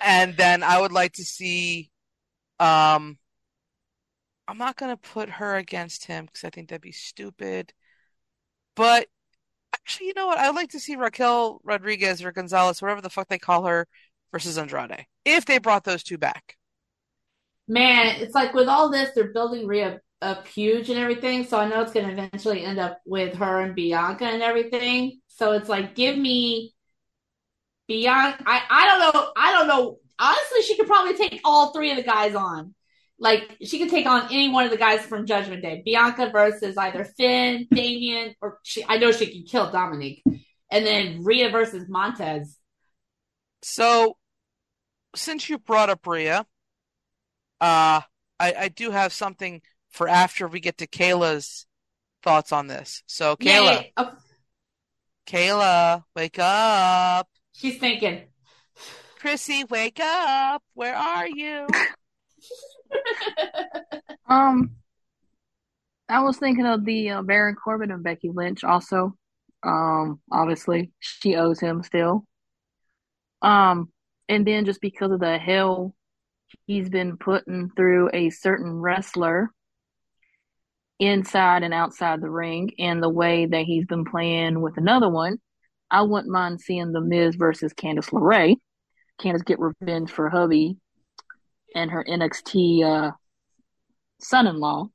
And 0.00 0.36
then 0.36 0.62
I 0.62 0.80
would 0.80 0.92
like 0.92 1.14
to 1.14 1.24
see 1.24 1.90
um 2.60 3.18
I'm 4.48 4.58
not 4.58 4.76
gonna 4.76 4.96
put 4.96 5.28
her 5.30 5.56
against 5.56 6.06
him 6.06 6.26
because 6.26 6.44
I 6.44 6.50
think 6.50 6.68
that'd 6.68 6.82
be 6.82 6.92
stupid. 6.92 7.72
But 8.76 9.08
actually, 9.74 10.08
you 10.08 10.14
know 10.16 10.26
what? 10.28 10.38
I'd 10.38 10.54
like 10.54 10.70
to 10.72 10.80
see 10.80 10.96
Raquel 10.96 11.60
Rodriguez 11.64 12.22
or 12.22 12.32
Gonzalez, 12.32 12.82
whatever 12.82 13.00
the 13.00 13.10
fuck 13.10 13.28
they 13.28 13.38
call 13.38 13.66
her, 13.66 13.88
versus 14.34 14.58
Andrade. 14.58 15.06
If 15.24 15.44
they 15.44 15.58
brought 15.58 15.84
those 15.84 16.02
two 16.02 16.18
back. 16.18 16.56
Man, 17.68 18.16
it's 18.20 18.34
like 18.34 18.52
with 18.52 18.66
all 18.66 18.90
this, 18.90 19.10
they're 19.14 19.32
building 19.32 19.68
Rhea 19.68 20.00
up 20.20 20.48
huge 20.48 20.90
and 20.90 20.98
everything. 20.98 21.44
So 21.44 21.56
I 21.56 21.68
know 21.68 21.82
it's 21.82 21.92
going 21.92 22.06
to 22.06 22.12
eventually 22.12 22.64
end 22.64 22.80
up 22.80 22.98
with 23.06 23.36
her 23.36 23.60
and 23.60 23.76
Bianca 23.76 24.24
and 24.24 24.42
everything. 24.42 25.20
So 25.28 25.52
it's 25.52 25.68
like, 25.68 25.94
give 25.94 26.18
me 26.18 26.74
Bianca. 27.86 28.42
I, 28.44 28.62
I 28.68 28.86
don't 28.88 29.14
know. 29.14 29.32
I 29.36 29.52
don't 29.52 29.68
know. 29.68 29.98
Honestly, 30.18 30.62
she 30.62 30.76
could 30.76 30.88
probably 30.88 31.14
take 31.14 31.40
all 31.44 31.72
three 31.72 31.92
of 31.92 31.96
the 31.96 32.02
guys 32.02 32.34
on. 32.34 32.74
Like, 33.20 33.56
she 33.62 33.78
could 33.78 33.90
take 33.90 34.06
on 34.06 34.24
any 34.32 34.48
one 34.48 34.64
of 34.64 34.72
the 34.72 34.76
guys 34.76 35.02
from 35.02 35.26
Judgment 35.26 35.62
Day. 35.62 35.80
Bianca 35.84 36.30
versus 36.30 36.76
either 36.76 37.04
Finn, 37.04 37.68
Damian, 37.72 38.34
or 38.40 38.58
she, 38.64 38.84
I 38.88 38.98
know 38.98 39.12
she 39.12 39.26
can 39.26 39.44
kill 39.44 39.70
Dominic. 39.70 40.22
And 40.70 40.84
then 40.84 41.22
Rhea 41.22 41.50
versus 41.50 41.88
Montez. 41.88 42.58
So, 43.62 44.16
since 45.14 45.48
you 45.48 45.58
brought 45.58 45.90
up 45.90 46.06
Rhea, 46.06 46.46
uh, 47.60 48.00
I, 48.40 48.54
I 48.58 48.68
do 48.68 48.90
have 48.90 49.12
something 49.12 49.62
for 49.90 50.08
after 50.08 50.48
we 50.48 50.60
get 50.60 50.78
to 50.78 50.86
Kayla's 50.86 51.66
thoughts 52.22 52.52
on 52.52 52.66
this. 52.66 53.02
So, 53.06 53.36
Kayla, 53.36 53.76
Yay. 53.76 53.92
Oh, 53.96 54.12
Kayla, 55.26 56.02
wake 56.14 56.38
up. 56.38 57.28
she's 57.52 57.78
thinking. 57.78 58.22
Chrissy, 59.18 59.64
wake 59.64 60.00
up. 60.00 60.62
Where 60.74 60.94
are 60.96 61.28
you? 61.28 61.66
Um, 64.26 64.70
I 66.08 66.22
was 66.22 66.38
thinking 66.38 66.66
of 66.66 66.84
the 66.84 67.10
uh, 67.10 67.22
Baron 67.22 67.56
Corbin 67.62 67.90
and 67.90 68.02
Becky 68.02 68.30
Lynch 68.30 68.64
also. 68.64 69.14
Um, 69.62 70.20
obviously 70.30 70.92
she 71.00 71.36
owes 71.36 71.60
him 71.60 71.82
still. 71.82 72.24
Um, 73.42 73.90
and 74.28 74.46
then 74.46 74.64
just 74.64 74.80
because 74.80 75.10
of 75.10 75.20
the 75.20 75.38
hell 75.38 75.94
he's 76.66 76.88
been 76.88 77.16
putting 77.16 77.70
through 77.76 78.10
a 78.12 78.30
certain 78.30 78.72
wrestler 78.72 79.50
inside 80.98 81.62
and 81.62 81.74
outside 81.74 82.20
the 82.20 82.30
ring, 82.30 82.70
and 82.78 83.02
the 83.02 83.08
way 83.08 83.46
that 83.46 83.64
he's 83.64 83.86
been 83.86 84.04
playing 84.04 84.60
with 84.60 84.76
another 84.76 85.08
one, 85.08 85.38
I 85.90 86.02
wouldn't 86.02 86.32
mind 86.32 86.60
seeing 86.60 86.92
the 86.92 87.00
Miz 87.00 87.34
versus 87.34 87.72
Candice 87.74 88.10
LeRae. 88.10 88.56
Candice 89.20 89.44
get 89.44 89.58
revenge 89.58 90.10
for 90.10 90.28
hubby 90.28 90.76
and 91.74 91.90
her 91.90 92.04
NXT 92.08 92.84
uh, 92.84 93.12
son-in-law. 94.20 94.88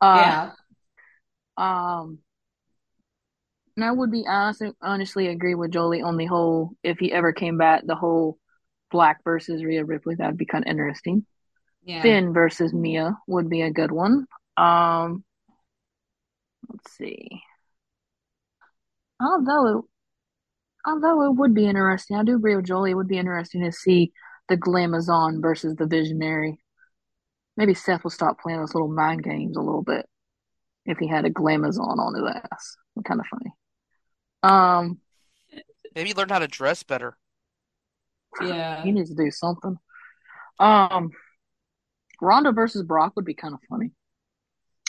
Uh, 0.00 0.16
yeah. 0.16 0.50
Um, 1.56 2.18
and 3.76 3.84
I 3.84 3.92
would 3.92 4.10
be 4.10 4.24
honest, 4.26 4.62
honestly 4.82 5.28
agree 5.28 5.54
with 5.54 5.70
Jolie 5.70 6.02
on 6.02 6.16
the 6.16 6.26
whole. 6.26 6.72
If 6.82 6.98
he 6.98 7.12
ever 7.12 7.32
came 7.32 7.58
back, 7.58 7.82
the 7.86 7.94
whole 7.94 8.38
Black 8.90 9.22
versus 9.24 9.64
Rhea 9.64 9.84
Ripley, 9.84 10.14
that'd 10.14 10.36
be 10.36 10.46
kind 10.46 10.64
of 10.64 10.70
interesting. 10.70 11.26
Yeah. 11.84 12.02
Finn 12.02 12.32
versus 12.32 12.72
Mia 12.72 13.16
would 13.26 13.48
be 13.48 13.62
a 13.62 13.70
good 13.70 13.92
one. 13.92 14.26
Um, 14.56 15.24
let's 16.68 16.96
see. 16.96 17.42
Although, 19.20 19.86
although 20.86 21.24
it 21.26 21.36
would 21.36 21.54
be 21.54 21.66
interesting, 21.66 22.16
I 22.16 22.24
do 22.24 22.36
agree 22.36 22.56
with 22.56 22.66
Jolie. 22.66 22.90
It 22.90 22.94
would 22.94 23.08
be 23.08 23.18
interesting 23.18 23.62
to 23.62 23.72
see 23.72 24.12
the 24.48 24.56
Glamazon 24.56 25.40
versus 25.40 25.74
the 25.76 25.86
Visionary. 25.86 26.58
Maybe 27.56 27.74
Seth 27.74 28.04
will 28.04 28.10
stop 28.10 28.40
playing 28.40 28.60
those 28.60 28.74
little 28.74 28.88
mind 28.88 29.22
games 29.22 29.56
a 29.56 29.62
little 29.62 29.82
bit 29.82 30.06
if 30.84 30.98
he 30.98 31.08
had 31.08 31.24
a 31.24 31.30
Glamazon 31.30 31.98
on 31.98 32.14
his 32.14 32.42
ass. 32.52 32.76
Kind 33.04 33.20
of 33.20 33.26
funny. 33.26 33.52
Um, 34.42 35.00
Maybe 35.94 36.12
learn 36.12 36.28
how 36.28 36.38
to 36.38 36.48
dress 36.48 36.82
better. 36.82 37.16
Yeah. 38.40 38.82
he 38.82 38.92
needs 38.92 39.10
to 39.10 39.16
do 39.16 39.30
something. 39.30 39.76
Um, 40.58 41.10
Ronda 42.20 42.52
versus 42.52 42.82
Brock 42.82 43.12
would 43.16 43.24
be 43.24 43.34
kind 43.34 43.54
of 43.54 43.60
funny. 43.68 43.92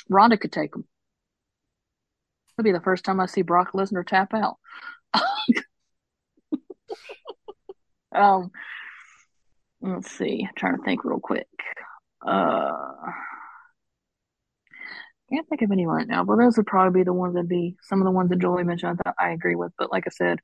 Ronda 0.10 0.38
could 0.38 0.52
take 0.52 0.76
him. 0.76 0.86
It'll 2.58 2.64
be 2.64 2.72
the 2.72 2.82
first 2.82 3.04
time 3.04 3.20
I 3.20 3.26
see 3.28 3.42
Brock 3.42 3.74
Lesnar 3.74 4.06
tap 4.06 4.34
out. 4.34 4.58
um, 8.16 8.52
let's 9.82 10.12
see. 10.12 10.46
I'm 10.48 10.56
trying 10.56 10.78
to 10.78 10.84
think 10.84 11.04
real 11.04 11.20
quick. 11.20 11.48
Uh, 12.26 12.72
can't 15.30 15.48
think 15.50 15.62
of 15.62 15.72
any 15.72 15.86
right 15.86 16.08
now, 16.08 16.24
but 16.24 16.38
those 16.38 16.58
would 16.58 16.66
probably 16.66 17.02
be 17.02 17.04
the 17.04 17.14
ones 17.14 17.36
that 17.36 17.48
be 17.48 17.76
some 17.84 18.02
of 18.02 18.06
the 18.06 18.12
ones 18.12 18.30
that 18.30 18.40
Jolie 18.40 18.64
mentioned 18.64 19.00
that 19.04 19.16
I 19.20 19.32
agree 19.32 19.56
with. 19.56 19.74
But 19.78 19.92
like 19.92 20.06
I 20.08 20.12
said, 20.12 20.40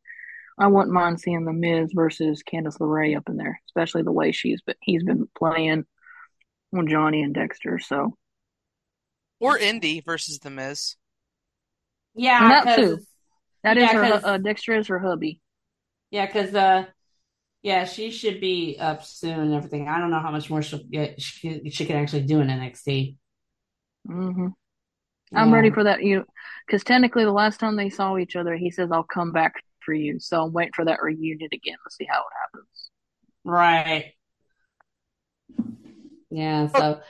I 0.57 0.67
wouldn't 0.67 0.93
mind 0.93 1.19
seeing 1.19 1.45
the 1.45 1.53
Miz 1.53 1.91
versus 1.93 2.43
Candice 2.43 2.77
LeRae 2.79 3.17
up 3.17 3.27
in 3.29 3.37
there, 3.37 3.59
especially 3.67 4.03
the 4.03 4.11
way 4.11 4.31
she's 4.31 4.61
been 4.61 4.75
he's 4.81 5.03
been 5.03 5.27
playing 5.37 5.85
with 6.71 6.87
Johnny 6.89 7.23
and 7.23 7.33
Dexter. 7.33 7.79
So 7.79 8.17
Or 9.39 9.57
Indi 9.57 10.01
versus 10.01 10.39
The 10.39 10.49
Miz. 10.49 10.95
Yeah. 12.15 12.41
And 12.43 12.51
that 12.51 12.63
'cause- 12.65 12.75
too. 12.77 12.99
that 13.63 13.77
is 13.77 13.83
Yeah, 13.83 13.93
her 13.93 14.11
'cause- 14.11 14.23
uh, 14.23 14.37
Dexter 14.37 14.75
is 14.75 14.87
her 14.87 14.99
hubby. 14.99 15.41
Yeah, 16.11 16.27
because 16.27 16.53
uh, 16.53 16.85
yeah, 17.63 17.85
she 17.85 18.11
should 18.11 18.39
be 18.39 18.77
up 18.79 19.03
soon 19.03 19.39
and 19.39 19.53
everything. 19.53 19.87
I 19.87 19.97
don't 19.99 20.11
know 20.11 20.19
how 20.19 20.31
much 20.31 20.49
more 20.49 20.61
she'll 20.61 20.83
get. 20.83 21.19
She 21.19 21.49
can, 21.49 21.69
she 21.71 21.85
can 21.85 21.95
actually 21.95 22.23
do 22.23 22.39
in 22.41 22.47
NXT. 22.49 23.15
hmm 24.05 24.47
I'm 25.35 25.51
ready 25.51 25.71
for 25.71 25.83
that. 25.85 26.03
You, 26.03 26.25
because 26.67 26.83
technically 26.83 27.23
the 27.23 27.31
last 27.31 27.59
time 27.59 27.75
they 27.75 27.89
saw 27.89 28.17
each 28.19 28.35
other, 28.35 28.55
he 28.55 28.69
says, 28.69 28.91
"I'll 28.91 29.01
come 29.01 29.31
back 29.31 29.63
for 29.85 29.93
you." 29.93 30.19
So 30.19 30.43
I'm 30.43 30.53
waiting 30.53 30.73
for 30.73 30.85
that 30.85 31.01
reunion 31.01 31.49
again 31.53 31.77
to 31.87 31.91
see 31.93 32.05
how 32.09 32.19
it 32.19 32.33
happens. 32.41 32.89
Right. 33.43 34.13
Yeah. 36.29 36.67
Oh. 36.73 36.79
So 36.79 37.01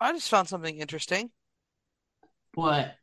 I 0.00 0.12
just 0.12 0.28
found 0.30 0.48
something 0.48 0.76
interesting. 0.78 1.30
what? 2.54 2.94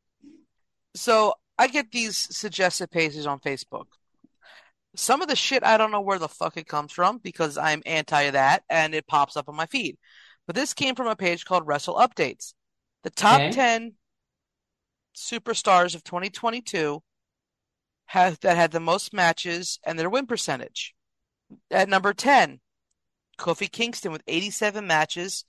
So 0.96 1.34
I 1.58 1.68
get 1.68 1.92
these 1.92 2.18
suggested 2.36 2.92
pages 2.92 3.26
on 3.28 3.40
Facebook. 3.40 3.86
Some 4.96 5.22
of 5.24 5.28
the 5.28 5.36
shit 5.36 5.64
I 5.64 5.78
don't 5.78 5.92
know 5.92 6.02
where 6.02 6.20
the 6.20 6.28
fuck 6.28 6.56
it 6.58 6.68
comes 6.68 6.92
from 6.92 7.18
because 7.18 7.58
I'm 7.58 7.82
anti 7.86 8.30
that 8.30 8.64
and 8.70 8.94
it 8.94 9.08
pops 9.08 9.36
up 9.36 9.50
on 9.50 9.56
my 9.56 9.66
feed. 9.66 9.98
But 10.46 10.56
this 10.56 10.74
came 10.74 10.94
from 10.96 11.08
a 11.08 11.16
page 11.16 11.46
called 11.46 11.66
Wrestle 11.66 11.96
Updates. 11.96 12.54
The 13.04 13.10
top 13.10 13.42
Okay. 13.42 13.52
10 13.52 13.94
superstars 15.16 15.96
of 15.96 16.04
2022 16.04 17.02
that 18.14 18.44
had 18.44 18.72
the 18.72 18.80
most 18.80 19.14
matches 19.14 19.80
and 19.84 19.98
their 19.98 20.10
win 20.10 20.28
percentage. 20.28 20.94
At 21.72 21.90
number 21.90 22.14
10, 22.14 22.60
Kofi 23.38 23.72
Kingston 23.72 24.12
with 24.12 24.24
87 24.28 24.86
matches 24.86 25.46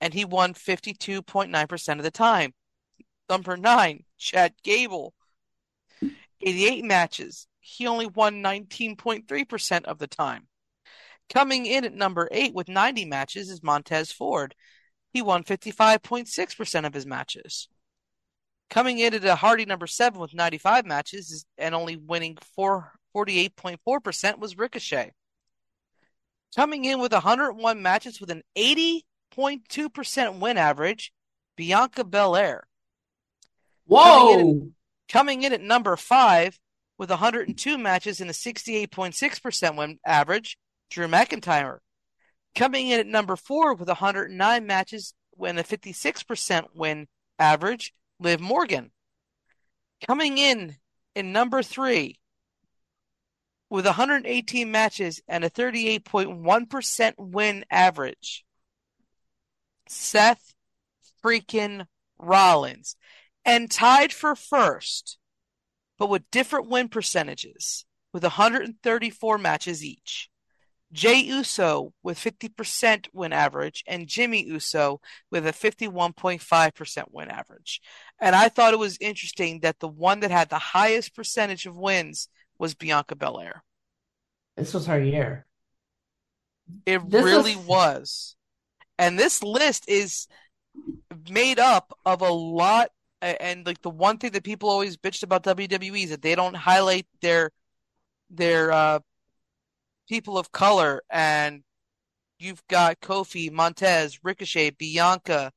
and 0.00 0.12
he 0.12 0.24
won 0.24 0.54
52.9% 0.54 1.96
of 1.96 2.02
the 2.02 2.10
time. 2.10 2.52
Number 3.28 3.56
9, 3.56 4.04
Chad 4.18 4.54
Gable 4.62 5.14
88 6.42 6.84
matches. 6.84 7.46
He 7.60 7.86
only 7.86 8.06
won 8.06 8.42
19.3% 8.42 9.84
of 9.84 9.98
the 9.98 10.08
time. 10.08 10.48
Coming 11.32 11.66
in 11.66 11.84
at 11.84 11.94
number 11.94 12.28
8 12.30 12.52
with 12.52 12.68
90 12.68 13.04
matches 13.04 13.48
is 13.48 13.62
Montez 13.62 14.12
Ford. 14.12 14.54
He 15.12 15.22
won 15.22 15.44
55.6% 15.44 16.86
of 16.86 16.94
his 16.94 17.06
matches. 17.06 17.68
Coming 18.70 18.98
in 18.98 19.14
at 19.14 19.24
a 19.24 19.34
hardy 19.34 19.64
number 19.64 19.86
7 19.86 20.18
with 20.20 20.34
95 20.34 20.86
matches 20.86 21.44
and 21.58 21.74
only 21.74 21.96
winning 21.96 22.38
4, 22.56 22.92
48.4% 23.14 24.38
was 24.38 24.56
Ricochet. 24.56 25.12
Coming 26.54 26.84
in 26.84 27.00
with 27.00 27.12
101 27.12 27.82
matches 27.82 28.20
with 28.20 28.30
an 28.30 28.42
80.2% 28.56 30.38
win 30.38 30.58
average, 30.58 31.12
Bianca 31.56 32.04
Belair. 32.04 32.66
Coming 33.88 34.44
Whoa! 34.46 34.70
Coming 35.08 35.42
in 35.42 35.52
at 35.52 35.60
number 35.60 35.96
5 35.96 36.58
with 36.98 37.10
102 37.10 37.78
matches 37.78 38.20
and 38.20 38.30
a 38.30 38.32
68.6% 38.32 39.76
win 39.76 39.98
average, 40.06 40.56
Drew 40.88 41.08
McIntyre. 41.08 41.78
Coming 42.54 42.88
in 42.88 43.00
at 43.00 43.06
number 43.06 43.36
four 43.36 43.74
with 43.74 43.88
109 43.88 44.66
matches 44.66 45.14
and 45.38 45.58
a 45.58 45.62
56% 45.62 46.66
win 46.74 47.08
average, 47.38 47.94
Liv 48.22 48.40
Morgan. 48.40 48.90
Coming 50.06 50.38
in 50.38 50.76
in 51.14 51.32
number 51.32 51.62
three 51.62 52.18
with 53.68 53.86
118 53.86 54.70
matches 54.70 55.22
and 55.26 55.44
a 55.44 55.50
38.1% 55.50 57.14
win 57.18 57.64
average, 57.70 58.44
Seth 59.88 60.54
freaking 61.24 61.86
Rollins. 62.18 62.96
And 63.44 63.70
tied 63.70 64.12
for 64.12 64.36
first, 64.36 65.18
but 65.98 66.08
with 66.08 66.30
different 66.30 66.68
win 66.68 66.88
percentages, 66.88 67.84
with 68.12 68.22
134 68.22 69.38
matches 69.38 69.84
each. 69.84 70.30
Jey 70.92 71.20
Uso 71.20 71.92
with 72.02 72.18
50% 72.18 73.06
win 73.12 73.32
average 73.32 73.82
and 73.86 74.06
Jimmy 74.06 74.44
Uso 74.44 75.00
with 75.30 75.46
a 75.46 75.52
51.5% 75.52 77.04
win 77.10 77.30
average. 77.30 77.80
And 78.20 78.36
I 78.36 78.48
thought 78.48 78.74
it 78.74 78.78
was 78.78 78.98
interesting 79.00 79.60
that 79.60 79.80
the 79.80 79.88
one 79.88 80.20
that 80.20 80.30
had 80.30 80.50
the 80.50 80.58
highest 80.58 81.14
percentage 81.14 81.64
of 81.66 81.76
wins 81.76 82.28
was 82.58 82.74
Bianca 82.74 83.16
Belair. 83.16 83.64
This 84.56 84.74
was 84.74 84.86
her 84.86 85.00
year. 85.02 85.46
It 86.86 87.08
This 87.08 87.24
really 87.24 87.56
was- 87.56 87.66
was. 87.66 88.36
And 88.98 89.18
this 89.18 89.42
list 89.42 89.88
is 89.88 90.28
made 91.30 91.58
up 91.58 91.96
of 92.04 92.20
a 92.20 92.30
lot 92.30 92.90
and 93.20 93.64
like 93.66 93.80
the 93.82 93.90
one 93.90 94.18
thing 94.18 94.32
that 94.32 94.42
people 94.42 94.68
always 94.68 94.96
bitched 94.96 95.22
about 95.22 95.44
WWE 95.44 96.04
is 96.04 96.10
that 96.10 96.22
they 96.22 96.34
don't 96.34 96.54
highlight 96.54 97.06
their 97.20 97.50
their 98.30 98.72
uh 98.72 98.98
people 100.12 100.36
of 100.36 100.52
color 100.52 101.02
and 101.08 101.62
you've 102.38 102.62
got 102.68 103.00
Kofi, 103.00 103.50
Montez, 103.50 104.22
Ricochet, 104.22 104.72
Bianca, 104.72 105.50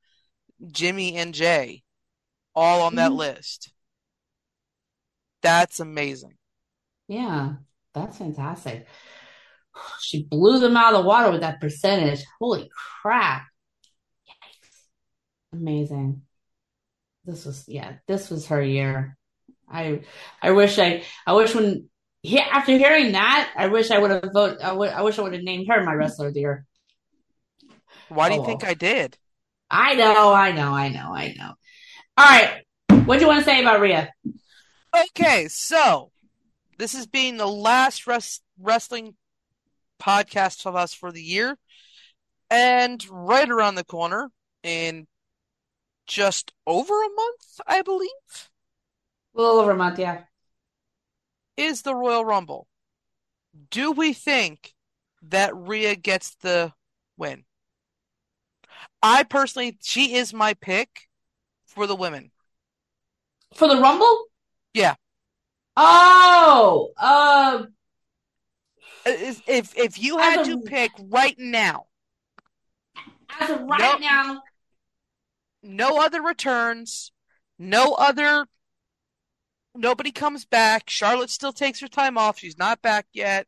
Jimmy 0.71 1.17
and 1.17 1.33
Jey 1.33 1.83
all 2.55 2.81
on 2.81 2.95
that 2.95 3.11
Mhm. 3.11 3.17
list. 3.17 3.73
That's 5.41 5.81
amazing. 5.81 6.37
Yeah, 7.09 7.55
that's 7.93 8.17
fantastic. 8.17 8.87
She 10.01 10.23
blew 10.23 10.59
them 10.59 10.77
out 10.77 10.93
of 10.93 11.01
the 11.03 11.07
water 11.07 11.31
with 11.31 11.41
that 11.41 11.59
percentage. 11.59 12.23
Holy 12.39 12.69
crap. 13.01 13.43
Yikes. 14.25 14.87
Amazing. 15.51 16.21
This 17.25 17.43
was, 17.43 17.65
yeah, 17.67 17.97
this 18.07 18.29
was 18.29 18.47
her 18.47 18.61
year. 18.63 19.17
I 19.67 20.05
I 20.41 20.51
wish 20.51 20.79
I 20.79 21.03
I 21.27 21.33
wish 21.33 21.53
when 21.53 21.89
he, 22.25 22.39
after 22.39 22.73
hearing 22.77 23.11
that, 23.13 23.51
I 23.55 23.67
wish 23.67 23.91
I 23.91 23.99
would 23.99 24.11
have 24.11 24.29
voted 24.33 24.61
I 24.61 24.73
wish 25.01 25.19
I 25.19 25.21
would 25.21 25.33
have 25.33 25.43
named 25.43 25.67
her 25.69 25.83
my 25.83 25.93
wrestler 25.93 26.27
of 26.27 26.33
the 26.33 26.41
year. 26.41 26.65
Why 28.09 28.29
do 28.29 28.35
Oh, 28.35 28.39
you 28.39 28.45
think 28.45 28.61
well. 28.61 28.71
I 28.71 28.73
did? 28.73 29.17
I 29.69 29.95
know, 29.95 30.33
I 30.33 30.51
know, 30.51 30.73
I 30.73 30.89
know, 30.89 31.13
I 31.13 31.33
know. 31.37 31.53
All 32.17 32.25
right. 32.25 32.63
What 33.05 33.15
do 33.17 33.21
you 33.21 33.27
want 33.27 33.39
to 33.39 33.45
say 33.45 33.61
about 33.61 33.81
Rhea? 33.81 34.11
Okay, 34.95 35.47
so 35.49 36.11
this 36.77 36.93
is 36.93 37.07
being 37.07 37.37
the 37.37 37.47
last 37.47 38.07
res- 38.07 38.41
wrestling 38.59 39.15
podcast 40.01 40.65
of 40.65 40.75
us 40.75 40.93
for 40.93 41.11
the 41.11 41.21
year, 41.21 41.57
and 42.49 43.05
right 43.09 43.49
around 43.49 43.75
the 43.75 43.83
corner 43.83 44.29
in 44.63 45.07
just 46.07 46.53
over 46.67 46.93
a 47.03 47.09
month, 47.09 47.59
I 47.67 47.81
believe, 47.81 48.09
A 49.35 49.41
little 49.41 49.59
over 49.59 49.71
a 49.71 49.75
month, 49.75 49.99
yeah. 49.99 50.23
Is 51.57 51.81
the 51.81 51.95
Royal 51.95 52.25
Rumble. 52.25 52.67
Do 53.71 53.91
we 53.91 54.13
think 54.13 54.73
that 55.21 55.55
Rhea 55.55 55.95
gets 55.95 56.35
the 56.35 56.73
win? 57.17 57.45
I 59.01 59.23
personally, 59.23 59.77
she 59.81 60.15
is 60.15 60.33
my 60.33 60.53
pick 60.53 61.07
for 61.65 61.87
the 61.87 61.95
women. 61.95 62.31
For 63.53 63.67
the 63.67 63.77
Rumble? 63.79 64.25
Yeah. 64.73 64.95
Oh, 65.77 66.91
uh, 66.97 67.63
If 69.05 69.77
if, 69.77 70.01
you 70.01 70.17
had 70.17 70.45
to 70.45 70.61
pick 70.61 70.91
right 70.99 71.37
now, 71.37 71.85
as 73.39 73.49
of 73.49 73.61
right 73.61 73.79
Nope. 73.79 73.99
now, 73.99 74.41
no 75.61 76.01
other 76.01 76.21
returns, 76.21 77.11
no 77.59 77.93
other, 77.93 78.47
nobody 79.75 80.11
comes 80.11 80.45
back. 80.45 80.89
Charlotte 80.89 81.29
still 81.29 81.53
takes 81.53 81.79
her 81.79 81.87
time 81.87 82.17
off. 82.17 82.39
She's 82.39 82.57
not 82.57 82.81
back 82.81 83.05
yet. 83.13 83.47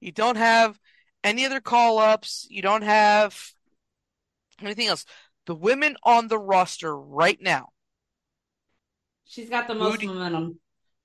You 0.00 0.12
don't 0.12 0.36
have 0.36 0.78
any 1.22 1.46
other 1.46 1.60
call 1.60 1.98
ups. 1.98 2.46
You 2.50 2.62
don't 2.62 2.82
have 2.82 3.40
anything 4.60 4.86
else. 4.86 5.04
The 5.46 5.54
women 5.54 5.96
on 6.02 6.28
the 6.28 6.38
roster 6.38 6.96
right 6.96 7.38
now. 7.40 7.68
she's 9.24 9.50
got 9.50 9.68
the 9.68 9.74
most 9.74 10.00
do- 10.00 10.08
momentum. 10.08 10.58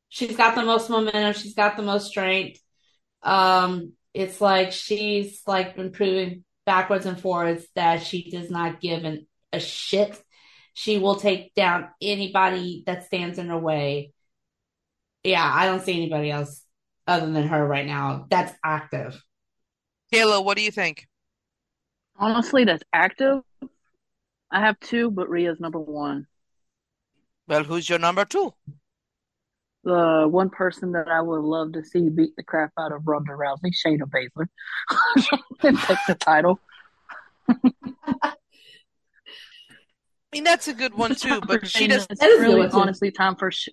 She's 0.09 0.35
got 0.35 0.55
the 0.55 0.63
most 0.63 0.89
momentum. 0.89 1.33
She's 1.33 1.53
got 1.53 1.77
the 1.77 1.83
most 1.83 2.07
strength. 2.07 2.59
Um, 3.21 3.93
it's 4.13 4.41
like 4.41 4.71
she's 4.71 5.41
like 5.45 5.75
been 5.75 5.91
proving 5.91 6.43
backwards 6.65 7.05
and 7.05 7.19
forwards 7.19 7.65
that 7.75 8.03
she 8.03 8.29
does 8.29 8.49
not 8.49 8.81
give 8.81 9.03
an, 9.03 9.27
a 9.53 9.59
shit. 9.59 10.19
She 10.73 10.97
will 10.97 11.15
take 11.15 11.53
down 11.53 11.89
anybody 12.01 12.83
that 12.85 13.05
stands 13.05 13.37
in 13.37 13.47
her 13.47 13.57
way. 13.57 14.13
Yeah, 15.23 15.49
I 15.53 15.65
don't 15.65 15.81
see 15.81 15.93
anybody 15.93 16.31
else 16.31 16.63
other 17.07 17.31
than 17.31 17.47
her 17.47 17.65
right 17.65 17.85
now 17.85 18.27
that's 18.29 18.53
active. 18.63 19.21
Kayla, 20.13 20.43
what 20.43 20.57
do 20.57 20.63
you 20.63 20.71
think? 20.71 21.07
Honestly, 22.17 22.65
that's 22.65 22.83
active. 22.93 23.41
I 24.51 24.61
have 24.61 24.79
two, 24.79 25.11
but 25.11 25.29
Rhea's 25.29 25.59
number 25.59 25.79
one. 25.79 26.27
Well, 27.47 27.63
who's 27.63 27.89
your 27.89 27.99
number 27.99 28.25
two? 28.25 28.53
The 29.83 30.27
one 30.29 30.49
person 30.49 30.91
that 30.91 31.07
I 31.07 31.21
would 31.21 31.41
love 31.41 31.73
to 31.73 31.83
see 31.83 32.09
beat 32.09 32.35
the 32.35 32.43
crap 32.43 32.71
out 32.77 32.91
of 32.91 33.07
Ronda 33.07 33.31
Rousey, 33.31 33.71
Shayna 33.73 34.03
Baszler, 34.03 34.47
and 35.63 35.79
take 35.79 35.97
the 36.07 36.15
title. 36.15 36.59
I 37.47 38.35
mean, 40.33 40.43
that's 40.43 40.67
a 40.67 40.73
good 40.73 40.93
one 40.93 41.15
too, 41.15 41.41
but 41.41 41.67
she 41.67 41.87
does. 41.87 42.05
It's 42.09 42.19
That 42.19 42.29
is 42.29 42.41
really 42.41 42.67
honestly 42.67 43.11
time 43.11 43.35
for. 43.35 43.51
Sh- 43.51 43.69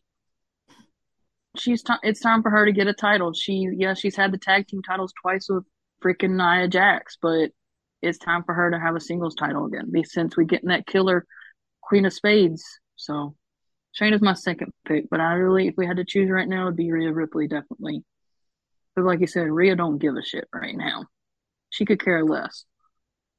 she's 1.59 1.83
time. 1.83 1.99
It's 2.03 2.21
time 2.21 2.43
for 2.43 2.51
her 2.51 2.67
to 2.67 2.73
get 2.73 2.87
a 2.87 2.95
title. 2.95 3.33
She 3.33 3.69
yeah, 3.77 3.95
she's 3.95 4.17
had 4.17 4.33
the 4.33 4.39
tag 4.39 4.67
team 4.69 4.83
titles 4.83 5.13
twice 5.21 5.49
with 5.49 5.65
freaking 6.03 6.37
Nia 6.37 6.69
Jax, 6.69 7.17
but 7.21 7.51
it's 8.03 8.19
time 8.19 8.45
for 8.45 8.55
her 8.55 8.71
to 8.71 8.79
have 8.79 8.97
a 8.97 9.01
singles 9.01 9.35
title 9.35 9.67
again. 9.67 9.91
Since 10.05 10.37
we 10.37 10.45
getting 10.45 10.69
that 10.69 10.87
killer 10.87 11.27
Queen 11.83 12.07
of 12.07 12.13
Spades, 12.13 12.65
so 12.97 13.35
Shayna's 13.99 14.23
my 14.23 14.35
second 14.35 14.73
pick. 14.87 15.09
But 15.11 15.21
I 15.21 15.33
really, 15.35 15.69
if 15.69 15.75
we 15.77 15.87
had 15.87 15.97
to 15.97 16.05
choose 16.05 16.31
right 16.31 16.49
now, 16.49 16.67
it'd 16.67 16.77
be 16.77 16.93
Rhea 16.93 17.13
Ripley 17.13 17.49
definitely. 17.49 18.05
Because 18.95 19.07
like 19.07 19.21
you 19.21 19.27
said, 19.27 19.49
Rhea 19.49 19.77
don't 19.77 19.99
give 19.99 20.17
a 20.17 20.23
shit 20.23 20.49
right 20.55 20.77
now. 20.77 21.07
She 21.71 21.85
could 21.85 22.03
care 22.03 22.25
less. 22.25 22.65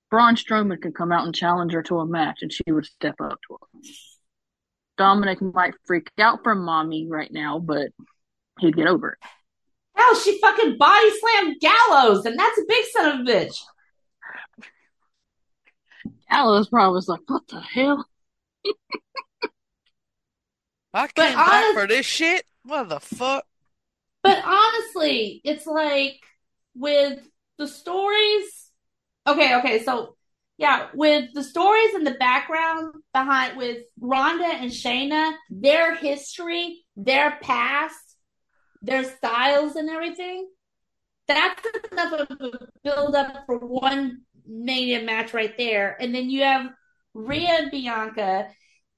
Braun 0.09 0.35
Strowman 0.35 0.81
could 0.81 0.95
come 0.95 1.11
out 1.11 1.25
and 1.25 1.35
challenge 1.35 1.73
her 1.73 1.83
to 1.83 1.99
a 1.99 2.05
match, 2.05 2.39
and 2.41 2.51
she 2.51 2.63
would 2.71 2.85
step 2.85 3.15
up 3.21 3.39
to 3.47 3.57
her. 3.59 3.81
Dominic 4.97 5.41
might 5.41 5.75
freak 5.85 6.09
out 6.19 6.43
from 6.43 6.63
mommy 6.63 7.07
right 7.07 7.31
now, 7.31 7.59
but 7.59 7.89
he'd 8.59 8.75
get 8.75 8.87
over 8.87 9.11
it. 9.11 9.29
Hell, 9.95 10.15
she 10.15 10.39
fucking 10.39 10.77
body 10.77 11.09
slammed 11.19 11.59
Gallows, 11.59 12.25
and 12.25 12.37
that's 12.37 12.57
a 12.59 12.65
big 12.67 12.85
son 12.91 13.21
of 13.21 13.27
a 13.27 13.31
bitch. 13.31 13.59
Gallows 16.29 16.69
probably 16.69 16.95
was 16.95 17.07
like, 17.07 17.21
"What 17.27 17.47
the 17.47 17.61
hell?" 17.61 18.05
I 20.93 21.07
But 21.15 21.27
came 21.27 21.35
back 21.35 21.73
for 21.73 21.87
this 21.87 22.05
shit. 22.05 22.45
What 22.63 22.89
the 22.89 22.99
fuck? 22.99 23.45
But 24.23 24.43
honestly, 24.43 25.41
it's 25.43 25.65
like 25.65 26.19
with 26.75 27.19
the 27.57 27.67
stories. 27.67 28.71
Okay, 29.25 29.55
okay, 29.57 29.83
so 29.83 30.16
yeah, 30.57 30.87
with 30.93 31.33
the 31.33 31.43
stories 31.43 31.93
in 31.93 32.03
the 32.03 32.15
background 32.15 32.95
behind 33.13 33.57
with 33.57 33.83
Ronda 33.99 34.45
and 34.45 34.71
Shayna, 34.71 35.33
their 35.51 35.95
history, 35.95 36.83
their 36.95 37.37
past, 37.41 38.15
their 38.81 39.03
styles 39.03 39.75
and 39.75 39.89
everything, 39.89 40.49
that's 41.27 41.61
enough 41.91 42.13
of 42.13 42.41
a 42.41 42.67
build 42.83 43.15
up 43.15 43.43
for 43.45 43.59
one 43.59 44.21
mania 44.47 45.03
match 45.03 45.33
right 45.33 45.55
there. 45.57 45.95
And 45.99 46.15
then 46.15 46.29
you 46.29 46.43
have 46.43 46.71
Rhea 47.13 47.49
and 47.49 47.71
Bianca. 47.71 48.47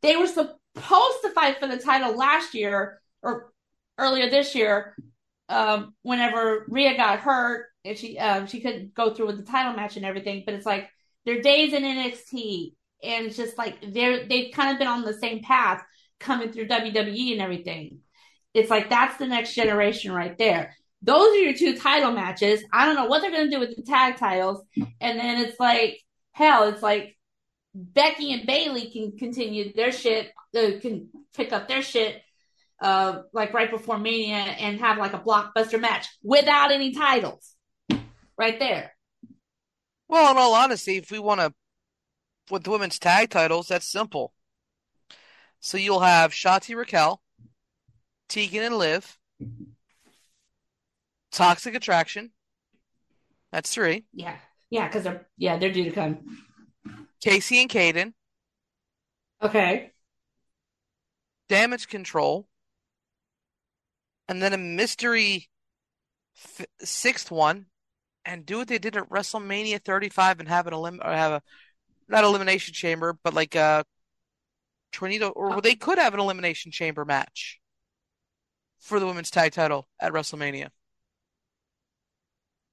They 0.02 0.16
were 0.16 0.28
supposed 0.28 1.22
to 1.24 1.32
fight 1.34 1.60
for 1.60 1.68
the 1.68 1.78
title 1.78 2.16
last 2.16 2.54
year 2.54 3.02
or 3.22 3.52
earlier 3.98 4.30
this 4.30 4.56
year 4.56 4.96
um, 5.50 5.94
whenever 6.04 6.66
Rhea 6.70 6.96
got 6.96 7.20
hurt 7.20 7.66
and 7.84 7.98
she 7.98 8.18
um, 8.18 8.48
she 8.48 8.62
couldn't 8.62 8.94
go 8.94 9.14
through 9.14 9.28
with 9.28 9.38
the 9.38 9.52
title 9.52 9.74
match 9.74 9.98
and 9.98 10.06
everything. 10.06 10.44
But 10.46 10.56
it's 10.56 10.66
like 10.66 10.90
their 11.30 11.42
days 11.42 11.74
in 11.74 11.84
NXT, 11.84 12.74
and 13.04 13.34
just 13.34 13.58
like 13.58 13.94
they're 13.94 14.26
they've 14.26 14.52
kind 14.52 14.72
of 14.72 14.80
been 14.80 14.88
on 14.88 15.04
the 15.04 15.14
same 15.14 15.44
path 15.44 15.84
coming 16.20 16.52
through 16.52 16.68
WWE 16.68 17.34
and 17.34 17.42
everything. 17.42 18.00
It's 18.56 18.72
like 18.72 18.90
that's 18.90 19.18
the 19.18 19.28
next 19.28 19.54
generation 19.54 20.12
right 20.12 20.36
there. 20.38 20.76
Those 21.04 21.36
are 21.36 21.40
your 21.40 21.54
two 21.54 21.78
title 21.78 22.12
matches. 22.12 22.64
I 22.74 22.86
don't 22.86 22.96
know 22.96 23.06
what 23.06 23.22
they're 23.22 23.32
to 23.32 23.50
do 23.50 23.60
with 23.60 23.76
the 23.76 23.84
tag 23.84 24.18
titles. 24.18 24.64
And 25.00 25.20
then 25.20 25.46
it's 25.46 25.60
like, 25.60 26.02
hell, 26.32 26.68
it's 26.68 26.82
like 26.82 27.16
Becky 27.74 28.34
and 28.34 28.46
Bayley 28.46 28.90
can 28.90 29.18
continue 29.18 29.72
their 29.72 29.94
shit, 29.94 30.32
uh, 30.58 30.80
can 30.82 31.10
pick 31.34 31.54
up 31.54 31.70
their 31.70 31.84
shit, 31.84 32.22
uh, 32.82 33.22
like 33.32 33.54
right 33.54 33.72
before 33.72 33.98
Mania 33.98 34.36
and 34.36 34.80
have 34.80 34.98
like 34.98 35.14
a 35.14 35.20
blockbuster 35.20 35.80
match 35.80 36.08
without 36.22 36.72
any 36.72 36.92
titles. 36.92 37.56
Right 38.38 38.60
there. 38.60 38.92
Well, 40.10 40.32
in 40.32 40.38
all 40.38 40.56
honesty, 40.56 40.98
if 40.98 41.12
we 41.12 41.20
want 41.20 41.40
to, 41.40 41.54
with 42.52 42.64
the 42.64 42.72
women's 42.72 42.98
tag 43.00 43.30
titles, 43.30 43.68
that's 43.68 43.88
simple. 43.88 44.34
So 45.60 45.78
you'll 45.78 46.00
have 46.00 46.32
Shotzi 46.32 46.76
Raquel, 46.76 47.22
Tegan 48.28 48.64
and 48.64 48.78
Liv, 48.78 49.18
Toxic 51.32 51.76
Attraction. 51.76 52.32
That's 53.52 53.72
three. 53.74 54.06
Yeah. 54.14 54.36
Yeah, 54.72 54.88
because 54.88 55.04
they're 55.04 55.28
yeah, 55.38 55.58
they're 55.58 55.72
due 55.72 55.86
to 55.86 55.92
come. 55.92 56.20
Casey 57.22 57.60
and 57.62 57.70
Kayden, 57.70 58.14
Okay. 59.42 59.92
Damage 61.48 61.88
Control, 61.88 62.48
and 64.28 64.42
then 64.44 64.54
a 64.54 64.58
mystery 64.58 65.50
f- 66.38 66.68
sixth 66.82 67.32
one, 67.32 67.66
and 68.30 68.46
do 68.46 68.60
what 68.60 68.68
they 68.68 68.78
did 68.78 68.96
at 68.96 69.10
WrestleMania 69.10 69.84
35 69.84 70.40
and 70.40 70.48
have 70.48 70.68
an 70.68 70.74
elim- 70.74 71.02
or 71.04 71.12
have 71.12 71.32
a 71.32 71.42
not 72.08 72.24
elimination 72.24 72.76
chamber, 72.76 73.18
but 73.24 73.34
like 73.34 73.56
a 73.56 73.84
tornado, 74.92 75.30
or 75.30 75.60
they 75.62 75.74
could 75.76 75.98
have 75.98 76.14
an 76.14 76.20
elimination 76.20 76.72
chamber 76.72 77.06
match 77.06 77.60
for 78.80 79.00
the 79.00 79.08
women's 79.08 79.32
tag 79.32 79.52
title 79.52 79.88
at 80.00 80.14
WrestleMania. 80.14 80.70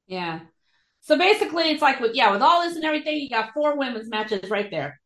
Yeah. 0.07 0.41
So 1.01 1.17
basically, 1.17 1.71
it's 1.71 1.83
like 1.83 2.01
with 2.01 2.15
yeah, 2.15 2.33
with 2.33 2.43
all 2.43 2.63
this 2.63 2.77
and 2.77 2.85
everything, 2.85 3.17
you 3.17 3.31
got 3.31 3.55
four 3.55 3.79
women's 3.79 4.11
matches 4.11 4.51
right 4.51 4.71
there. 4.71 5.01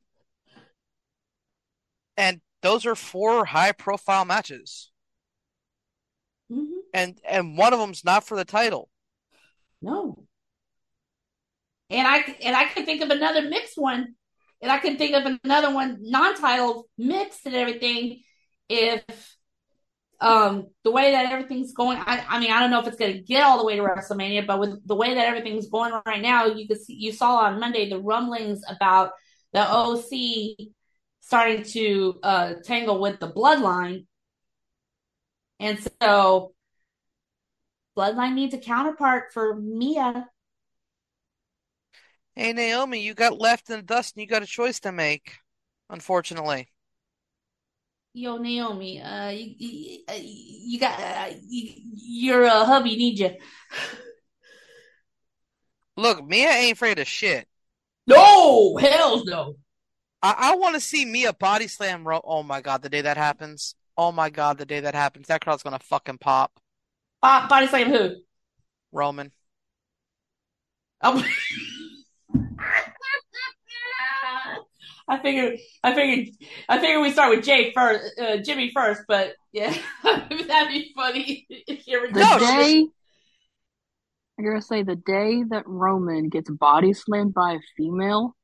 And 2.16 2.40
those 2.62 2.86
are 2.86 2.94
four 2.94 3.46
high 3.46 3.72
profile 3.72 4.24
matches. 4.24 4.90
hmm 6.51 6.80
And 6.92 7.20
and 7.24 7.57
one 7.59 7.72
of 7.72 7.78
them's 7.78 8.05
not 8.05 8.24
for 8.24 8.36
the 8.36 8.44
title. 8.44 8.90
No. 9.82 10.26
And 11.91 12.07
I 12.07 12.18
and 12.43 12.57
I 12.57 12.66
could 12.66 12.86
think 12.86 13.03
of 13.03 13.11
another 13.11 13.43
mixed 13.43 13.76
one, 13.76 14.14
and 14.62 14.70
I 14.70 14.78
could 14.78 14.97
think 14.99 15.14
of 15.14 15.38
another 15.45 15.74
one 15.74 15.99
non-titled 16.01 16.86
mixed 16.97 17.47
and 17.47 17.55
everything. 17.55 18.22
If 18.68 19.03
um 20.20 20.68
the 20.84 20.91
way 20.91 21.12
that 21.12 21.32
everything's 21.32 21.72
going, 21.72 21.99
I, 21.99 22.24
I 22.28 22.41
mean 22.41 22.53
I 22.53 22.61
don't 22.61 22.70
know 22.70 22.80
if 22.80 22.86
it's 22.86 22.97
going 22.97 23.14
to 23.14 23.20
get 23.20 23.43
all 23.43 23.59
the 23.59 23.64
way 23.64 23.76
to 23.76 23.82
WrestleMania, 23.82 24.47
but 24.47 24.61
with 24.61 24.86
the 24.86 24.95
way 24.95 25.14
that 25.14 25.26
everything's 25.26 25.68
going 25.68 25.93
right 26.07 26.22
now, 26.22 26.47
you 26.47 26.68
could 26.68 26.80
see 26.80 26.95
you 26.95 27.12
saw 27.12 27.38
on 27.38 27.59
Monday 27.59 27.88
the 27.88 27.99
rumblings 28.01 28.62
about 28.68 29.12
the 29.53 29.61
OC 29.61 30.68
starting 31.20 31.64
to 31.64 32.20
uh 32.22 32.55
tangle 32.64 33.01
with 33.01 33.18
the 33.18 33.30
Bloodline, 33.32 34.07
and 35.59 35.78
so 36.01 36.55
Bloodline 37.97 38.34
needs 38.34 38.55
a 38.55 38.59
counterpart 38.59 39.32
for 39.32 39.57
Mia. 39.57 40.28
Hey 42.37 42.53
Naomi, 42.53 43.01
you 43.01 43.14
got 43.14 43.41
left 43.41 43.70
in 43.70 43.76
the 43.76 43.83
dust 43.83 44.14
and 44.16 44.22
you 44.22 44.28
got 44.28 44.43
a 44.43 44.47
choice 44.47 44.81
to 44.81 44.93
make, 44.93 45.39
unfortunately. 45.89 46.68
Yo, 48.12 48.39
Naomi, 48.39 49.01
uh, 49.01 49.31
you, 49.31 49.55
you, 49.59 49.99
uh, 50.09 50.14
you 50.18 50.81
got 50.81 50.99
uh, 51.01 51.35
you, 51.49 51.72
your 51.95 52.45
uh, 52.45 52.64
hubby 52.64 52.97
needs 52.97 53.20
you. 53.20 53.31
Look, 55.97 56.26
Mia 56.26 56.51
ain't 56.51 56.72
afraid 56.76 56.99
of 56.99 57.07
shit. 57.07 57.47
No, 58.07 58.76
hell 58.76 59.24
no. 59.24 59.57
I, 60.22 60.35
I 60.39 60.57
want 60.57 60.74
to 60.74 60.81
see 60.81 61.05
Mia 61.05 61.33
body 61.33 61.68
slam. 61.68 62.07
Ro- 62.07 62.22
oh 62.24 62.43
my 62.43 62.61
god, 62.61 62.83
the 62.83 62.89
day 62.89 63.03
that 63.03 63.16
happens. 63.16 63.74
Oh 63.97 64.12
my 64.12 64.31
god, 64.31 64.59
the 64.59 64.66
day 64.66 64.81
that 64.81 64.95
happens. 64.95 65.26
That 65.26 65.43
crowd's 65.43 65.62
gonna 65.62 65.78
fucking 65.78 66.18
pop. 66.18 66.53
Uh, 67.22 67.47
body 67.49 67.66
slam 67.66 67.91
who? 67.91 68.16
Roman. 68.93 69.33
Oh. 71.03 71.24
I 75.11 75.18
figured, 75.20 75.58
I 75.82 75.94
figured, 75.94 76.28
I 76.68 76.78
figured 76.78 77.02
we 77.02 77.11
start 77.11 77.34
with 77.34 77.44
Jey 77.44 77.72
first, 77.72 78.18
uh, 78.20 78.36
Jimmy 78.38 78.70
first, 78.72 79.02
but 79.08 79.34
yeah, 79.52 79.76
that'd 80.04 80.68
be 80.68 80.92
funny. 80.94 81.46
Here 81.66 82.00
we 82.00 82.12
The 82.12 82.20
go. 82.20 82.20
No, 82.20 82.38
day 82.38 82.86
I 84.40 84.42
gotta 84.42 84.62
say 84.62 84.82
the 84.82 84.96
day 84.96 85.42
that 85.50 85.64
Roman 85.66 86.30
gets 86.30 86.50
body 86.50 86.94
slammed 86.94 87.34
by 87.34 87.54
a 87.54 87.61
female, 87.76 88.36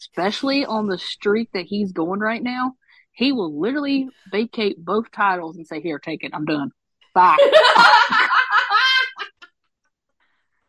especially 0.00 0.64
on 0.64 0.88
the 0.88 0.98
streak 0.98 1.50
that 1.52 1.66
he's 1.66 1.92
going 1.92 2.18
right 2.18 2.42
now, 2.42 2.72
he 3.12 3.30
will 3.30 3.60
literally 3.60 4.08
vacate 4.32 4.84
both 4.84 5.12
titles 5.12 5.56
and 5.56 5.64
say, 5.64 5.80
"Here, 5.80 6.00
take 6.00 6.24
it. 6.24 6.32
I'm 6.34 6.44
done. 6.44 6.70
Bye." 7.14 7.36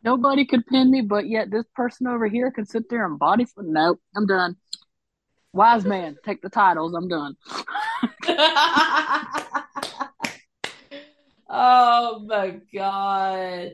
Nobody 0.04 0.46
could 0.46 0.68
pin 0.68 0.92
me, 0.92 1.02
but 1.02 1.28
yet 1.28 1.50
this 1.50 1.66
person 1.74 2.06
over 2.06 2.28
here 2.28 2.52
can 2.52 2.68
sit 2.68 2.88
there 2.88 3.08
and 3.08 3.18
body 3.18 3.46
slam. 3.46 3.74
Nope, 3.74 4.00
I'm 4.16 4.28
done. 4.28 4.56
Wise 5.56 5.86
man, 5.86 6.18
take 6.26 6.42
the 6.42 6.50
titles. 6.50 6.94
I'm 6.94 7.08
done. 7.08 7.38
oh 11.50 12.20
my 12.28 12.60
god. 12.74 13.72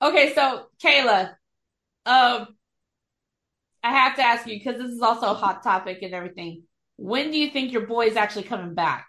Okay, 0.00 0.32
so 0.34 0.68
Kayla, 0.82 1.34
um, 2.06 2.56
I 3.82 3.92
have 3.92 4.16
to 4.16 4.22
ask 4.22 4.46
you 4.46 4.58
because 4.58 4.80
this 4.80 4.92
is 4.92 5.02
also 5.02 5.26
a 5.26 5.34
hot 5.34 5.62
topic 5.62 5.98
and 6.00 6.14
everything. 6.14 6.62
When 6.96 7.30
do 7.30 7.36
you 7.36 7.50
think 7.50 7.70
your 7.70 7.86
boy 7.86 8.06
is 8.06 8.16
actually 8.16 8.44
coming 8.44 8.72
back? 8.72 9.06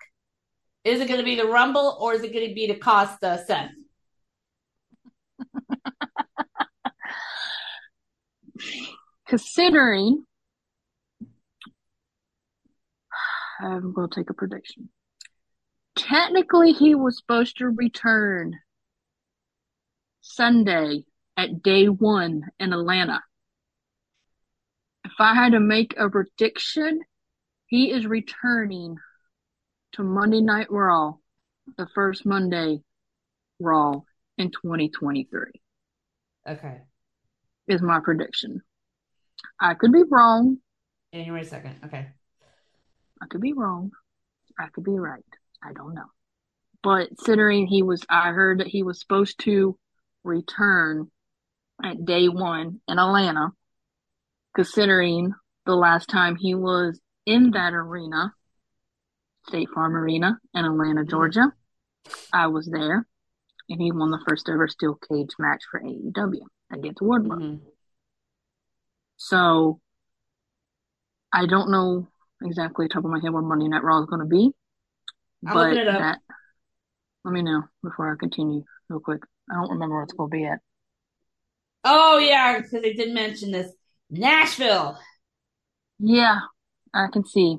Is 0.83 0.99
it 0.99 1.07
going 1.07 1.21
to 1.21 1.25
be 1.25 1.37
the 1.37 1.47
Rumble 1.47 1.97
or 2.01 2.13
is 2.13 2.23
it 2.23 2.33
going 2.33 2.49
to 2.49 2.53
be 2.53 2.67
the 2.67 2.75
cost 2.75 3.23
uh, 3.23 3.37
Seth? 3.45 3.71
Considering, 9.27 10.25
I'm 13.59 13.93
going 13.93 14.09
to 14.09 14.15
take 14.15 14.29
a 14.29 14.33
prediction. 14.33 14.89
Technically, 15.95 16.73
he 16.73 16.95
was 16.95 17.17
supposed 17.17 17.57
to 17.57 17.69
return 17.69 18.53
Sunday 20.21 21.05
at 21.37 21.63
day 21.63 21.85
one 21.85 22.43
in 22.59 22.73
Atlanta. 22.73 23.21
If 25.05 25.13
I 25.19 25.35
had 25.35 25.51
to 25.53 25.59
make 25.59 25.95
a 25.97 26.09
prediction, 26.09 27.01
he 27.67 27.91
is 27.91 28.05
returning 28.05 28.97
to 29.93 30.03
Monday 30.03 30.41
Night 30.41 30.67
Raw, 30.69 31.13
the 31.77 31.87
first 31.93 32.25
Monday 32.25 32.79
Raw 33.59 34.01
in 34.37 34.51
2023, 34.51 35.43
Okay, 36.49 36.81
is 37.67 37.81
my 37.81 37.99
prediction. 38.03 38.61
I 39.59 39.75
could 39.75 39.93
be 39.93 40.03
wrong. 40.09 40.57
January 41.13 41.45
second. 41.45 41.77
Okay, 41.85 42.07
I 43.21 43.27
could 43.27 43.41
be 43.41 43.53
wrong. 43.53 43.91
I 44.59 44.67
could 44.67 44.83
be 44.83 44.97
right. 44.97 45.23
I 45.63 45.73
don't 45.73 45.93
know. 45.93 46.05
But 46.83 47.09
considering 47.09 47.67
he 47.67 47.81
was, 47.81 48.05
I 48.09 48.29
heard 48.29 48.59
that 48.59 48.67
he 48.67 48.83
was 48.83 48.99
supposed 48.99 49.39
to 49.39 49.77
return 50.23 51.09
at 51.83 52.05
day 52.05 52.29
one 52.29 52.81
in 52.87 52.99
Atlanta, 52.99 53.49
considering 54.53 55.33
the 55.65 55.75
last 55.75 56.09
time 56.09 56.35
he 56.35 56.53
was 56.55 56.99
in 57.25 57.51
that 57.51 57.73
arena, 57.73 58.33
State 59.47 59.69
Farm 59.73 59.95
Arena 59.95 60.39
in 60.53 60.65
Atlanta, 60.65 61.03
Georgia, 61.03 61.51
I 62.31 62.47
was 62.47 62.67
there, 62.67 63.07
and 63.69 63.81
he 63.81 63.91
won 63.91 64.11
the 64.11 64.23
first 64.27 64.47
ever 64.49 64.67
steel 64.67 64.99
cage 65.09 65.31
match 65.39 65.63
for 65.69 65.81
AEW 65.81 66.45
against 66.71 67.01
Wardlow. 67.01 67.39
Mhm. 67.39 67.61
So 69.17 69.81
I 71.31 71.45
don't 71.45 71.71
know 71.71 72.07
exactly 72.45 72.87
top 72.87 73.03
of 73.03 73.11
my 73.11 73.19
head 73.21 73.33
what 73.33 73.43
Monday 73.43 73.67
Night 73.67 73.83
Raw 73.83 74.01
is 74.01 74.07
going 74.07 74.21
to 74.21 74.25
be, 74.25 74.51
I'm 75.47 75.53
but 75.53 75.69
looking 75.69 75.81
it 75.81 75.87
up. 75.87 75.99
that 75.99 76.19
let 77.25 77.33
me 77.33 77.41
know 77.41 77.63
before 77.83 78.13
I 78.13 78.15
continue 78.17 78.63
real 78.87 78.99
quick. 78.99 79.21
I 79.49 79.55
don't 79.55 79.71
remember 79.71 79.95
where 79.95 80.03
it's 80.03 80.13
going 80.13 80.29
to 80.29 80.37
be 80.37 80.45
at. 80.45 80.59
Oh 81.83 82.19
yeah, 82.19 82.57
because 82.57 82.71
they 82.71 82.93
did 82.93 83.13
mention 83.13 83.51
this 83.51 83.71
Nashville. 84.09 84.97
Yeah, 85.99 86.39
I 86.93 87.07
can 87.11 87.25
see. 87.25 87.57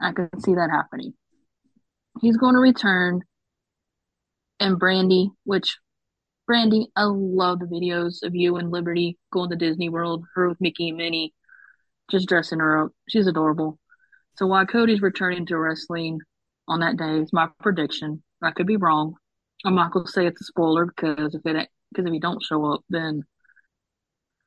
I 0.00 0.12
can 0.12 0.40
see 0.40 0.54
that 0.54 0.70
happening. 0.70 1.14
He's 2.20 2.36
going 2.36 2.54
to 2.54 2.60
return, 2.60 3.22
and 4.60 4.80
Brandi, 4.80 5.30
which 5.44 5.76
Brandi, 6.48 6.86
I 6.96 7.04
love 7.04 7.58
the 7.58 7.66
videos 7.66 8.22
of 8.22 8.34
you 8.34 8.56
and 8.56 8.70
Liberty 8.70 9.18
going 9.32 9.50
to 9.50 9.56
Disney 9.56 9.88
World, 9.88 10.24
her 10.34 10.48
with 10.48 10.60
Mickey 10.60 10.88
and 10.88 10.98
Minnie, 10.98 11.34
just 12.10 12.28
dressing 12.28 12.60
her 12.60 12.84
up. 12.84 12.92
She's 13.08 13.26
adorable. 13.26 13.78
So 14.36 14.46
while 14.46 14.66
Cody's 14.66 15.02
returning 15.02 15.46
to 15.46 15.58
wrestling, 15.58 16.20
on 16.68 16.80
that 16.80 16.96
day. 16.96 17.18
It's 17.18 17.32
my 17.32 17.48
prediction. 17.60 18.22
I 18.42 18.52
could 18.52 18.66
be 18.66 18.76
wrong. 18.76 19.14
I'm 19.64 19.74
not 19.74 19.90
gonna 19.90 20.06
say 20.06 20.26
it's 20.26 20.40
a 20.40 20.44
spoiler 20.44 20.86
because 20.86 21.34
if 21.34 21.44
it 21.44 21.68
because 21.90 22.06
if 22.06 22.12
he 22.12 22.20
don't 22.20 22.42
show 22.42 22.72
up, 22.72 22.82
then 22.90 23.22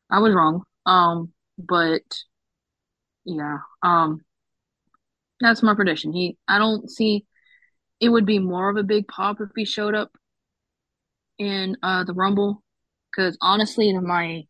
I 0.09 0.20
was 0.20 0.34
wrong. 0.34 0.64
Um, 0.86 1.34
but 1.57 2.03
yeah, 3.26 3.57
um, 3.84 4.22
that's 5.39 5.64
my 5.64 5.74
prediction. 5.74 6.14
He, 6.14 6.38
I 6.47 6.59
don't 6.59 6.89
see. 6.89 7.26
It 7.99 8.09
would 8.09 8.26
be 8.26 8.39
more 8.39 8.70
of 8.70 8.78
a 8.78 8.84
big 8.84 9.07
pop 9.07 9.41
if 9.41 9.49
he 9.55 9.66
showed 9.66 9.95
up 9.95 10.12
in 11.38 11.76
uh 11.84 12.03
the 12.03 12.14
Rumble, 12.14 12.64
because 13.12 13.38
honestly, 13.41 13.89
in 13.89 14.05
my 14.05 14.43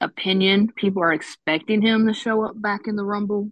opinion, 0.00 0.72
people 0.76 1.02
are 1.02 1.12
expecting 1.12 1.82
him 1.82 2.06
to 2.06 2.14
show 2.14 2.44
up 2.44 2.60
back 2.60 2.82
in 2.86 2.96
the 2.96 3.04
Rumble. 3.04 3.50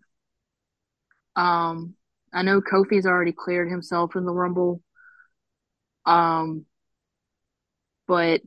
Um, 1.37 1.95
I 2.33 2.43
know 2.43 2.61
Kofi's 2.61 3.07
already 3.07 3.33
cleared 3.33 3.71
himself 3.71 4.17
in 4.17 4.25
the 4.25 4.33
Rumble. 4.33 4.83
Um, 6.07 6.67
but 8.07 8.43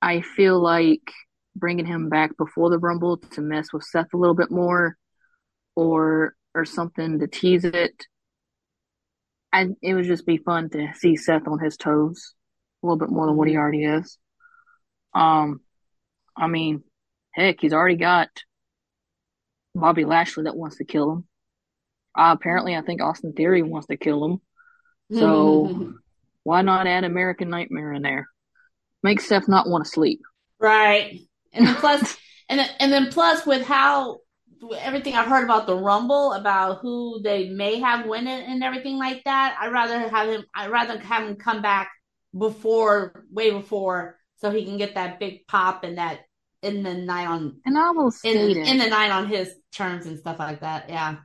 I 0.00 0.20
feel 0.20 0.60
like 0.60 1.10
bringing 1.56 1.86
him 1.86 2.08
back 2.08 2.36
before 2.36 2.70
the 2.70 2.78
Rumble 2.78 3.16
to 3.16 3.40
mess 3.40 3.72
with 3.72 3.84
Seth 3.84 4.12
a 4.14 4.16
little 4.16 4.34
bit 4.34 4.50
more, 4.50 4.96
or 5.74 6.34
or 6.54 6.64
something 6.64 7.18
to 7.18 7.26
tease 7.26 7.64
it. 7.64 8.06
I 9.52 9.68
it 9.82 9.94
would 9.94 10.04
just 10.04 10.26
be 10.26 10.36
fun 10.38 10.70
to 10.70 10.92
see 10.94 11.16
Seth 11.16 11.48
on 11.48 11.58
his 11.58 11.76
toes 11.76 12.34
a 12.82 12.86
little 12.86 12.98
bit 12.98 13.10
more 13.10 13.26
than 13.26 13.36
what 13.36 13.48
he 13.48 13.56
already 13.56 13.84
is. 13.84 14.18
Um, 15.14 15.60
I 16.36 16.46
mean, 16.46 16.82
heck, 17.32 17.60
he's 17.60 17.72
already 17.72 17.96
got 17.96 18.28
Bobby 19.74 20.04
Lashley 20.04 20.44
that 20.44 20.56
wants 20.56 20.76
to 20.76 20.84
kill 20.84 21.10
him. 21.10 21.24
Uh, 22.16 22.34
apparently, 22.38 22.76
I 22.76 22.82
think 22.82 23.02
Austin 23.02 23.32
Theory 23.32 23.62
wants 23.62 23.88
to 23.88 23.96
kill 23.96 24.24
him. 24.24 24.40
So 25.12 25.94
why 26.44 26.62
not 26.62 26.86
add 26.86 27.04
American 27.04 27.50
Nightmare 27.50 27.92
in 27.92 28.02
there? 28.02 28.28
Make 29.02 29.20
Seth 29.20 29.48
not 29.48 29.68
want 29.68 29.84
to 29.84 29.90
sleep. 29.90 30.20
Right. 30.60 31.20
And 31.52 31.66
then 31.66 31.74
plus, 31.80 32.16
and 32.48 32.60
then, 32.60 32.68
and 32.78 32.92
then 32.92 33.10
plus 33.10 33.44
with 33.44 33.62
how 33.62 34.20
everything 34.78 35.14
I've 35.14 35.26
heard 35.26 35.44
about 35.44 35.66
the 35.66 35.76
Rumble, 35.76 36.32
about 36.32 36.78
who 36.78 37.20
they 37.22 37.48
may 37.50 37.80
have 37.80 38.06
win 38.06 38.26
it 38.26 38.48
and 38.48 38.62
everything 38.62 38.96
like 38.96 39.22
that, 39.24 39.56
I'd 39.60 39.72
rather 39.72 39.98
have 40.08 40.28
him. 40.28 40.44
I'd 40.54 40.70
rather 40.70 40.98
have 40.98 41.28
him 41.28 41.36
come 41.36 41.62
back 41.62 41.90
before, 42.36 43.24
way 43.30 43.50
before, 43.50 44.18
so 44.44 44.50
he 44.50 44.66
can 44.66 44.76
get 44.76 44.94
that 44.94 45.18
big 45.18 45.46
pop 45.46 45.84
and 45.84 45.96
that 45.96 46.20
in 46.62 46.82
the 46.82 46.92
night 46.92 47.26
on. 47.26 47.60
And 47.64 47.78
I 47.78 47.92
will 47.92 48.10
state 48.10 48.36
in, 48.36 48.62
it. 48.62 48.68
in 48.68 48.76
the 48.76 48.88
night 48.88 49.10
on 49.10 49.26
his 49.26 49.54
terms 49.72 50.04
and 50.04 50.18
stuff 50.18 50.38
like 50.38 50.60
that. 50.60 50.90
Yeah. 50.90 51.16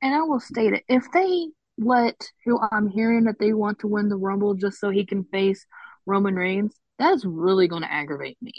and 0.00 0.14
I 0.14 0.22
will 0.22 0.38
state 0.38 0.74
it. 0.74 0.84
If 0.88 1.10
they 1.12 1.48
let 1.76 2.14
who 2.44 2.60
I'm 2.70 2.88
hearing 2.88 3.24
that 3.24 3.40
they 3.40 3.52
want 3.52 3.80
to 3.80 3.88
win 3.88 4.08
the 4.08 4.16
Rumble 4.16 4.54
just 4.54 4.78
so 4.78 4.90
he 4.90 5.04
can 5.04 5.24
face 5.24 5.66
Roman 6.06 6.36
Reigns, 6.36 6.72
that 7.00 7.14
is 7.14 7.24
really 7.24 7.66
going 7.66 7.82
to 7.82 7.92
aggravate 7.92 8.38
me. 8.40 8.52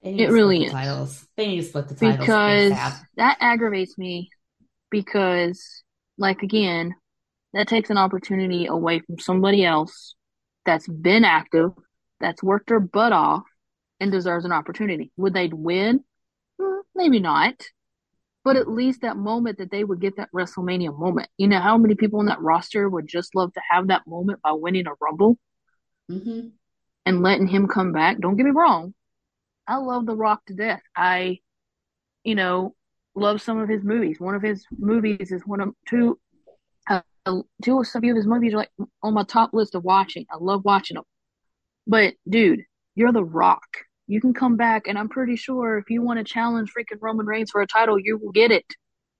It 0.00 0.30
really 0.30 0.64
is. 0.64 0.72
Titles. 0.72 1.26
They 1.36 1.48
need 1.48 1.60
to 1.60 1.62
split 1.64 1.88
the 1.88 1.94
titles 1.94 2.20
because 2.20 2.72
that 3.16 3.36
aggravates 3.40 3.98
me 3.98 4.30
because 4.90 5.82
like 6.16 6.42
again 6.42 6.94
that 7.52 7.68
takes 7.68 7.90
an 7.90 7.98
opportunity 7.98 8.66
away 8.66 9.00
from 9.00 9.18
somebody 9.18 9.64
else 9.64 10.14
that's 10.64 10.86
been 10.86 11.24
active 11.24 11.72
that's 12.20 12.42
worked 12.42 12.68
their 12.68 12.80
butt 12.80 13.12
off 13.12 13.42
and 14.00 14.12
deserves 14.12 14.44
an 14.44 14.52
opportunity 14.52 15.10
would 15.16 15.34
they 15.34 15.48
win 15.48 16.02
Hmm, 16.60 16.80
maybe 16.94 17.20
not 17.20 17.54
but 18.44 18.56
at 18.56 18.68
least 18.68 19.02
that 19.02 19.16
moment 19.16 19.58
that 19.58 19.70
they 19.70 19.84
would 19.84 20.00
get 20.00 20.16
that 20.16 20.30
WrestleMania 20.34 20.98
moment 20.98 21.28
you 21.38 21.48
know 21.48 21.60
how 21.60 21.78
many 21.78 21.94
people 21.94 22.20
on 22.20 22.26
that 22.26 22.40
roster 22.40 22.88
would 22.88 23.06
just 23.08 23.34
love 23.34 23.52
to 23.54 23.60
have 23.70 23.88
that 23.88 24.06
moment 24.06 24.40
by 24.42 24.52
winning 24.52 24.86
a 24.86 24.92
rumble 25.00 25.38
hmm 26.08 26.58
and 27.06 27.22
letting 27.22 27.46
him 27.46 27.68
come 27.68 27.92
back 27.92 28.18
don't 28.20 28.36
get 28.36 28.44
me 28.46 28.52
wrong 28.52 28.94
I 29.68 29.76
love 29.76 30.06
The 30.06 30.16
Rock 30.16 30.44
to 30.46 30.54
death. 30.54 30.82
I, 30.96 31.40
you 32.24 32.34
know, 32.34 32.74
love 33.14 33.42
some 33.42 33.58
of 33.58 33.68
his 33.68 33.84
movies. 33.84 34.20
One 34.20 34.34
of 34.34 34.42
his 34.42 34.64
movies 34.78 35.32
is 35.32 35.42
one 35.46 35.60
of 35.60 35.74
two, 35.88 36.18
uh, 36.88 37.02
two 37.26 37.74
or 37.74 37.84
some 37.84 38.04
of 38.04 38.16
his 38.16 38.26
movies 38.26 38.54
are 38.54 38.58
like 38.58 38.70
on 39.02 39.14
my 39.14 39.24
top 39.24 39.52
list 39.54 39.74
of 39.74 39.84
watching. 39.84 40.26
I 40.30 40.36
love 40.40 40.64
watching 40.64 40.96
them. 40.96 41.04
But 41.86 42.14
dude, 42.28 42.62
you're 42.94 43.12
The 43.12 43.24
Rock. 43.24 43.66
You 44.08 44.20
can 44.20 44.32
come 44.34 44.56
back, 44.56 44.88
and 44.88 44.98
I'm 44.98 45.08
pretty 45.08 45.36
sure 45.36 45.78
if 45.78 45.90
you 45.90 46.02
want 46.02 46.18
to 46.18 46.24
challenge 46.24 46.72
freaking 46.72 46.98
Roman 47.00 47.26
Reigns 47.26 47.50
for 47.50 47.60
a 47.60 47.66
title, 47.66 47.98
you 47.98 48.16
will 48.18 48.32
get 48.32 48.50
it. 48.50 48.64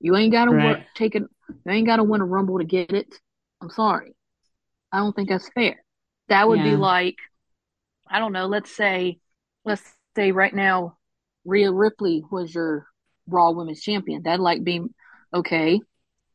You 0.00 0.16
ain't 0.16 0.32
gotta 0.32 0.50
Right. 0.50 0.64
work, 0.78 0.80
take 0.94 1.14
it. 1.14 1.22
You 1.22 1.70
ain't 1.72 1.86
gotta 1.86 2.02
win 2.02 2.22
a 2.22 2.24
Rumble 2.24 2.58
to 2.58 2.64
get 2.64 2.92
it. 2.92 3.14
I'm 3.60 3.70
sorry. 3.70 4.14
I 4.90 4.98
don't 4.98 5.14
think 5.14 5.28
that's 5.28 5.48
fair. 5.50 5.84
That 6.28 6.48
would 6.48 6.62
be 6.62 6.76
like, 6.76 7.16
I 8.10 8.18
don't 8.18 8.32
know. 8.32 8.46
Let's 8.46 8.74
say, 8.74 9.18
let's 9.64 9.82
say 10.16 10.32
right 10.32 10.54
now, 10.54 10.96
Rhea 11.44 11.70
Ripley 11.70 12.24
was 12.30 12.54
your 12.54 12.86
Raw 13.26 13.50
Women's 13.50 13.82
Champion. 13.82 14.22
That'd 14.22 14.40
like 14.40 14.64
be 14.64 14.82
okay. 15.34 15.80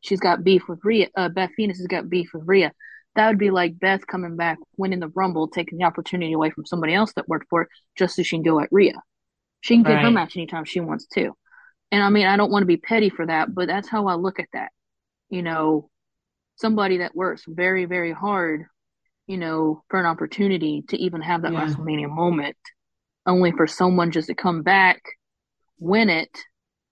She's 0.00 0.20
got 0.20 0.44
beef 0.44 0.68
with 0.68 0.80
Rhea. 0.84 1.08
Uh, 1.16 1.28
Beth 1.28 1.50
Phoenix 1.56 1.78
has 1.78 1.86
got 1.88 2.08
beef 2.08 2.30
with 2.32 2.44
Rhea. 2.46 2.72
That 3.14 3.28
would 3.28 3.38
be 3.38 3.50
like 3.50 3.78
Beth 3.78 4.06
coming 4.06 4.36
back, 4.36 4.58
winning 4.76 5.00
the 5.00 5.08
Rumble, 5.08 5.48
taking 5.48 5.78
the 5.78 5.84
opportunity 5.84 6.32
away 6.32 6.50
from 6.50 6.66
somebody 6.66 6.94
else 6.94 7.12
that 7.14 7.28
worked 7.28 7.48
for 7.48 7.62
it, 7.62 7.68
just 7.96 8.16
so 8.16 8.22
she 8.22 8.36
can 8.36 8.42
go 8.42 8.60
at 8.60 8.68
Rhea. 8.72 8.94
She 9.60 9.74
can 9.74 9.84
get 9.84 10.02
her 10.02 10.10
match 10.10 10.36
anytime 10.36 10.64
she 10.64 10.80
wants 10.80 11.06
to. 11.14 11.32
And 11.92 12.02
I 12.02 12.10
mean, 12.10 12.26
I 12.26 12.36
don't 12.36 12.50
want 12.50 12.62
to 12.62 12.66
be 12.66 12.76
petty 12.76 13.08
for 13.08 13.24
that, 13.26 13.54
but 13.54 13.68
that's 13.68 13.88
how 13.88 14.08
I 14.08 14.14
look 14.14 14.40
at 14.40 14.48
that. 14.52 14.72
You 15.30 15.42
know, 15.42 15.90
somebody 16.56 16.98
that 16.98 17.14
works 17.14 17.44
very, 17.46 17.84
very 17.84 18.12
hard, 18.12 18.64
you 19.26 19.38
know, 19.38 19.84
for 19.88 20.00
an 20.00 20.06
opportunity 20.06 20.82
to 20.88 20.96
even 20.96 21.22
have 21.22 21.42
that 21.42 21.52
Yeah. 21.52 21.64
WrestleMania 21.64 22.10
moment, 22.10 22.56
only 23.26 23.52
for 23.52 23.66
someone 23.66 24.10
just 24.10 24.26
to 24.28 24.34
come 24.34 24.62
back, 24.62 25.00
win 25.78 26.10
it, 26.10 26.36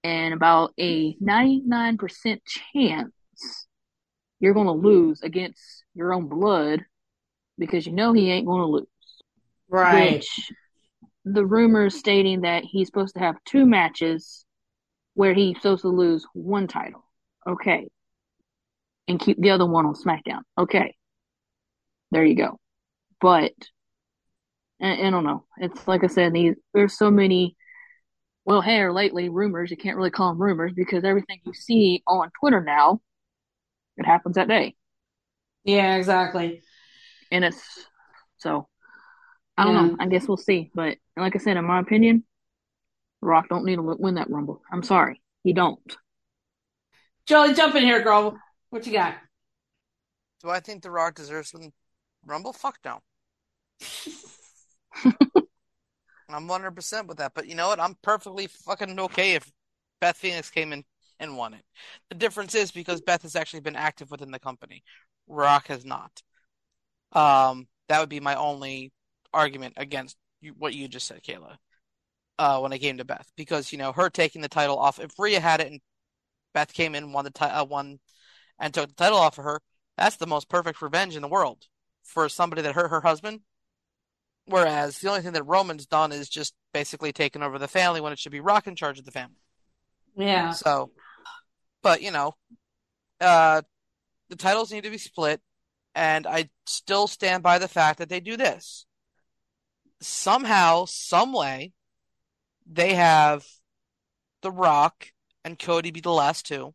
and 0.05 0.33
about 0.35 0.73
a 0.79 1.14
99% 1.16 2.41
chance 2.47 3.12
you're 4.43 4.55
going 4.55 4.66
to 4.66 4.72
lose 4.72 5.22
against 5.22 5.84
your 5.95 6.12
own 6.12 6.26
blood 6.26 6.84
because 7.59 7.86
you 7.86 7.93
know 7.93 8.12
he 8.12 8.28
ain't 8.28 8.45
going 8.45 8.61
to 8.61 8.66
lose. 8.66 8.86
Right. 9.70 10.14
Which 10.14 10.51
the 11.24 11.47
rumors 11.47 11.95
stating 11.95 12.40
that 12.40 12.64
he's 12.64 12.88
supposed 12.88 13.14
to 13.14 13.20
have 13.20 13.36
two 13.45 13.64
matches 13.64 14.45
where 15.14 15.32
he's 15.32 15.57
supposed 15.59 15.82
to 15.82 15.88
lose 15.88 16.26
one 16.34 16.66
title. 16.66 17.05
Okay. 17.49 17.88
And 19.07 19.20
keep 19.20 19.40
the 19.40 19.51
other 19.51 19.64
one 19.64 19.86
on 19.86 19.95
SmackDown. 19.95 20.40
Okay. 20.59 20.97
There 22.11 22.24
you 22.24 22.34
go. 22.34 22.59
But 23.20 23.53
I, 24.80 25.07
I 25.07 25.11
don't 25.11 25.24
know. 25.24 25.45
It's 25.59 25.86
like 25.86 26.03
I 26.03 26.09
said, 26.09 26.32
these 26.32 26.57
there's 26.74 26.99
so 26.99 27.12
many 27.12 27.57
well, 28.45 28.61
hey, 28.61 28.80
or 28.80 28.93
lately 28.93 29.28
rumors. 29.28 29.70
You 29.70 29.76
can't 29.76 29.97
really 29.97 30.11
call 30.11 30.30
them 30.30 30.43
rumors 30.43 30.72
because 30.74 31.05
everything 31.05 31.38
you 31.45 31.55
see 31.55 32.03
on 32.09 32.32
Twitter 32.40 32.61
now, 32.61 33.01
it 33.97 34.07
happens 34.07 34.36
that 34.36 34.49
day, 34.49 34.74
Yeah, 35.64 35.97
exactly. 35.97 36.62
and 37.30 37.45
it's 37.45 37.62
so. 38.38 38.68
I 39.57 39.64
don't 39.64 39.74
Yeah. 39.74 39.86
know. 39.88 39.97
I 40.01 40.07
guess 40.09 40.26
we'll 40.26 40.36
see. 40.38 40.70
But 40.74 40.99
like 41.16 41.36
I 41.36 41.38
said, 41.38 41.57
in 41.57 41.64
my 41.64 41.78
opinion, 41.78 42.24
Rock 43.20 43.49
don't 43.49 43.64
need 43.64 43.76
to 43.76 43.82
win 43.82 44.14
that 44.16 44.30
Rumble. 44.30 44.62
I'm 44.72 44.82
sorry, 44.82 45.20
he 45.45 45.53
don't. 45.53 45.78
Joey, 47.26 47.55
jump 47.55 47.74
in 47.74 47.84
here, 47.84 48.03
girl. 48.03 48.36
What 48.70 48.86
you 48.86 48.93
got? 48.93 49.14
Do 50.43 50.51
I 50.51 50.61
think 50.61 50.82
The 50.82 50.90
Rock 50.90 51.14
deserves 51.14 51.51
some 51.51 51.72
Rumble? 52.26 52.53
Fuck 52.53 52.78
no. 52.84 53.01
I'm 56.28 56.49
100% 56.49 57.07
with 57.07 57.18
that. 57.18 57.32
But 57.34 57.47
you 57.47 57.55
know 57.55 57.68
what? 57.68 57.78
I'm 57.80 57.97
perfectly 58.03 58.47
fucking 58.47 58.99
okay 58.99 59.34
if 59.34 59.51
Beth 60.01 60.16
Phoenix 60.16 60.51
came 60.51 60.72
in 60.72 60.84
and 61.23 61.37
won 61.37 61.55
it. 61.55 61.64
The 62.11 62.16
difference 62.16 62.55
is 62.55 62.73
because 62.73 63.01
Beth 63.01 63.23
has 63.23 63.37
actually 63.37 63.61
been 63.61 63.77
active 63.77 64.11
within 64.11 64.33
the 64.33 64.39
company. 64.39 64.83
Rock 65.29 65.68
has 65.68 65.85
not. 65.85 66.23
Um, 67.12 67.68
that 67.89 68.01
would 68.01 68.09
be 68.09 68.20
my 68.20 68.35
only 68.35 68.93
argument 69.33 69.75
against 69.77 70.16
you, 70.41 70.55
what 70.59 70.75
you 70.75 70.89
just 70.89 71.07
said, 71.07 71.23
Kayla. 71.23 71.57
Uh, 72.39 72.59
when 72.59 72.73
it 72.73 72.81
came 72.81 72.99
to 72.99 73.05
Beth, 73.05 73.31
because 73.37 73.70
you 73.70 73.79
know 73.79 73.93
her 73.93 74.11
taking 74.11 74.43
the 74.43 74.49
title 74.49 74.79
off. 74.79 74.99
If 74.99 75.16
Rhea 75.18 75.39
had 75.39 75.61
it 75.61 75.70
and 75.70 75.81
Beth 76.55 76.73
came 76.73 76.95
in, 76.95 77.12
won 77.12 77.25
the 77.25 77.31
ti- 77.31 77.45
uh, 77.45 77.64
won, 77.64 78.01
and 78.59 78.75
took 78.75 78.89
the 78.89 78.95
title 78.95 79.18
off 79.18 79.39
of 79.39 79.45
her, 79.45 79.61
that's 79.97 80.16
the 80.16 80.27
most 80.27 80.49
perfect 80.49 80.83
revenge 80.83 81.14
in 81.14 81.23
the 81.23 81.29
world 81.29 81.66
for 82.03 82.29
somebody 82.29 82.62
that 82.62 82.75
hurt 82.75 82.91
her 82.91 83.03
husband. 83.03 83.41
Whereas 84.47 84.99
the 84.99 85.09
only 85.09 85.20
thing 85.20 85.35
that 85.35 85.45
Roman's 85.45 85.87
done 85.87 86.11
is 86.11 86.29
just 86.29 86.55
basically 86.73 87.12
taken 87.12 87.43
over 87.43 87.59
the 87.59 87.68
family 87.68 88.01
when 88.01 88.12
it 88.12 88.18
should 88.18 88.33
be 88.33 88.41
Rock 88.41 88.66
in 88.66 88.75
charge 88.75 88.99
of 88.99 89.05
the 89.05 89.12
family. 89.12 89.37
Yeah. 90.16 90.51
So, 90.51 90.91
but 91.83 92.03
you 92.03 92.11
know, 92.11 92.35
uh, 93.20 93.62
the 94.28 94.37
titles 94.37 94.72
need 94.72 94.85
to 94.85 94.91
be 94.91 94.99
split, 94.99 95.41
and 95.95 96.26
I 96.26 96.51
still 96.66 97.07
stand 97.07 97.43
by 97.43 97.59
the 97.59 97.68
fact 97.68 97.99
that 97.99 98.09
they 98.09 98.20
do 98.20 98.37
this. 98.37 98.87
Somehow, 100.01 100.87
some 100.87 101.33
way, 101.33 101.72
they 102.66 102.95
have 102.95 103.45
The 104.43 104.51
Rock 104.51 105.09
and 105.45 105.59
Cody 105.59 105.91
be 105.91 106.01
the 106.01 106.11
last 106.11 106.47
two, 106.47 106.74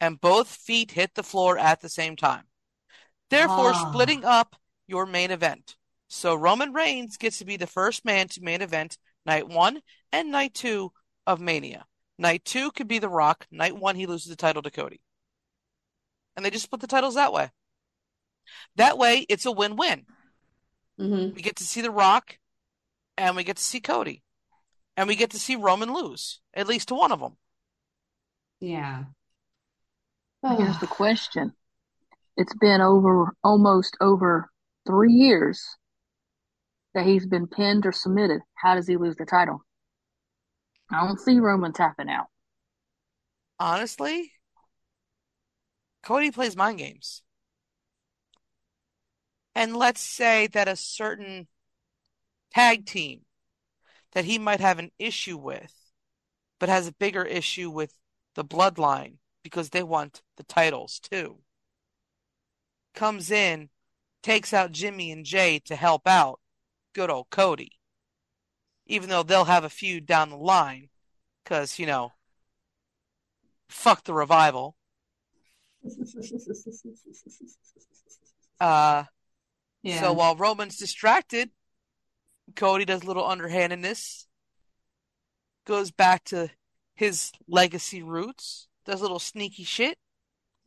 and 0.00 0.20
both 0.20 0.48
feet 0.48 0.92
hit 0.92 1.14
the 1.14 1.22
floor 1.22 1.58
at 1.58 1.80
the 1.80 1.88
same 1.88 2.16
time. 2.16 2.44
Therefore, 3.28 3.72
Ah. 3.74 3.90
splitting 3.90 4.24
up 4.24 4.56
your 4.86 5.06
main 5.06 5.30
event. 5.30 5.76
So 6.08 6.34
Roman 6.34 6.72
Reigns 6.72 7.16
gets 7.16 7.38
to 7.38 7.44
be 7.44 7.56
the 7.56 7.68
first 7.68 8.04
man 8.04 8.26
to 8.28 8.42
main 8.42 8.62
event 8.62 8.98
night 9.24 9.46
one 9.46 9.82
and 10.10 10.32
night 10.32 10.54
two 10.54 10.92
of 11.26 11.40
Mania. 11.40 11.86
Night 12.20 12.44
two 12.44 12.70
could 12.72 12.86
be 12.86 12.98
The 12.98 13.08
Rock. 13.08 13.46
Night 13.50 13.74
one, 13.74 13.96
he 13.96 14.04
loses 14.04 14.28
the 14.28 14.36
title 14.36 14.60
to 14.60 14.70
Cody. 14.70 15.00
And 16.36 16.44
they 16.44 16.50
just 16.50 16.64
split 16.64 16.82
the 16.82 16.86
titles 16.86 17.14
that 17.14 17.32
way. 17.32 17.50
That 18.76 18.98
way, 18.98 19.24
it's 19.30 19.46
a 19.46 19.50
win 19.52 19.76
win. 19.76 20.04
hmm 20.98 21.30
We 21.30 21.40
get 21.40 21.56
to 21.56 21.64
see 21.64 21.80
The 21.80 21.90
Rock 21.90 22.36
and 23.16 23.36
we 23.36 23.42
get 23.42 23.56
to 23.56 23.62
see 23.62 23.80
Cody. 23.80 24.22
And 24.98 25.08
we 25.08 25.16
get 25.16 25.30
to 25.30 25.38
see 25.38 25.56
Roman 25.56 25.94
lose, 25.94 26.40
at 26.52 26.68
least 26.68 26.88
to 26.88 26.94
one 26.94 27.10
of 27.10 27.20
them. 27.20 27.38
Yeah. 28.60 29.04
Here's 30.42 30.78
the 30.78 30.86
question. 30.86 31.54
It's 32.36 32.54
been 32.54 32.82
over 32.82 33.34
almost 33.42 33.96
over 33.98 34.50
three 34.86 35.12
years 35.12 35.64
that 36.92 37.06
he's 37.06 37.26
been 37.26 37.46
pinned 37.46 37.86
or 37.86 37.92
submitted. 37.92 38.42
How 38.56 38.74
does 38.74 38.86
he 38.86 38.98
lose 38.98 39.16
the 39.16 39.24
title? 39.24 39.62
I 40.92 41.06
don't 41.06 41.20
see 41.20 41.38
Roman 41.38 41.72
tapping 41.72 42.08
out. 42.08 42.26
Honestly, 43.58 44.32
Cody 46.02 46.30
plays 46.30 46.56
mind 46.56 46.78
games. 46.78 47.22
And 49.54 49.76
let's 49.76 50.00
say 50.00 50.46
that 50.48 50.68
a 50.68 50.76
certain 50.76 51.46
tag 52.52 52.86
team 52.86 53.22
that 54.12 54.24
he 54.24 54.38
might 54.38 54.60
have 54.60 54.78
an 54.78 54.90
issue 54.98 55.36
with, 55.36 55.74
but 56.58 56.68
has 56.68 56.86
a 56.86 56.92
bigger 56.92 57.24
issue 57.24 57.70
with 57.70 57.94
the 58.34 58.44
bloodline 58.44 59.16
because 59.42 59.70
they 59.70 59.82
want 59.82 60.22
the 60.36 60.44
titles 60.44 60.98
too, 61.00 61.38
comes 62.94 63.30
in, 63.30 63.68
takes 64.22 64.52
out 64.52 64.72
Jimmy 64.72 65.10
and 65.10 65.24
Jey 65.24 65.58
to 65.60 65.76
help 65.76 66.06
out 66.06 66.40
good 66.94 67.10
old 67.10 67.30
Cody. 67.30 67.79
Even 68.90 69.08
though 69.08 69.22
they'll 69.22 69.44
have 69.44 69.62
a 69.62 69.70
feud 69.70 70.04
down 70.04 70.30
the 70.30 70.36
line, 70.36 70.88
because, 71.44 71.78
you 71.78 71.86
know, 71.86 72.12
fuck 73.68 74.04
the 74.04 74.12
revival. 74.12 74.76
Uh, 78.60 79.04
yeah. 79.82 80.00
So 80.02 80.12
while 80.12 80.36
Roman's 80.36 80.76
distracted, 80.76 81.48
Cody 82.54 82.84
does 82.84 83.02
a 83.02 83.06
little 83.06 83.24
underhandedness, 83.24 84.26
goes 85.66 85.90
back 85.90 86.24
to 86.24 86.50
his 86.94 87.32
legacy 87.48 88.02
roots, 88.02 88.68
does 88.84 89.00
a 89.00 89.02
little 89.02 89.18
sneaky 89.18 89.64
shit. 89.64 89.96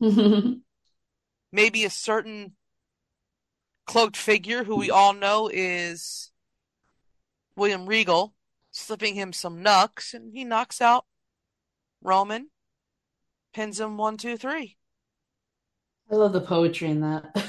Maybe 1.52 1.84
a 1.84 1.90
certain 1.90 2.56
cloaked 3.86 4.16
figure 4.16 4.64
who 4.64 4.74
we 4.74 4.90
all 4.90 5.12
know 5.12 5.48
is 5.52 6.32
William 7.56 7.86
Regal, 7.86 8.34
slipping 8.70 9.14
him 9.14 9.32
some 9.32 9.62
knucks, 9.62 10.14
and 10.14 10.32
he 10.34 10.44
knocks 10.44 10.80
out 10.80 11.04
Roman, 12.02 12.50
pins 13.52 13.80
him 13.80 13.96
one, 13.96 14.16
two, 14.16 14.36
three. 14.36 14.76
I 16.10 16.16
love 16.16 16.32
the 16.32 16.40
poetry 16.40 16.90
in 16.90 17.00
that. 17.00 17.34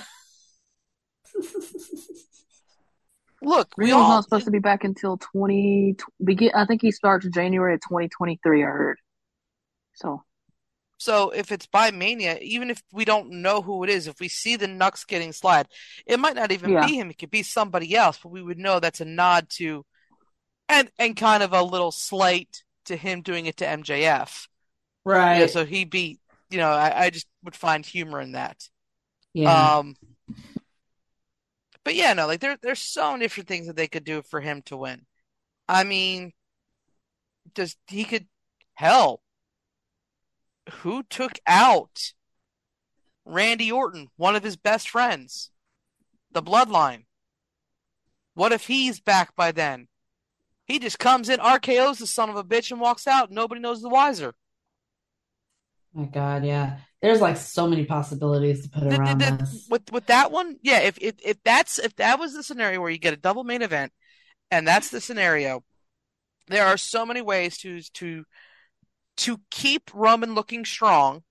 Look, 3.42 3.76
we 3.78 3.86
Regal's 3.86 4.04
all 4.04 4.10
not 4.10 4.24
supposed 4.24 4.46
to 4.46 4.52
be 4.52 4.60
back 4.60 4.84
until 4.84 5.18
20 5.18 5.98
begin. 6.24 6.52
I 6.56 6.66
think 6.66 6.82
he 6.82 6.92
starts 6.92 7.28
January 7.28 7.74
of 7.76 7.82
2023. 7.82 8.64
I 8.64 8.66
heard. 8.66 8.98
So 9.94 10.24
So 10.98 11.30
if 11.32 11.52
it's 11.52 11.68
by 11.68 11.92
Mania, 11.92 12.38
even 12.42 12.70
if 12.70 12.82
we 12.92 13.06
don't 13.06 13.30
know 13.42 13.62
who 13.62 13.84
it 13.84 13.90
is, 13.90 14.08
if 14.08 14.20
we 14.20 14.30
see 14.30 14.56
the 14.56 14.68
Nux 14.68 14.92
getting 15.08 15.34
slide, 15.34 15.68
it 16.08 16.20
might 16.20 16.36
not 16.36 16.52
even 16.52 16.72
Yeah. 16.72 16.88
be 16.88 16.96
him. 16.98 17.12
It 17.12 17.18
could 17.18 17.30
be 17.30 17.44
somebody 17.44 17.96
else, 17.96 18.18
but 18.22 18.30
we 18.30 18.42
would 18.42 18.58
know 18.58 18.80
that's 18.80 19.02
a 19.02 19.06
nod 19.06 19.50
to, 19.58 19.86
and 20.70 20.92
and 21.00 21.16
kind 21.16 21.44
of 21.44 21.54
a 21.54 21.64
little 21.64 21.92
slight 21.92 22.64
to 22.86 22.96
him 22.96 23.22
doing 23.22 23.46
it 23.46 23.58
to 23.58 23.66
MJF. 23.68 24.48
You 25.32 25.40
know, 25.40 25.46
Right. 25.46 25.50
so 25.50 25.66
he 25.66 25.86
beat. 25.86 26.20
You 26.50 26.60
know, 26.60 26.70
I, 26.70 27.06
I 27.06 27.10
just 27.10 27.28
would 27.44 27.56
find 27.56 27.86
humor 27.86 28.22
in 28.22 28.34
that. 28.34 28.70
Yeah. 29.34 29.78
Um, 29.80 29.96
but 31.84 31.96
yeah, 31.96 32.14
no, 32.14 32.28
like 32.28 32.40
there 32.42 32.58
there's 32.62 32.80
so 32.80 33.12
many 33.12 33.26
different 33.26 33.48
things 33.48 33.68
that 33.68 33.76
they 33.76 33.88
could 33.88 34.04
do 34.04 34.22
for 34.22 34.42
him 34.42 34.62
to 34.64 34.78
win. 34.78 35.06
I 35.68 35.84
mean, 35.84 36.34
does 37.54 37.76
he 37.88 38.04
could 38.06 38.28
hell? 38.76 39.22
Who 40.82 41.02
took 41.04 41.40
out 41.48 42.14
Randy 43.26 43.72
Orton, 43.72 44.10
one 44.16 44.36
of 44.36 44.44
his 44.44 44.56
best 44.56 44.90
friends, 44.90 45.52
the 46.32 46.42
Bloodline? 46.42 47.06
What 48.36 48.52
if 48.52 48.68
he's 48.68 49.00
back 49.00 49.36
by 49.36 49.52
then? 49.52 49.88
He 50.66 50.80
just 50.80 50.98
comes 51.00 51.30
in, 51.30 51.40
RKO's 51.40 52.00
the 52.00 52.08
son 52.08 52.30
of 52.30 52.36
a 52.36 52.44
bitch, 52.44 52.72
and 52.72 52.82
walks 52.82 53.08
out. 53.08 53.32
Nobody 53.32 53.62
knows 53.62 53.82
the 53.82 53.90
wiser. 53.90 54.34
My 55.94 56.06
God, 56.06 56.44
yeah. 56.44 56.80
There's 57.02 57.22
like 57.22 57.38
so 57.38 57.68
many 57.68 57.86
possibilities 57.86 58.64
to 58.64 58.70
put 58.70 58.84
The- 58.84 58.90
the- 58.90 58.96
around 59.02 59.18
the- 59.22 59.32
this. 59.38 59.68
with 59.70 59.92
with 59.92 60.08
that 60.08 60.32
one, 60.32 60.58
yeah, 60.64 60.80
if, 60.80 60.98
if 61.00 61.16
if 61.24 61.38
that's 61.44 61.78
if 61.78 61.96
that 61.98 62.20
was 62.20 62.34
the 62.34 62.42
scenario 62.44 62.82
where 62.82 62.90
you 62.90 62.98
get 62.98 63.14
a 63.14 63.18
double 63.18 63.44
main 63.44 63.62
event, 63.62 63.94
and 64.50 64.68
that's 64.68 64.90
the 64.90 65.00
scenario, 65.00 65.64
there 66.48 66.66
are 66.66 66.78
so 66.78 67.06
many 67.06 67.22
ways 67.22 67.58
to 67.60 67.82
to 67.94 68.26
to 69.18 69.40
keep 69.52 69.92
Roman 69.94 70.34
looking 70.34 70.66
strong, 70.66 71.24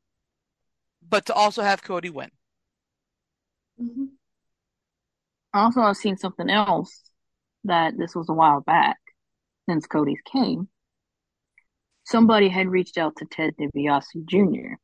but 1.06 1.26
to 1.26 1.34
also 1.34 1.62
have 1.62 1.82
Cody 1.82 2.08
win. 2.10 2.30
Mhm. 3.80 4.10
also 5.52 5.80
I've 5.80 5.96
seen 5.96 6.16
something 6.16 6.48
else 6.48 7.10
that 7.64 7.98
this 7.98 8.14
was 8.14 8.28
a 8.28 8.32
while 8.32 8.60
back 8.60 8.98
since 9.68 9.86
Cody's 9.86 10.20
came. 10.30 10.68
Somebody 12.04 12.48
had 12.48 12.68
reached 12.68 12.98
out 12.98 13.16
to 13.16 13.24
Ted 13.24 13.54
DiBiase 13.58 14.24
Jr. 14.26 14.74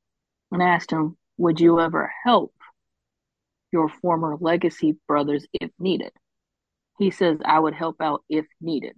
and 0.52 0.62
asked 0.62 0.90
him, 0.90 1.16
"Would 1.36 1.60
you 1.60 1.80
ever 1.80 2.10
help 2.24 2.54
your 3.72 3.88
former 3.88 4.36
legacy 4.40 4.98
brothers 5.06 5.46
if 5.52 5.70
needed?" 5.78 6.12
He 6.98 7.10
says, 7.10 7.38
"I 7.44 7.58
would 7.58 7.74
help 7.74 8.00
out 8.00 8.24
if 8.28 8.46
needed." 8.60 8.96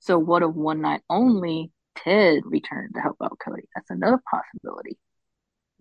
So 0.00 0.18
what 0.18 0.42
if 0.42 0.50
one 0.50 0.80
night 0.80 1.02
only 1.08 1.72
Ted 1.96 2.42
returned 2.44 2.94
to 2.94 3.00
help 3.00 3.16
out 3.22 3.38
Cody? 3.38 3.68
That's 3.74 3.90
another 3.90 4.20
possibility. 4.30 4.98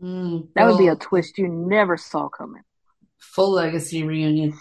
Mm, 0.01 0.53
That 0.53 0.65
would 0.67 0.77
be 0.77 0.87
a 0.87 0.95
twist 0.95 1.37
you 1.37 1.47
never 1.47 1.97
saw 1.97 2.29
coming. 2.29 2.63
full 3.17 3.51
legacy 3.51 4.03
reunion. 4.03 4.53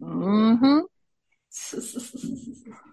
hmm 0.00 0.80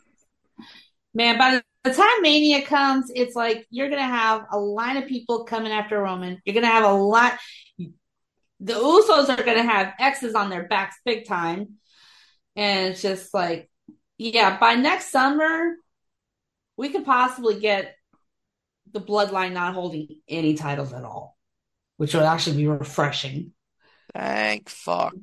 Man, 1.14 1.38
by 1.38 1.62
the 1.84 1.93
time 1.93 2.22
Mania 2.22 2.66
comes, 2.66 3.12
it's 3.14 3.36
like 3.36 3.66
you're 3.70 3.89
gonna 3.89 4.01
have 4.01 4.45
a 4.51 4.58
line 4.58 4.97
of 4.97 5.08
people 5.08 5.45
coming 5.45 5.72
after 5.72 6.01
Roman. 6.01 6.41
You're 6.43 6.56
gonna 6.56 6.68
have 6.68 6.84
a 6.84 6.93
lot. 6.93 7.38
The 8.60 8.74
Usos 8.74 9.30
are 9.30 9.43
gonna 9.43 9.64
have 9.64 9.93
X's 9.99 10.36
on 10.36 10.49
their 10.49 10.68
backs 10.68 10.97
big 11.06 11.26
time, 11.26 11.76
and 12.56 12.91
it's 12.91 13.01
just 13.01 13.34
like, 13.34 13.70
yeah. 14.18 14.58
By 14.58 14.76
next 14.76 15.12
summer, 15.12 15.76
we 16.76 16.89
could 16.89 17.06
possibly 17.06 17.60
get 17.60 17.95
the 18.91 19.01
Bloodline 19.01 19.53
not 19.53 19.74
holding 19.74 20.08
any 20.28 20.56
titles 20.56 20.93
at 20.93 21.03
all, 21.03 21.38
which 21.97 22.14
would 22.14 22.24
actually 22.24 22.58
be 22.58 22.68
refreshing. 22.68 23.53
Thank 24.14 24.70
fuck. 24.70 25.16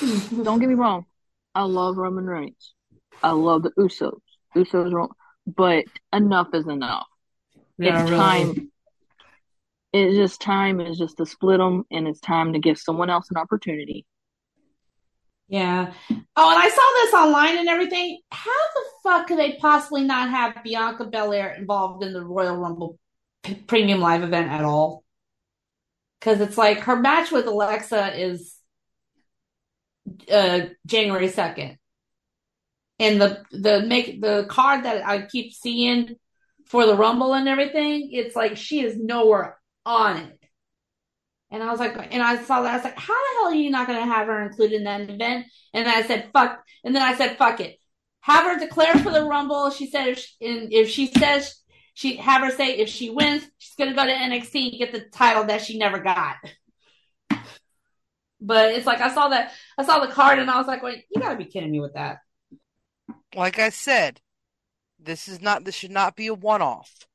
Don't 0.00 0.58
get 0.58 0.68
me 0.68 0.74
wrong. 0.74 1.06
I 1.54 1.62
love 1.62 1.96
Roman 1.96 2.24
Reigns. 2.24 2.73
I 3.22 3.30
love 3.30 3.62
the 3.62 3.70
Usos. 3.78 4.20
Usos, 4.56 4.92
are, 4.94 5.08
but 5.46 5.84
enough 6.12 6.48
is 6.54 6.66
enough. 6.66 7.06
Yeah, 7.78 8.02
it's 8.02 8.10
really. 8.10 8.22
time. 8.22 8.70
It's 9.92 10.16
just 10.16 10.40
time 10.40 10.80
is 10.80 10.98
just 10.98 11.18
to 11.18 11.26
split 11.26 11.58
them, 11.58 11.84
and 11.90 12.08
it's 12.08 12.20
time 12.20 12.52
to 12.52 12.58
give 12.58 12.78
someone 12.78 13.10
else 13.10 13.30
an 13.30 13.36
opportunity. 13.36 14.06
Yeah. 15.48 15.92
Oh, 16.10 16.50
and 16.50 16.58
I 16.58 16.68
saw 16.68 17.04
this 17.04 17.14
online 17.14 17.58
and 17.58 17.68
everything. 17.68 18.20
How 18.30 18.50
the 18.50 18.82
fuck 19.02 19.26
could 19.28 19.38
they 19.38 19.52
possibly 19.52 20.02
not 20.02 20.30
have 20.30 20.64
Bianca 20.64 21.04
Belair 21.04 21.54
involved 21.54 22.02
in 22.02 22.12
the 22.12 22.24
Royal 22.24 22.56
Rumble 22.56 22.98
p- 23.42 23.54
Premium 23.54 24.00
Live 24.00 24.22
event 24.22 24.50
at 24.50 24.64
all? 24.64 25.04
Because 26.18 26.40
it's 26.40 26.56
like 26.56 26.80
her 26.80 26.96
match 26.96 27.30
with 27.30 27.46
Alexa 27.46 28.20
is 28.20 28.56
uh 30.30 30.60
January 30.86 31.28
2nd. 31.28 31.76
And 33.04 33.20
the 33.20 33.44
the 33.50 33.82
make 33.82 34.20
the 34.20 34.46
card 34.48 34.84
that 34.84 35.06
I 35.06 35.22
keep 35.22 35.52
seeing 35.52 36.16
for 36.66 36.86
the 36.86 36.96
Rumble 36.96 37.34
and 37.34 37.48
everything, 37.48 38.10
it's 38.12 38.34
like 38.34 38.56
she 38.56 38.80
is 38.80 38.96
nowhere 38.96 39.58
on 39.84 40.16
it. 40.16 40.38
And 41.50 41.62
I 41.62 41.70
was 41.70 41.78
like, 41.78 41.96
and 42.12 42.22
I 42.22 42.42
saw 42.42 42.62
that. 42.62 42.72
I 42.72 42.76
was 42.76 42.84
like, 42.84 42.98
how 42.98 43.12
the 43.12 43.38
hell 43.38 43.52
are 43.52 43.54
you 43.54 43.70
not 43.70 43.86
going 43.86 44.00
to 44.00 44.06
have 44.06 44.26
her 44.26 44.42
included 44.42 44.76
in 44.76 44.84
that 44.84 45.02
event? 45.02 45.46
And 45.72 45.86
then 45.86 45.94
I 45.94 46.02
said, 46.02 46.30
fuck. 46.32 46.64
And 46.82 46.96
then 46.96 47.02
I 47.02 47.14
said, 47.14 47.36
fuck 47.36 47.60
it. 47.60 47.78
Have 48.22 48.44
her 48.44 48.58
declare 48.58 48.94
for 48.94 49.12
the 49.12 49.22
Rumble. 49.22 49.70
She 49.70 49.86
said, 49.86 50.08
if 50.08 50.18
she, 50.18 50.46
and 50.46 50.72
if 50.72 50.88
she 50.88 51.06
says 51.06 51.62
she 51.94 52.16
have 52.16 52.42
her 52.42 52.50
say 52.50 52.76
if 52.76 52.88
she 52.88 53.10
wins, 53.10 53.44
she's 53.58 53.76
gonna 53.76 53.94
go 53.94 54.04
to 54.04 54.12
NXT 54.12 54.70
and 54.70 54.78
get 54.78 54.92
the 54.92 55.00
title 55.00 55.44
that 55.44 55.62
she 55.62 55.78
never 55.78 56.00
got. 56.00 56.36
But 58.40 58.74
it's 58.74 58.86
like 58.86 59.00
I 59.00 59.14
saw 59.14 59.28
that 59.28 59.52
I 59.78 59.84
saw 59.84 60.00
the 60.04 60.12
card 60.12 60.40
and 60.40 60.50
I 60.50 60.58
was 60.58 60.66
like, 60.66 60.82
wait, 60.82 61.04
you 61.10 61.20
gotta 61.22 61.36
be 61.36 61.44
kidding 61.44 61.70
me 61.70 61.80
with 61.80 61.94
that. 61.94 62.18
Like 63.34 63.58
I 63.58 63.70
said, 63.70 64.20
this 64.98 65.28
is 65.28 65.40
not 65.40 65.64
this 65.64 65.74
should 65.74 65.90
not 65.90 66.16
be 66.16 66.28
a 66.28 66.34
one 66.34 66.62
off. 66.62 67.06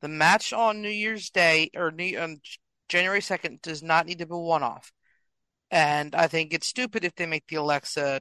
The 0.00 0.08
match 0.08 0.52
on 0.52 0.82
New 0.82 0.90
Year's 0.90 1.30
Day 1.30 1.70
or 1.74 1.90
New, 1.90 2.18
on 2.18 2.40
January 2.88 3.22
second 3.22 3.62
does 3.62 3.82
not 3.82 4.06
need 4.06 4.18
to 4.18 4.26
be 4.26 4.34
a 4.34 4.38
one 4.38 4.62
off. 4.62 4.92
And 5.70 6.14
I 6.14 6.28
think 6.28 6.52
it's 6.52 6.66
stupid 6.66 7.04
if 7.04 7.14
they 7.14 7.26
make 7.26 7.46
the 7.48 7.56
Alexa 7.56 8.20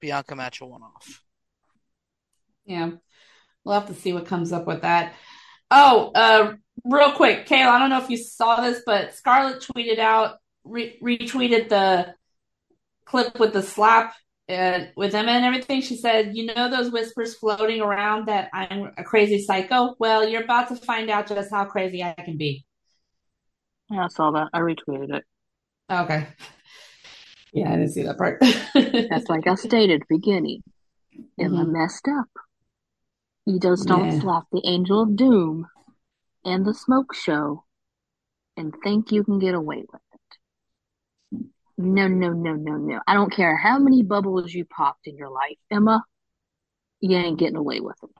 Bianca 0.00 0.34
match 0.34 0.60
a 0.60 0.66
one 0.66 0.82
off. 0.82 1.22
Yeah. 2.64 2.92
We'll 3.64 3.78
have 3.78 3.88
to 3.88 3.94
see 3.94 4.12
what 4.12 4.26
comes 4.26 4.52
up 4.52 4.66
with 4.66 4.82
that. 4.82 5.14
Oh, 5.70 6.10
uh, 6.14 6.54
real 6.84 7.12
quick, 7.12 7.46
Kayla, 7.46 7.68
I 7.68 7.78
don't 7.78 7.90
know 7.90 8.02
if 8.02 8.10
you 8.10 8.16
saw 8.16 8.60
this, 8.60 8.82
but 8.84 9.14
Scarlett 9.14 9.62
tweeted 9.62 9.98
out, 9.98 10.36
re- 10.64 10.98
retweeted 11.00 11.68
the 11.68 12.14
clip 13.04 13.38
with 13.38 13.52
the 13.52 13.62
slap 13.62 14.14
uh, 14.48 14.86
with 14.96 15.14
Emma 15.14 15.32
and 15.32 15.44
everything. 15.44 15.80
She 15.82 15.96
said, 15.96 16.36
You 16.36 16.46
know, 16.46 16.68
those 16.70 16.90
whispers 16.90 17.34
floating 17.34 17.80
around 17.80 18.26
that 18.28 18.50
I'm 18.52 18.90
a 18.96 19.04
crazy 19.04 19.42
psycho? 19.42 19.94
Well, 19.98 20.28
you're 20.28 20.44
about 20.44 20.68
to 20.68 20.76
find 20.76 21.10
out 21.10 21.26
just 21.28 21.50
how 21.50 21.64
crazy 21.64 22.02
I 22.02 22.12
can 22.14 22.36
be. 22.36 22.64
Yeah, 23.90 24.04
I 24.04 24.08
saw 24.08 24.30
that. 24.32 24.48
I 24.52 24.60
retweeted 24.60 25.14
it. 25.14 25.24
Okay. 25.90 26.26
Yeah, 27.54 27.68
I 27.68 27.76
didn't 27.76 27.90
see 27.90 28.02
that 28.04 28.16
part. 28.16 28.40
That's 29.10 29.28
like 29.28 29.46
I 29.46 29.56
stated 29.56 30.04
beginning. 30.08 30.62
Emma 31.38 31.66
Mhm. 31.66 31.72
messed 31.72 32.08
up. 32.08 32.28
You 33.44 33.60
just 33.60 33.86
don't 33.86 34.10
Yeah. 34.10 34.20
slap 34.20 34.44
the 34.50 34.62
angel 34.64 35.02
of 35.02 35.16
doom 35.16 35.66
and 36.46 36.64
the 36.64 36.72
smoke 36.72 37.14
show 37.14 37.64
and 38.56 38.72
think 38.82 39.12
you 39.12 39.22
can 39.22 39.38
get 39.38 39.54
away 39.54 39.84
with 39.92 39.94
it. 39.96 40.01
No, 41.82 42.06
no, 42.06 42.30
no, 42.32 42.54
no, 42.54 42.76
no. 42.76 43.00
I 43.08 43.14
don't 43.14 43.32
care 43.32 43.56
how 43.56 43.78
many 43.78 44.02
bubbles 44.04 44.52
you 44.54 44.64
popped 44.64 45.06
in 45.08 45.16
your 45.16 45.30
life, 45.30 45.56
Emma. 45.70 46.04
You 47.00 47.16
ain't 47.16 47.38
getting 47.38 47.56
away 47.56 47.80
with 47.80 47.96
it. 48.04 48.10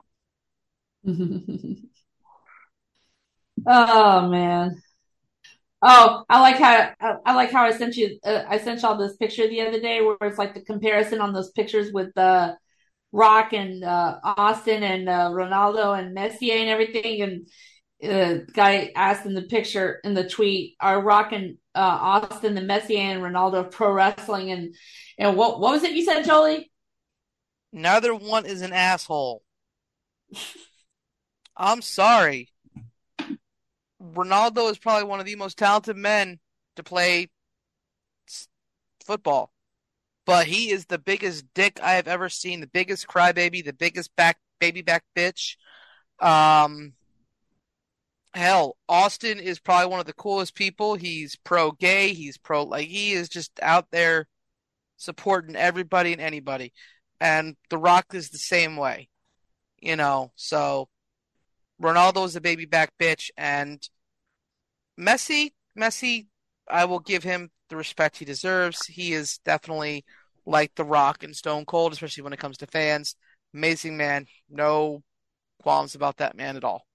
oh 3.67 4.29
man. 4.29 4.81
Oh, 5.81 6.23
I 6.29 6.39
like 6.39 6.57
how 6.57 6.93
I, 6.99 7.15
I 7.25 7.35
like 7.35 7.51
how 7.51 7.63
I 7.63 7.71
sent 7.71 7.97
you. 7.97 8.17
Uh, 8.23 8.43
I 8.47 8.57
sent 8.57 8.81
y'all 8.81 8.97
this 8.97 9.17
picture 9.17 9.47
the 9.47 9.61
other 9.61 9.79
day 9.81 10.01
where 10.01 10.17
it's 10.21 10.37
like 10.37 10.53
the 10.53 10.61
comparison 10.61 11.19
on 11.19 11.33
those 11.33 11.51
pictures 11.51 11.91
with 11.91 12.17
uh, 12.17 12.55
Rock 13.11 13.53
and 13.53 13.83
uh, 13.83 14.19
Austin 14.23 14.83
and 14.83 15.09
uh, 15.09 15.29
Ronaldo 15.31 15.97
and 15.97 16.15
Messi 16.15 16.51
and 16.51 16.69
everything. 16.69 17.21
And 17.21 17.47
uh, 18.03 18.39
guy 18.53 18.91
asked 18.95 19.25
in 19.25 19.33
the 19.33 19.43
picture 19.43 19.99
in 20.03 20.13
the 20.13 20.27
tweet, 20.27 20.75
"Are 20.79 21.01
Rock 21.01 21.31
and 21.31 21.57
uh, 21.75 21.79
Austin 21.79 22.55
the 22.55 22.61
Messi 22.61 22.97
and 22.97 23.21
Ronaldo 23.21 23.65
of 23.65 23.71
pro 23.71 23.91
wrestling?" 23.91 24.51
And 24.51 24.75
and 25.17 25.37
what 25.37 25.59
what 25.59 25.73
was 25.73 25.83
it 25.83 25.93
you 25.93 26.03
said, 26.03 26.23
Jolie? 26.23 26.71
Neither 27.71 28.13
one 28.13 28.45
is 28.45 28.61
an 28.61 28.73
asshole. 28.73 29.43
I'm 31.57 31.81
sorry. 31.81 32.49
Ronaldo 34.01 34.69
is 34.69 34.77
probably 34.77 35.07
one 35.07 35.19
of 35.19 35.25
the 35.25 35.35
most 35.35 35.57
talented 35.57 35.95
men 35.95 36.39
to 36.75 36.83
play 36.83 37.29
football. 39.05 39.51
But 40.25 40.47
he 40.47 40.71
is 40.71 40.85
the 40.85 40.97
biggest 40.97 41.45
dick 41.53 41.79
I 41.81 41.93
have 41.93 42.07
ever 42.07 42.29
seen, 42.29 42.59
the 42.59 42.67
biggest 42.67 43.07
crybaby, 43.07 43.63
the 43.63 43.73
biggest 43.73 44.15
back 44.15 44.37
baby 44.59 44.81
back 44.81 45.03
bitch. 45.15 45.57
Um 46.19 46.93
hell, 48.33 48.77
Austin 48.89 49.39
is 49.39 49.59
probably 49.59 49.87
one 49.87 49.99
of 49.99 50.05
the 50.05 50.13
coolest 50.13 50.55
people. 50.55 50.95
He's 50.95 51.35
pro 51.35 51.71
gay, 51.71 52.13
he's 52.13 52.37
pro 52.37 52.63
like 52.63 52.87
he 52.87 53.13
is 53.13 53.29
just 53.29 53.51
out 53.61 53.87
there 53.91 54.27
supporting 54.97 55.55
everybody 55.55 56.13
and 56.13 56.21
anybody. 56.21 56.73
And 57.19 57.55
The 57.69 57.77
Rock 57.77 58.07
is 58.13 58.29
the 58.29 58.37
same 58.37 58.75
way. 58.75 59.09
You 59.79 59.95
know, 59.97 60.31
so 60.35 60.87
Ronaldo 61.81 62.25
is 62.25 62.35
a 62.35 62.41
baby 62.41 62.65
back 62.65 62.93
bitch, 62.97 63.29
and 63.37 63.81
Messi, 64.97 65.51
Messi, 65.77 66.27
I 66.69 66.85
will 66.85 66.99
give 66.99 67.23
him 67.23 67.51
the 67.69 67.75
respect 67.75 68.17
he 68.17 68.25
deserves. 68.25 68.85
He 68.85 69.13
is 69.13 69.39
definitely 69.39 70.05
like 70.45 70.75
The 70.75 70.85
Rock 70.85 71.23
and 71.23 71.35
Stone 71.35 71.65
Cold, 71.65 71.91
especially 71.91 72.23
when 72.23 72.33
it 72.33 72.39
comes 72.39 72.57
to 72.57 72.67
fans. 72.67 73.15
Amazing 73.53 73.97
man, 73.97 74.27
no 74.49 75.03
qualms 75.61 75.95
about 75.95 76.17
that 76.17 76.37
man 76.37 76.55
at 76.55 76.63
all. 76.63 76.85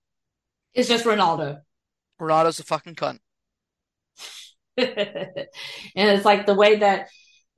It's 0.79 0.89
just 0.89 1.05
Ronaldo. 1.05 1.63
Ronaldo's 2.21 2.61
a 2.61 2.63
fucking 2.63 2.95
cunt. 2.95 3.19
and 4.77 5.49
it's 5.97 6.25
like 6.25 6.47
the 6.47 6.55
way 6.55 6.77
that 6.77 7.09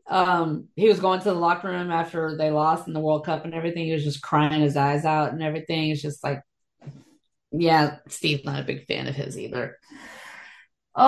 um 0.09 0.69
he 0.75 0.89
was 0.89 1.01
going 1.01 1.19
to 1.21 1.27
the 1.27 1.35
locker 1.35 1.69
room 1.69 1.91
after 1.91 2.35
they 2.39 2.51
lost 2.51 2.89
in 2.89 2.95
the 2.95 3.01
World 3.01 3.27
Cup 3.27 3.45
and 3.45 3.53
everything. 3.53 3.85
He 3.85 3.93
was 3.93 4.05
just 4.05 4.23
crying 4.23 4.63
his 4.63 4.75
eyes 4.75 5.05
out 5.05 5.35
and 5.35 5.43
everything. 5.43 5.91
It's 5.91 6.01
just 6.01 6.25
like, 6.25 6.41
yeah, 7.53 7.99
Steve's 8.09 8.47
not 8.47 8.61
a 8.61 8.65
big 8.65 8.87
fan 8.87 9.07
of 9.07 9.15
his 9.15 9.39
either. 9.39 9.77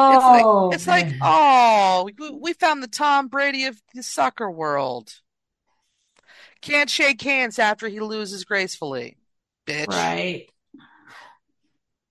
It's 0.07 0.29
like 0.29 0.47
Oh, 0.47 0.71
it's 0.71 0.87
like 0.87 1.17
oh, 1.23 2.11
we, 2.19 2.31
we 2.31 2.53
found 2.53 2.83
the 2.83 2.89
Tom 2.89 3.29
Brady 3.29 3.65
of 3.65 3.81
the 3.95 4.03
soccer 4.03 4.51
world. 4.51 5.15
Can't 6.61 6.91
shake 6.91 7.23
hands 7.23 7.59
after 7.59 7.89
he 7.89 8.01
loses 8.01 8.45
gracefully, 8.45 9.17
bitch. 9.67 9.89
right. 9.89 10.52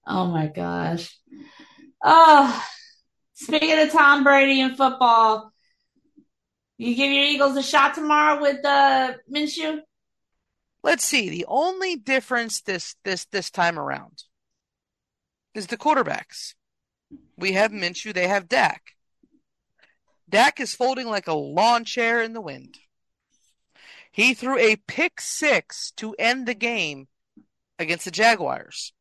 Oh 0.06 0.28
my 0.28 0.48
gosh. 0.48 1.18
Oh, 2.04 2.66
speaking 3.34 3.80
of 3.80 3.92
Tom 3.92 4.24
Brady 4.24 4.62
and 4.62 4.76
football, 4.76 5.52
you 6.78 6.96
give 6.96 7.12
your 7.12 7.24
Eagles 7.24 7.58
a 7.58 7.64
shot 7.64 7.94
tomorrow 7.94 8.42
with 8.42 8.66
uh 8.66 9.14
Minshew? 9.32 9.82
Let's 10.84 11.06
see. 11.06 11.30
The 11.30 11.46
only 11.48 11.96
difference 11.96 12.62
this 12.62 12.96
this 13.04 13.26
this 13.26 13.52
time 13.52 13.78
around 13.78 14.24
is 15.54 15.68
the 15.68 15.78
quarterbacks. 15.78 16.56
We 17.38 17.54
have 17.54 17.72
Minshew, 17.72 18.14
they 18.14 18.28
have 18.28 18.48
Dak. 18.48 18.96
Dak 20.30 20.60
is 20.60 20.74
folding 20.74 21.08
like 21.08 21.28
a 21.28 21.34
lawn 21.34 21.84
chair 21.84 22.22
in 22.22 22.34
the 22.34 22.42
wind. 22.42 22.80
He 24.12 24.34
threw 24.34 24.58
a 24.58 24.76
pick 24.76 25.22
six 25.22 25.92
to 25.98 26.16
end 26.18 26.48
the 26.48 26.54
game 26.54 27.08
against 27.78 28.06
the 28.06 28.12
Jaguars. 28.12 28.94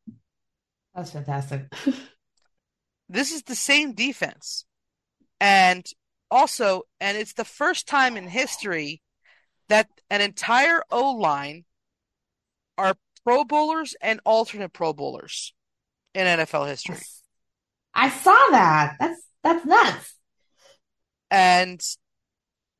That's 0.94 1.12
fantastic. 1.12 1.72
This 3.10 3.32
is 3.32 3.42
the 3.42 3.56
same 3.56 3.92
defense. 3.92 4.64
And 5.40 5.84
also, 6.30 6.82
and 7.00 7.18
it's 7.18 7.32
the 7.32 7.44
first 7.44 7.88
time 7.88 8.16
in 8.16 8.28
history 8.28 9.02
that 9.68 9.88
an 10.10 10.20
entire 10.20 10.82
O 10.92 11.10
line 11.14 11.64
are 12.78 12.94
Pro 13.24 13.44
Bowlers 13.44 13.96
and 14.00 14.20
alternate 14.24 14.72
Pro 14.72 14.92
Bowlers 14.92 15.52
in 16.14 16.24
NFL 16.24 16.68
history. 16.68 16.98
I 17.94 18.10
saw 18.10 18.46
that. 18.52 18.94
That's 19.00 19.20
that's 19.42 19.66
nuts. 19.66 20.14
And 21.32 21.82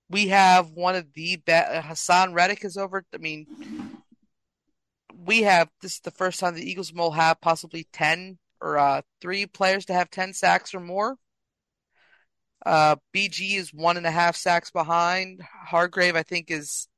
we 0.09 0.29
have 0.29 0.71
one 0.71 0.95
of 0.95 1.13
the 1.13 1.37
best. 1.37 1.87
Haason 1.87 2.35
Reddick 2.35 2.65
is 2.65 2.77
over. 2.77 3.05
I 3.13 3.19
mean, 3.19 3.47
we 5.25 5.43
have 5.43 5.69
this 5.83 5.95
is 5.95 6.01
the 6.01 6.11
first 6.11 6.41
time 6.41 6.55
the 6.55 6.69
Eagles 6.69 6.93
will 6.93 7.11
have 7.13 7.41
possibly 7.41 7.87
10 7.93 8.39
or 8.61 8.79
uh, 8.79 9.03
three 9.21 9.47
players 9.47 9.87
to 9.87 9.93
have 9.93 10.11
10 10.11 10.33
sacks 10.33 10.75
or 10.75 10.81
more. 10.81 11.17
Uh, 12.65 12.97
BG 13.15 13.57
is 13.57 13.73
one 13.73 13.97
and 13.97 14.07
a 14.07 14.11
half 14.11 14.37
sacks 14.37 14.71
behind. 14.71 15.43
Hargrave, 15.67 16.17
I 16.17 16.23
think, 16.23 16.51
is 16.51 16.89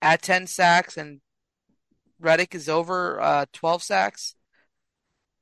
at 0.00 0.22
10 0.22 0.46
sacks, 0.46 0.96
and 0.96 1.20
Reddick 2.18 2.54
is 2.54 2.68
over 2.68 3.20
uh, 3.20 3.46
12 3.52 3.82
sacks. 3.82 4.34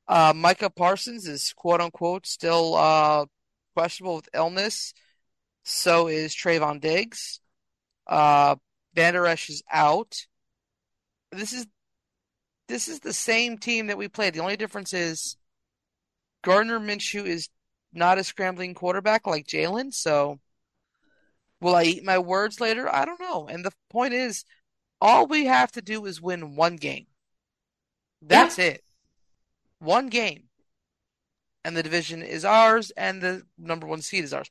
Uh, 0.07 0.33
Micah 0.35 0.69
Parsons 0.69 1.27
is 1.27 1.53
quote 1.53 1.79
unquote 1.81 2.25
still 2.25 2.75
uh, 2.75 3.25
questionable 3.75 4.15
with 4.15 4.29
illness. 4.33 4.93
So 5.63 6.07
is 6.07 6.35
Trevon 6.35 6.81
Diggs. 6.81 7.39
Uh, 8.07 8.55
Vander 8.95 9.25
Esch 9.25 9.49
is 9.49 9.63
out. 9.71 10.15
This 11.31 11.53
is 11.53 11.67
this 12.69 12.87
is 12.87 12.99
the 12.99 13.13
same 13.13 13.57
team 13.57 13.87
that 13.87 13.97
we 13.97 14.07
played. 14.07 14.33
The 14.33 14.39
only 14.39 14.55
difference 14.55 14.93
is 14.93 15.35
Gardner 16.43 16.79
Minshew 16.79 17.25
is 17.25 17.49
not 17.91 18.19
a 18.19 18.23
scrambling 18.23 18.75
quarterback 18.75 19.27
like 19.27 19.47
Jalen. 19.47 19.93
So 19.93 20.39
will 21.59 21.75
I 21.75 21.83
eat 21.83 22.05
my 22.05 22.19
words 22.19 22.61
later? 22.61 22.87
I 22.93 23.05
don't 23.05 23.19
know. 23.19 23.47
And 23.47 23.65
the 23.65 23.71
point 23.89 24.13
is, 24.13 24.45
all 25.01 25.25
we 25.27 25.45
have 25.45 25.71
to 25.73 25.81
do 25.81 26.05
is 26.05 26.21
win 26.21 26.55
one 26.55 26.75
game. 26.75 27.07
That's 28.21 28.59
it. 28.59 28.83
One 29.79 30.07
game. 30.07 30.43
And 31.65 31.75
the 31.75 31.83
division 31.83 32.21
is 32.21 32.45
ours, 32.45 32.91
and 32.95 33.21
the 33.21 33.43
number 33.57 33.87
one 33.87 34.01
seed 34.01 34.23
is 34.23 34.33
ours. 34.33 34.49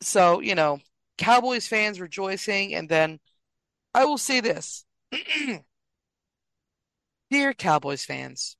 So, 0.00 0.40
you 0.40 0.54
know, 0.54 0.80
Cowboys 1.18 1.66
fans 1.66 2.00
rejoicing, 2.00 2.74
and 2.74 2.88
then 2.88 3.20
I 3.94 4.04
will 4.04 4.18
say 4.18 4.40
this. 4.40 4.84
Dear 7.32 7.54
Cowboys 7.54 8.04
fans, 8.04 8.58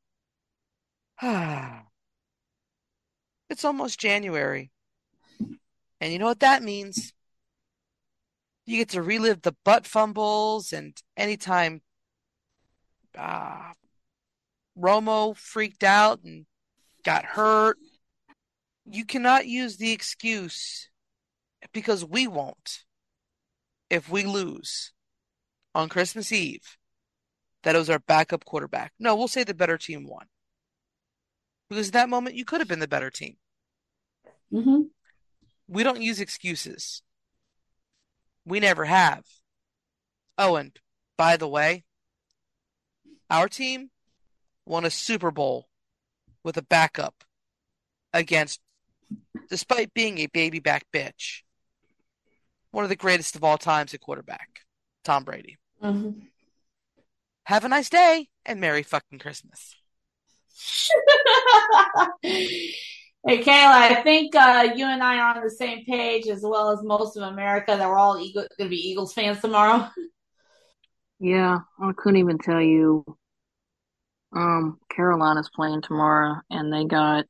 It's 3.50 3.66
almost 3.66 4.00
January. 4.00 4.70
And 6.00 6.10
you 6.10 6.18
know 6.18 6.24
what 6.24 6.40
that 6.40 6.62
means? 6.62 7.12
You 8.64 8.78
get 8.78 8.88
to 8.90 9.02
relive 9.02 9.42
the 9.42 9.54
butt 9.62 9.86
fumbles 9.86 10.72
and 10.72 10.96
anytime 11.18 11.82
uh, 13.14 13.74
Romo 14.74 15.36
freaked 15.36 15.84
out 15.84 16.20
and 16.24 16.46
got 17.04 17.26
hurt. 17.26 17.76
You 18.86 19.04
cannot 19.04 19.46
use 19.46 19.76
the 19.76 19.92
excuse 19.92 20.88
because 21.74 22.06
we 22.06 22.26
won't 22.26 22.84
if 23.90 24.08
we 24.08 24.24
lose 24.24 24.92
on 25.74 25.90
Christmas 25.90 26.32
Eve 26.32 26.78
that 27.62 27.74
it 27.74 27.78
was 27.78 27.90
our 27.90 27.98
backup 27.98 28.44
quarterback. 28.44 28.92
No, 28.98 29.14
we'll 29.14 29.28
say 29.28 29.44
the 29.44 29.54
better 29.54 29.78
team 29.78 30.06
won. 30.06 30.26
Because 31.68 31.88
at 31.88 31.94
that 31.94 32.08
moment, 32.08 32.36
you 32.36 32.44
could 32.44 32.60
have 32.60 32.68
been 32.68 32.80
the 32.80 32.88
better 32.88 33.10
team. 33.10 33.36
Mm-hmm. 34.52 34.82
We 35.68 35.82
don't 35.82 36.02
use 36.02 36.20
excuses. 36.20 37.02
We 38.44 38.60
never 38.60 38.84
have. 38.84 39.24
Oh, 40.36 40.56
and 40.56 40.76
by 41.16 41.36
the 41.36 41.48
way, 41.48 41.84
our 43.30 43.48
team 43.48 43.90
won 44.66 44.84
a 44.84 44.90
Super 44.90 45.30
Bowl 45.30 45.68
with 46.44 46.56
a 46.56 46.62
backup 46.62 47.24
against, 48.12 48.60
despite 49.48 49.94
being 49.94 50.18
a 50.18 50.26
baby 50.26 50.58
back 50.58 50.84
bitch, 50.92 51.42
one 52.70 52.84
of 52.84 52.90
the 52.90 52.96
greatest 52.96 53.36
of 53.36 53.44
all 53.44 53.58
times 53.58 53.94
at 53.94 54.00
quarterback, 54.00 54.60
Tom 55.04 55.24
Brady. 55.24 55.58
Mm-hmm. 55.82 56.26
Have 57.44 57.64
a 57.64 57.68
nice 57.68 57.88
day 57.90 58.28
and 58.46 58.60
Merry 58.60 58.82
fucking 58.82 59.18
Christmas. 59.18 59.76
Hey, 63.24 63.38
Kayla, 63.38 63.70
I 63.70 64.02
think 64.02 64.34
uh, 64.34 64.72
you 64.74 64.84
and 64.84 65.00
I 65.00 65.18
are 65.18 65.36
on 65.36 65.44
the 65.44 65.50
same 65.50 65.84
page 65.84 66.26
as 66.26 66.42
well 66.42 66.70
as 66.70 66.82
most 66.82 67.16
of 67.16 67.22
America 67.22 67.76
that 67.78 67.88
we're 67.88 67.96
all 67.96 68.18
Eagle- 68.18 68.48
going 68.58 68.68
to 68.68 68.68
be 68.68 68.88
Eagles 68.90 69.12
fans 69.12 69.40
tomorrow. 69.40 69.88
Yeah, 71.20 71.58
I 71.80 71.92
couldn't 71.96 72.18
even 72.18 72.38
tell 72.38 72.60
you. 72.60 73.04
Um, 74.34 74.80
Carolina's 74.90 75.48
playing 75.54 75.82
tomorrow, 75.82 76.40
and 76.50 76.72
they 76.72 76.84
got 76.84 77.26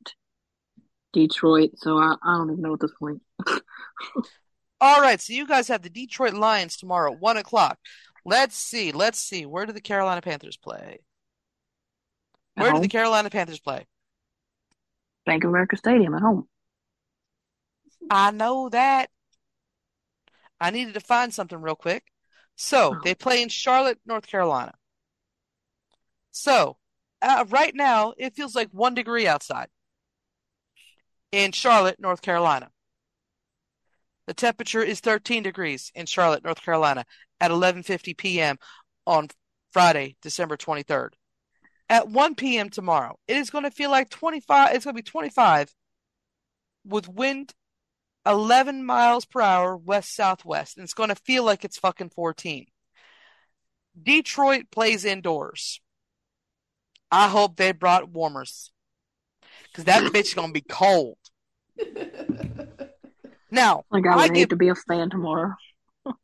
Detroit, 1.13 1.73
so 1.77 1.99
I, 1.99 2.15
I 2.25 2.39
don't 2.39 2.51
even 2.53 2.63
know 2.63 2.73
at 2.73 2.81
this 2.81 2.95
point. 2.99 3.21
All 4.81 5.03
right, 5.03 5.21
so 5.21 5.35
you 5.35 5.47
guys 5.47 5.69
have 5.69 5.83
the 5.83 5.91
Detroit 5.91 6.33
Lions 6.33 6.79
tomorrow 6.79 7.13
at 7.13 7.21
one 7.21 7.37
o'clock. 7.37 7.79
Let's 8.25 8.57
see, 8.57 8.93
let's 8.93 9.19
see. 9.19 9.47
Where 9.47 9.67
do 9.67 9.73
the 9.73 9.81
Carolina 9.81 10.21
Panthers 10.23 10.57
play? 10.57 11.01
Where 12.55 12.73
do 12.73 12.81
the 12.81 12.89
Carolina 12.89 13.31
Panthers 13.31 13.61
play? 13.61 13.87
Bank 15.27 15.45
of 15.45 15.51
America 15.51 15.77
Stadium 15.77 16.15
at 16.15 16.23
home. 16.23 16.49
I 18.11 18.31
know 18.31 18.69
that. 18.69 19.11
I 20.61 20.71
needed 20.71 20.95
to 20.95 21.01
find 21.01 21.33
something 21.35 21.61
real 21.61 21.75
quick. 21.75 22.05
So 22.57 22.97
they 23.03 23.15
play 23.15 23.43
in 23.43 23.49
Charlotte, 23.49 23.99
North 24.07 24.27
Carolina. 24.27 24.75
So 26.31 26.77
uh, 27.21 27.45
right 27.49 27.75
now 27.75 28.15
it 28.17 28.37
feels 28.37 28.55
like 28.55 28.69
one 28.71 28.95
degree 28.95 29.27
outside 29.27 29.69
in 31.33 31.53
Charlotte, 31.53 31.99
North 31.99 32.23
Carolina. 32.23 32.71
The 34.27 34.35
temperature 34.35 34.83
is 34.83 35.01
13 35.01 35.43
degrees 35.43 35.91
in 35.95 36.07
Charlotte, 36.07 36.45
North 36.45 36.63
Carolina 36.63 37.05
at 37.43 37.51
11:50 37.51 38.17
p.m. 38.17 38.57
on 39.07 39.29
Friday, 39.73 40.17
December 40.23 40.57
23rd. 40.57 41.11
At 41.89 42.09
1 42.09 42.37
p.m. 42.37 42.71
tomorrow, 42.71 43.19
it 43.29 43.37
is 43.37 43.51
going 43.51 43.65
to 43.65 43.71
feel 43.71 43.91
like 43.91 44.09
25, 44.09 44.75
it's 44.75 44.85
going 44.87 44.97
to 44.97 45.03
be 45.03 45.11
25 45.11 45.75
with 46.87 47.09
wind 47.09 47.53
11 48.25 48.85
miles 48.85 49.25
per 49.25 49.41
hour 49.41 49.77
west 49.77 50.15
southwest, 50.15 50.77
and 50.77 50.85
it's 50.85 50.95
going 50.95 51.09
to 51.09 51.17
feel 51.17 51.45
like 51.45 51.65
it's 51.65 51.79
fucking 51.79 52.11
14. 52.11 52.67
Detroit 54.01 54.67
plays 54.71 55.05
indoors. 55.05 55.81
I 57.11 57.29
hope 57.29 57.57
they 57.57 57.73
brought 57.73 58.09
warmers 58.09 58.71
because 59.65 59.85
that 59.85 60.13
bitch 60.13 60.29
is 60.29 60.35
going 60.35 60.49
to 60.49 60.55
be 60.55 60.65
cold. 60.67 61.19
Now, 63.51 63.85
Like 63.91 64.07
I 64.07 64.15
I 64.15 64.23
hate 64.29 64.35
give 64.35 64.49
to 64.49 64.57
be 64.57 64.69
a 64.69 64.75
fan 64.75 65.11
tomorrow. 65.11 65.53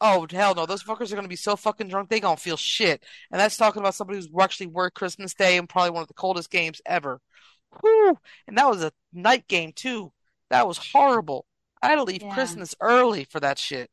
Oh 0.01 0.27
hell 0.31 0.55
no! 0.55 0.67
Those 0.67 0.83
fuckers 0.83 1.13
are 1.13 1.15
gonna 1.17 1.29
be 1.29 1.37
so 1.37 1.55
fucking 1.57 1.89
drunk 1.89 2.09
they 2.09 2.19
gonna 2.21 2.37
feel 2.37 2.57
shit. 2.57 3.05
And 3.31 3.41
that's 3.41 3.57
talking 3.57 3.81
about 3.81 3.95
somebody 3.95 4.19
who's 4.19 4.29
actually 4.41 4.67
worked 4.67 4.97
Christmas 4.97 5.35
Day 5.35 5.57
and 5.57 5.69
probably 5.69 5.91
one 5.91 6.03
of 6.03 6.09
the 6.09 6.15
coldest 6.15 6.51
games 6.51 6.81
ever. 6.85 7.21
Whew. 7.81 8.19
And 8.49 8.59
that 8.59 8.69
was 8.69 8.83
a 8.83 8.93
night 9.13 9.47
game 9.47 9.73
too. 9.73 10.13
That 10.51 10.67
was 10.67 10.79
horrible. 10.79 11.47
I 11.83 11.89
had 11.89 11.97
to 11.97 12.03
leave 12.05 12.23
Yeah. 12.23 12.35
Christmas 12.35 12.75
early 12.81 13.25
for 13.25 13.39
that 13.41 13.59
shit. 13.59 13.91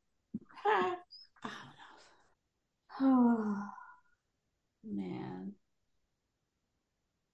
Oh, 3.00 3.64
man. 4.84 5.54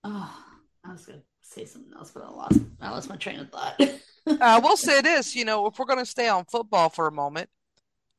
Oh, 0.03 0.43
I 0.83 0.91
was 0.91 1.05
going 1.05 1.19
to 1.19 1.25
say 1.41 1.65
something 1.65 1.93
else, 1.93 2.11
but 2.11 2.23
I 2.23 2.29
lost, 2.29 2.59
I 2.81 2.89
lost 2.89 3.07
my 3.09 3.15
train 3.17 3.39
of 3.39 3.51
thought. 3.51 3.79
I 4.41 4.59
will 4.59 4.77
say 4.77 5.01
this, 5.01 5.35
you 5.35 5.45
know, 5.45 5.67
if 5.67 5.77
we're 5.77 5.85
gonna 5.85 6.05
stay 6.05 6.27
on 6.27 6.45
football 6.45 6.89
for 6.89 7.07
a 7.07 7.11
moment, 7.11 7.49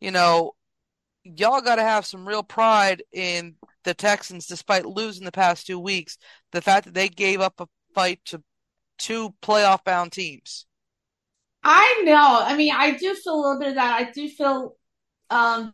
you 0.02 0.10
know, 0.10 0.52
y'all 1.22 1.60
gotta 1.60 1.82
have 1.82 2.04
some 2.04 2.26
real 2.26 2.42
pride 2.42 3.04
in 3.12 3.54
the 3.84 3.94
Texans 3.94 4.48
despite 4.48 4.84
losing 4.84 5.24
the 5.24 5.30
past 5.30 5.64
two 5.64 5.78
weeks. 5.78 6.18
The 6.50 6.60
fact 6.60 6.86
that 6.86 6.94
they 6.94 7.08
gave 7.08 7.40
up 7.40 7.60
a 7.60 7.68
fight 7.94 8.18
to 8.26 8.42
two 8.98 9.32
playoff 9.42 9.84
bound 9.84 10.10
teams. 10.10 10.66
I 11.62 12.02
know. 12.04 12.40
I 12.42 12.56
mean, 12.56 12.74
I 12.74 12.96
do 12.96 13.14
feel 13.14 13.34
a 13.34 13.40
little 13.40 13.58
bit 13.60 13.68
of 13.68 13.74
that. 13.76 14.00
I 14.00 14.10
do 14.10 14.28
feel 14.28 14.74
um 15.30 15.72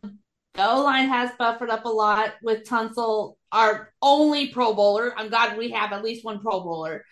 the 0.53 0.69
O 0.69 0.83
line 0.83 1.09
has 1.09 1.31
buffered 1.39 1.71
up 1.71 1.85
a 1.85 1.89
lot 1.89 2.35
with 2.43 2.65
Tunsil, 2.65 3.35
our 3.51 3.91
only 3.99 4.49
Pro 4.49 4.75
Bowler. 4.75 5.11
I'm 5.17 5.29
glad 5.29 5.57
we 5.57 5.71
have 5.71 5.91
at 5.91 6.03
least 6.03 6.23
one 6.23 6.39
Pro 6.39 6.61
Bowler. 6.61 7.03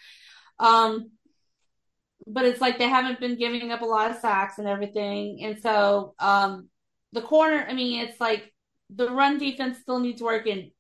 Um, 0.60 1.10
but 2.28 2.46
it's 2.46 2.62
like 2.62 2.78
they 2.78 2.90
haven't 2.90 3.20
been 3.20 3.38
giving 3.38 3.72
up 3.72 3.82
a 3.82 3.86
lot 3.86 4.12
of 4.12 4.18
sacks 4.18 4.60
and 4.60 4.68
everything. 4.68 5.44
And 5.44 5.60
so 5.60 6.14
um 6.20 6.70
the 7.14 7.22
corner, 7.22 7.66
I 7.68 7.74
mean, 7.74 8.02
it's 8.06 8.20
like 8.20 8.54
the 8.90 9.10
run 9.10 9.38
defense 9.38 9.80
still 9.80 10.00
needs 10.00 10.22
work 10.22 10.48
and 10.48 10.72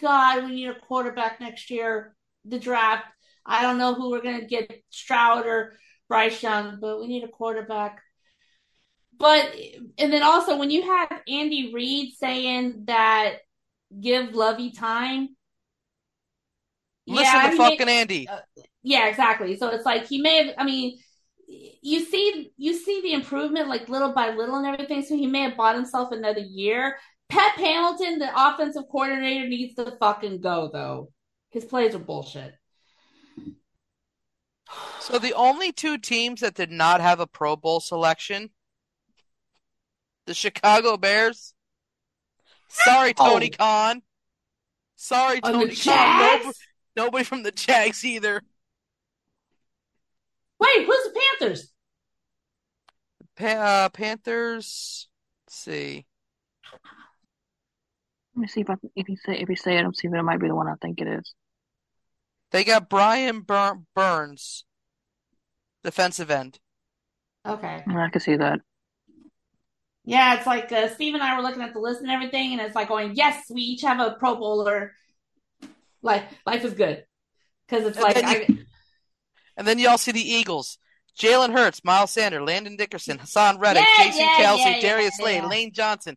God, 0.00 0.44
we 0.44 0.52
need 0.52 0.68
a 0.68 0.74
quarterback 0.74 1.40
next 1.40 1.70
year. 1.70 2.14
The 2.44 2.58
draft. 2.58 3.04
I 3.44 3.62
don't 3.62 3.78
know 3.78 3.94
who 3.94 4.10
we're 4.10 4.22
gonna 4.22 4.46
get, 4.46 4.82
Stroud 4.90 5.46
or 5.46 5.74
Bryce 6.08 6.42
Young, 6.42 6.78
but 6.80 7.00
we 7.00 7.06
need 7.08 7.24
a 7.24 7.28
quarterback. 7.28 8.00
But 9.18 9.54
and 9.98 10.12
then 10.12 10.22
also 10.22 10.56
when 10.56 10.70
you 10.70 10.82
have 10.82 11.22
Andy 11.28 11.72
Reid 11.72 12.14
saying 12.18 12.84
that 12.86 13.38
give 14.00 14.34
Lovie 14.34 14.72
time, 14.72 15.36
Listen 17.06 17.24
yeah, 17.24 17.50
to 17.50 17.56
may- 17.56 17.56
fucking 17.56 17.88
Andy. 17.88 18.28
Uh, 18.28 18.40
yeah, 18.82 19.06
exactly. 19.06 19.56
So 19.56 19.68
it's 19.68 19.86
like 19.86 20.06
he 20.06 20.20
may 20.20 20.46
have. 20.46 20.54
I 20.58 20.64
mean, 20.64 20.98
you 21.46 22.04
see, 22.04 22.52
you 22.56 22.74
see 22.74 23.00
the 23.02 23.12
improvement 23.12 23.68
like 23.68 23.88
little 23.88 24.12
by 24.12 24.30
little 24.34 24.56
and 24.56 24.66
everything. 24.66 25.02
So 25.02 25.16
he 25.16 25.26
may 25.26 25.42
have 25.42 25.56
bought 25.56 25.76
himself 25.76 26.12
another 26.12 26.40
year. 26.40 26.96
Pep 27.28 27.54
Hamilton, 27.56 28.18
the 28.18 28.30
offensive 28.34 28.84
coordinator, 28.90 29.48
needs 29.48 29.74
to 29.74 29.96
fucking 29.98 30.40
go 30.40 30.70
though. 30.72 31.12
His 31.50 31.64
plays 31.64 31.94
are 31.94 32.00
bullshit. 32.00 32.54
So 35.00 35.18
the 35.18 35.34
only 35.34 35.72
two 35.72 35.98
teams 35.98 36.40
that 36.40 36.54
did 36.54 36.70
not 36.70 37.00
have 37.00 37.20
a 37.20 37.26
Pro 37.26 37.54
Bowl 37.56 37.78
selection, 37.80 38.50
the 40.26 40.34
Chicago 40.34 40.96
Bears. 40.96 41.54
Sorry, 42.68 43.14
Tony 43.14 43.50
Oh. 43.54 43.56
Khan. 43.56 44.02
Sorry, 44.96 45.40
Tony 45.40 45.74
Khan. 45.76 46.18
Nobody, 46.18 46.58
nobody 46.96 47.24
from 47.24 47.42
the 47.44 47.52
Jags 47.52 48.04
either. 48.04 48.42
Wait, 50.58 50.86
who's 50.86 51.04
the 51.04 51.20
Panthers? 51.38 51.72
Pa 53.36 53.46
uh, 53.46 53.88
Panthers. 53.90 55.08
Let's 55.46 55.56
see. 55.56 56.06
Let 58.34 58.40
me 58.40 58.48
see 58.48 58.60
if 58.60 58.70
I 58.70 58.74
if 58.94 59.08
you 59.08 59.16
say 59.16 59.38
if 59.38 59.48
you 59.48 59.56
say 59.56 59.76
it, 59.76 59.84
I'll 59.84 59.92
see 59.92 60.08
if 60.08 60.14
it 60.14 60.22
might 60.22 60.40
be 60.40 60.48
the 60.48 60.54
one 60.54 60.68
I 60.68 60.74
think 60.80 61.00
it 61.00 61.08
is. 61.08 61.34
They 62.50 62.64
got 62.64 62.88
Brian 62.88 63.40
Bur 63.40 63.80
Burns, 63.94 64.64
defensive 65.82 66.30
end. 66.30 66.58
Okay. 67.46 67.82
I 67.86 68.08
can 68.08 68.20
see 68.20 68.36
that. 68.36 68.60
Yeah, 70.04 70.36
it's 70.36 70.46
like 70.46 70.70
uh, 70.70 70.88
Steve 70.88 71.14
and 71.14 71.22
I 71.22 71.36
were 71.36 71.42
looking 71.42 71.62
at 71.62 71.72
the 71.72 71.80
list 71.80 72.00
and 72.00 72.10
everything, 72.10 72.52
and 72.52 72.60
it's 72.60 72.76
like 72.76 72.88
going, 72.88 73.14
yes, 73.14 73.46
we 73.50 73.62
each 73.62 73.82
have 73.82 74.00
a 74.00 74.16
Pro 74.18 74.36
Bowler. 74.36 74.92
Like 76.02 76.24
life 76.46 76.64
is 76.64 76.74
good 76.74 77.04
because 77.66 77.86
it's 77.86 77.96
And 77.96 78.04
like 78.04 78.14
then 78.14 78.24
I, 78.24 78.65
And 79.56 79.66
then 79.66 79.78
you 79.78 79.88
all 79.88 79.98
see 79.98 80.12
the 80.12 80.20
Eagles. 80.20 80.78
Jalen 81.18 81.52
Hurts, 81.52 81.82
Miles 81.84 82.10
Sanders, 82.10 82.42
Landon 82.42 82.76
Dickerson, 82.76 83.18
Haason 83.18 83.58
Reddick, 83.58 83.88
Yeah, 83.98 84.04
Jason 84.04 84.20
yeah, 84.20 84.36
Kelce, 84.36 84.58
yeah, 84.58 84.68
yeah, 84.76 84.80
Darius 84.80 85.16
Slay, 85.16 85.36
yeah. 85.36 85.46
Lane 85.46 85.72
Johnson, 85.72 86.16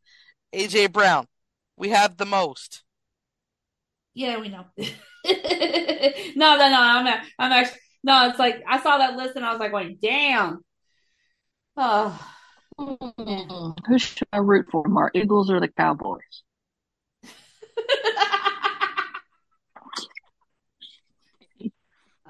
AJ 0.54 0.92
Brown. 0.92 1.26
We 1.78 1.90
have 1.90 2.18
the 2.18 2.26
most. 2.26 2.84
yeah, 4.14 4.38
we 4.40 4.50
know. 4.50 4.66
no, 4.78 4.86
no, 5.26 6.70
no. 6.70 6.80
I'm 6.82 7.06
not, 7.06 7.20
I'm 7.38 7.52
actually 7.52 7.80
no. 8.04 8.30
It's 8.30 8.40
like 8.40 8.64
I 8.68 8.82
saw 8.82 8.98
that 8.98 9.16
list 9.16 9.36
and 9.36 9.46
I 9.46 9.52
was 9.52 9.60
like, 9.60 9.72
going, 9.72 9.98
damn. 10.02 10.60
Oh, 11.78 12.34
Who 12.78 14.00
should 14.00 14.28
I 14.34 14.38
root 14.40 14.68
for 14.72 14.84
more, 14.88 15.12
Eagles 15.14 15.50
or 15.52 15.60
the 15.60 15.68
Cowboys? 15.70 16.44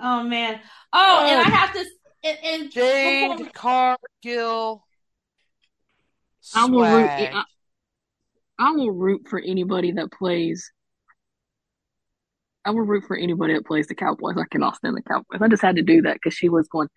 oh 0.02 0.24
man. 0.24 0.60
Oh, 0.94 1.26
and 1.28 1.40
I 1.42 1.44
oh. 1.48 1.52
have 1.52 1.74
to. 1.74 1.86
And, 2.24 2.38
and 2.44 2.72
Jade 2.72 3.38
before- 3.38 3.98
Cargill. 4.24 4.86
I 6.56 6.66
will 6.66 6.82
root. 6.82 7.06
Swag. 7.06 7.34
I, 7.34 7.44
I 8.58 8.72
will 8.72 8.92
root 8.92 9.28
for 9.30 9.40
anybody 9.40 9.92
that 9.94 10.12
plays. 10.12 10.72
I 12.66 12.72
will 12.72 12.82
root 12.82 13.06
for 13.08 13.16
anybody 13.16 13.54
that 13.54 13.66
plays 13.66 13.88
the 13.88 13.96
Cowboys. 13.96 14.36
I 14.38 14.46
cannot 14.52 14.76
stand 14.76 14.98
the 14.98 15.02
Cowboys. 15.02 15.42
I 15.42 15.48
just 15.48 15.62
had 15.62 15.78
to 15.78 15.82
do 15.82 16.02
that 16.04 16.16
because 16.16 16.34
she 16.34 16.50
was 16.50 16.68
going. 16.68 16.90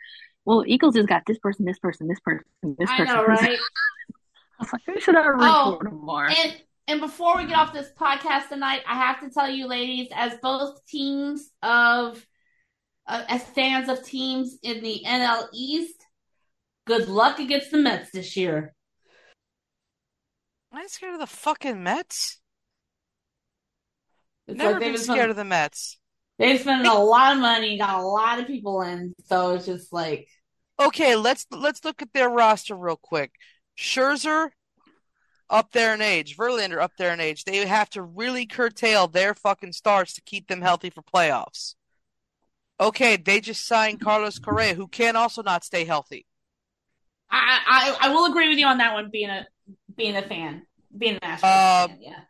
Well, 0.45 0.65
Eagles 0.67 0.97
just 0.97 1.09
got 1.09 1.23
this 1.25 1.39
person, 1.39 1.65
this 1.65 1.79
person, 1.79 2.09
this 2.09 2.19
person, 2.21 2.45
this 2.79 2.91
I 2.91 2.97
person. 2.97 3.15
know, 3.15 3.25
right? 3.25 3.59
I 4.59 4.63
was 4.63 4.73
like, 4.73 4.83
who 4.87 5.01
should 5.01 5.15
I 5.15 5.27
root 5.27 5.39
Oh, 5.43 5.77
for 5.79 5.85
tomorrow? 5.85 6.31
And 6.31 6.57
and 6.89 7.01
before 7.01 7.37
we 7.37 7.47
get 7.47 7.57
off 7.57 7.73
this 7.73 7.91
podcast 7.97 8.49
tonight, 8.49 8.83
I 8.89 8.95
have 8.95 9.21
to 9.21 9.31
tell 9.31 9.49
you, 9.49 9.67
ladies, 9.69 10.09
as 10.13 10.35
both 10.43 10.85
teams 10.87 11.51
of 11.63 12.25
uh, 13.07 13.25
as 13.29 13.43
fans 13.43 13.89
of 13.89 14.05
teams 14.05 14.59
in 14.63 14.83
the 14.83 15.03
NL 15.07 15.47
East, 15.53 16.05
good 16.87 17.09
luck 17.09 17.39
against 17.39 17.71
the 17.71 17.79
Mets 17.79 18.11
this 18.11 18.37
year. 18.37 18.75
I'm 20.73 20.89
scared 20.89 21.15
of 21.15 21.21
the 21.21 21.27
fucking 21.27 21.83
Mets. 21.83 22.41
It's 24.47 24.59
Never 24.59 24.73
like 24.73 24.81
been 24.81 24.99
scared 24.99 25.31
of 25.31 25.37
the 25.37 25.45
Mets. 25.45 25.99
they've 26.39 26.61
spent 26.61 26.87
a 26.87 26.95
lot 26.95 27.35
of 27.35 27.41
money, 27.41 27.79
got 27.79 28.01
a 28.01 28.07
lot 28.07 28.41
of 28.41 28.47
people 28.47 28.83
in, 28.83 29.15
so 29.27 29.55
it's 29.55 29.67
just 29.67 29.93
like 29.93 30.29
Okay, 30.81 31.15
let's 31.17 31.47
let's 31.51 31.85
look 31.85 32.03
at 32.03 32.13
their 32.13 32.29
roster 32.31 32.75
real 32.75 32.97
quick. 33.01 33.33
Scherzer 33.79 34.51
up 35.49 35.71
there 35.73 35.95
in 35.95 36.01
age, 36.01 36.37
Verlander 36.37 36.81
up 36.81 36.93
there 36.99 37.13
in 37.13 37.21
age. 37.21 37.45
They 37.45 37.65
have 37.67 37.91
to 37.91 38.03
really 38.03 38.47
curtail 38.47 39.07
their 39.07 39.35
fucking 39.35 39.73
starts 39.73 40.15
to 40.15 40.23
keep 40.23 40.49
them 40.49 40.63
healthy 40.63 40.91
for 40.91 41.03
playoffs. 41.03 41.75
Okay, 42.79 43.17
they 43.17 43.41
just 43.41 43.65
signed 43.67 44.01
Carlos 44.01 44.39
Correa, 44.39 44.75
who 44.75 44.87
can 44.89 45.17
also 45.17 45.43
not 45.43 45.65
stay 45.65 45.85
healthy. 45.87 46.27
I 47.31 47.97
I, 48.01 48.09
I 48.09 48.15
will 48.15 48.27
agree 48.27 48.49
with 48.49 48.59
you 48.59 48.67
on 48.67 48.79
that 48.79 48.93
one. 48.95 49.11
Being 49.11 49.31
a 49.31 49.47
being 49.97 50.17
a 50.17 50.23
fan, 50.23 50.67
being 50.97 51.15
an 51.15 51.21
Astros 51.23 51.43
Uh, 51.43 51.89
fan, 51.89 51.99
yeah. 52.01 52.21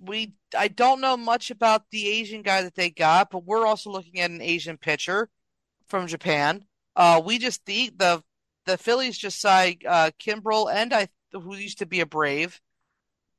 We 0.00 0.34
I 0.56 0.68
don't 0.68 1.00
know 1.00 1.16
much 1.16 1.50
about 1.50 1.90
the 1.90 2.08
Asian 2.08 2.42
guy 2.42 2.62
that 2.62 2.74
they 2.76 2.90
got, 2.90 3.30
but 3.30 3.44
we're 3.44 3.66
also 3.66 3.90
looking 3.90 4.20
at 4.20 4.30
an 4.30 4.40
Asian 4.40 4.78
pitcher 4.78 5.28
from 5.88 6.06
Japan. 6.08 6.66
Uh, 6.96 7.22
we 7.24 7.38
just 7.38 7.64
the 7.66 7.90
the 7.96 8.22
the 8.66 8.78
Phillies 8.78 9.18
just 9.18 9.40
signed 9.40 9.84
uh, 9.86 10.10
Kimbrel 10.20 10.72
and 10.72 10.92
I 10.94 11.08
who 11.32 11.56
used 11.56 11.78
to 11.78 11.86
be 11.86 12.00
a 12.00 12.06
Brave. 12.06 12.60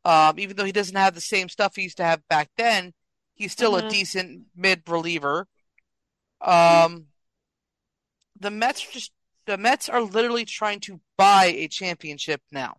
Um, 0.05 0.39
even 0.39 0.57
though 0.57 0.65
he 0.65 0.71
doesn't 0.73 0.95
have 0.97 1.15
the 1.15 1.21
same 1.21 1.49
stuff 1.49 1.75
he 1.75 1.83
used 1.83 1.97
to 1.97 2.05
have 2.05 2.27
back 2.29 2.49
then, 2.57 2.93
he's 3.35 3.53
still 3.53 3.75
a 3.75 3.83
Mhm. 3.83 3.89
decent 3.89 4.47
mid 4.55 4.83
reliever. 4.89 5.47
Um, 6.41 7.05
the 8.39 8.51
Mets 8.51 8.81
just 8.91 9.11
the 9.45 9.57
Mets 9.57 9.89
are 9.89 10.01
literally 10.01 10.45
trying 10.45 10.79
to 10.81 10.99
buy 11.17 11.45
a 11.45 11.67
championship 11.67 12.41
now 12.51 12.77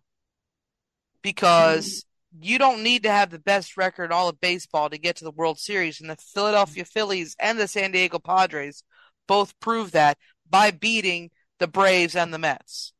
because 1.21 2.05
you 2.39 2.57
don't 2.57 2.83
need 2.83 3.03
to 3.03 3.11
have 3.11 3.29
the 3.29 3.39
best 3.39 3.77
record 3.77 4.05
in 4.05 4.11
all 4.11 4.29
of 4.29 4.39
baseball 4.39 4.89
to 4.89 4.97
get 4.97 5.17
to 5.17 5.23
the 5.23 5.31
World 5.31 5.59
Series, 5.59 5.99
and 5.99 6.09
the 6.09 6.15
Philadelphia 6.15 6.85
Phillies 6.85 7.35
and 7.39 7.59
the 7.59 7.67
San 7.67 7.91
Diego 7.91 8.19
Padres 8.19 8.83
both 9.27 9.59
prove 9.59 9.91
that 9.91 10.17
by 10.49 10.71
beating 10.71 11.29
the 11.59 11.67
Braves 11.67 12.15
and 12.15 12.33
the 12.33 12.39
Mets. 12.39 12.93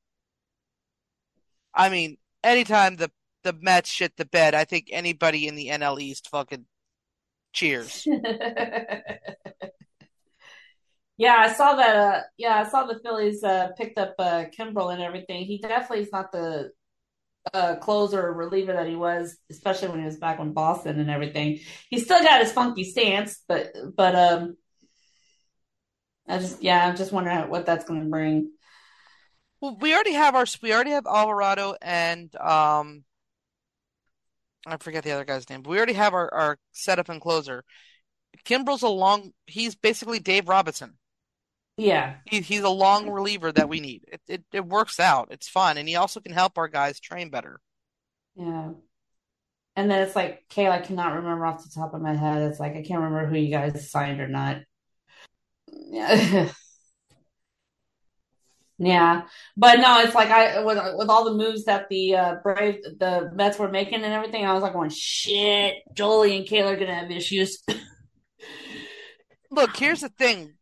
I 1.74 1.90
mean, 1.90 2.18
anytime 2.44 2.98
the 2.98 3.10
the 3.44 3.54
Mets 3.54 3.90
shit 3.90 4.18
the 4.18 4.26
bed, 4.26 4.54
I 4.54 4.66
think 4.66 4.90
anybody 4.92 5.48
in 5.48 5.56
the 5.56 5.70
NL 5.70 6.00
East 6.00 6.30
fucking 6.30 6.66
cheers. 7.54 8.06
Yeah, 11.22 11.36
I 11.38 11.54
saw 11.54 11.76
that. 11.76 11.96
Uh, 11.96 12.22
yeah, 12.36 12.64
I 12.66 12.68
saw 12.68 12.88
the 12.88 12.98
Phillies 12.98 13.44
uh, 13.44 13.68
picked 13.78 14.00
up 14.00 14.16
uh, 14.18 14.46
Kimbrel 14.58 14.92
and 14.92 15.04
everything. 15.04 15.46
He 15.46 15.60
definitely 15.60 16.06
is 16.06 16.12
not 16.12 16.32
the 16.32 16.72
uh, 17.54 17.76
closer 17.76 18.20
or 18.20 18.34
reliever 18.34 18.74
that 18.74 18.88
he 18.88 18.96
was, 18.96 19.38
especially 19.52 19.90
when 19.90 20.00
he 20.00 20.06
was 20.06 20.18
back 20.18 20.40
in 20.40 20.54
Boston 20.54 21.00
and 21.00 21.12
everything. 21.12 21.60
He 21.92 22.00
still 22.00 22.24
got 22.24 22.42
his 22.42 22.52
funky 22.52 22.84
stance, 22.84 23.40
but 23.48 23.72
but 23.96 24.16
um, 24.16 24.58
I 26.28 26.40
just 26.40 26.64
yeah, 26.64 26.88
I'm 26.88 26.96
just 26.96 27.12
wondering 27.12 27.52
what 27.52 27.68
that's 27.68 27.86
going 27.86 28.00
to 28.02 28.10
bring. 28.10 28.54
Well, 29.60 29.78
we 29.80 29.94
already 29.94 30.14
have 30.14 30.34
our 30.34 30.48
we 30.64 30.74
already 30.74 30.90
have 30.90 31.06
Alvarado 31.06 31.76
and 31.84 32.36
um 32.38 33.04
I 34.66 34.78
forget 34.78 35.04
the 35.04 35.12
other 35.12 35.26
guy's 35.26 35.48
name, 35.52 35.62
but 35.62 35.70
we 35.70 35.78
already 35.78 35.94
have 35.94 36.16
our, 36.16 36.34
our 36.34 36.58
setup 36.72 37.10
and 37.10 37.22
closer. 37.22 37.64
Kimbrel's 38.44 38.82
a 38.82 38.88
long 38.88 39.34
he's 39.46 39.76
basically 39.76 40.18
Dave 40.18 40.50
Robinson. 40.50 40.98
Yeah, 41.82 42.18
He, 42.26 42.42
he's 42.42 42.62
a 42.64 42.70
long 42.70 43.10
reliever 43.10 43.52
that 43.52 43.70
we 43.70 43.80
need. 43.80 44.06
It, 44.08 44.22
it 44.28 44.44
it 44.54 44.66
works 44.66 45.00
out. 45.00 45.30
It's 45.32 45.48
fun, 45.50 45.78
and 45.78 45.88
he 45.88 45.96
also 45.96 46.20
can 46.20 46.34
help 46.34 46.58
our 46.58 46.68
guys 46.68 47.00
train 47.00 47.30
better. 47.30 47.62
yeah. 48.36 48.72
And 49.76 49.90
then 49.90 50.02
it's 50.06 50.16
like, 50.16 50.44
Kale, 50.50 50.72
I 50.72 50.80
cannot 50.80 51.14
remember 51.16 51.46
off 51.46 51.64
the 51.64 51.70
top 51.74 51.94
of 51.94 52.02
my 52.02 52.14
head. 52.16 52.42
It's 52.44 52.60
like 52.60 52.74
I 52.76 52.84
can't 52.84 53.02
remember 53.02 53.28
who 53.28 53.38
you 53.38 53.52
guys 53.52 53.90
signed 53.90 54.20
or 54.22 54.28
not. 54.28 54.62
Yeah. 55.68 56.50
Yeah, 58.84 59.24
but 59.56 59.80
no, 59.80 60.00
it's 60.00 60.16
like 60.16 60.30
I 60.32 60.64
with 60.64 60.80
with 60.96 61.08
all 61.10 61.24
the 61.26 61.36
moves 61.36 61.66
that 61.66 61.88
the 61.90 62.16
uh, 62.16 62.36
Brave 62.42 62.82
the 62.84 63.30
Mets 63.32 63.60
were 63.60 63.70
making 63.70 64.04
and 64.04 64.12
everything, 64.12 64.44
I 64.44 64.54
was 64.54 64.64
like 64.64 64.74
going, 64.74 64.90
shit, 64.90 65.76
Jolie 65.94 66.36
and 66.36 66.48
Kayla 66.48 66.74
are 66.74 66.78
gonna 66.78 66.96
have 66.96 67.12
issues. 67.12 67.62
Look, 69.52 69.76
here's 69.76 70.02
the 70.02 70.10
thing, 70.10 70.54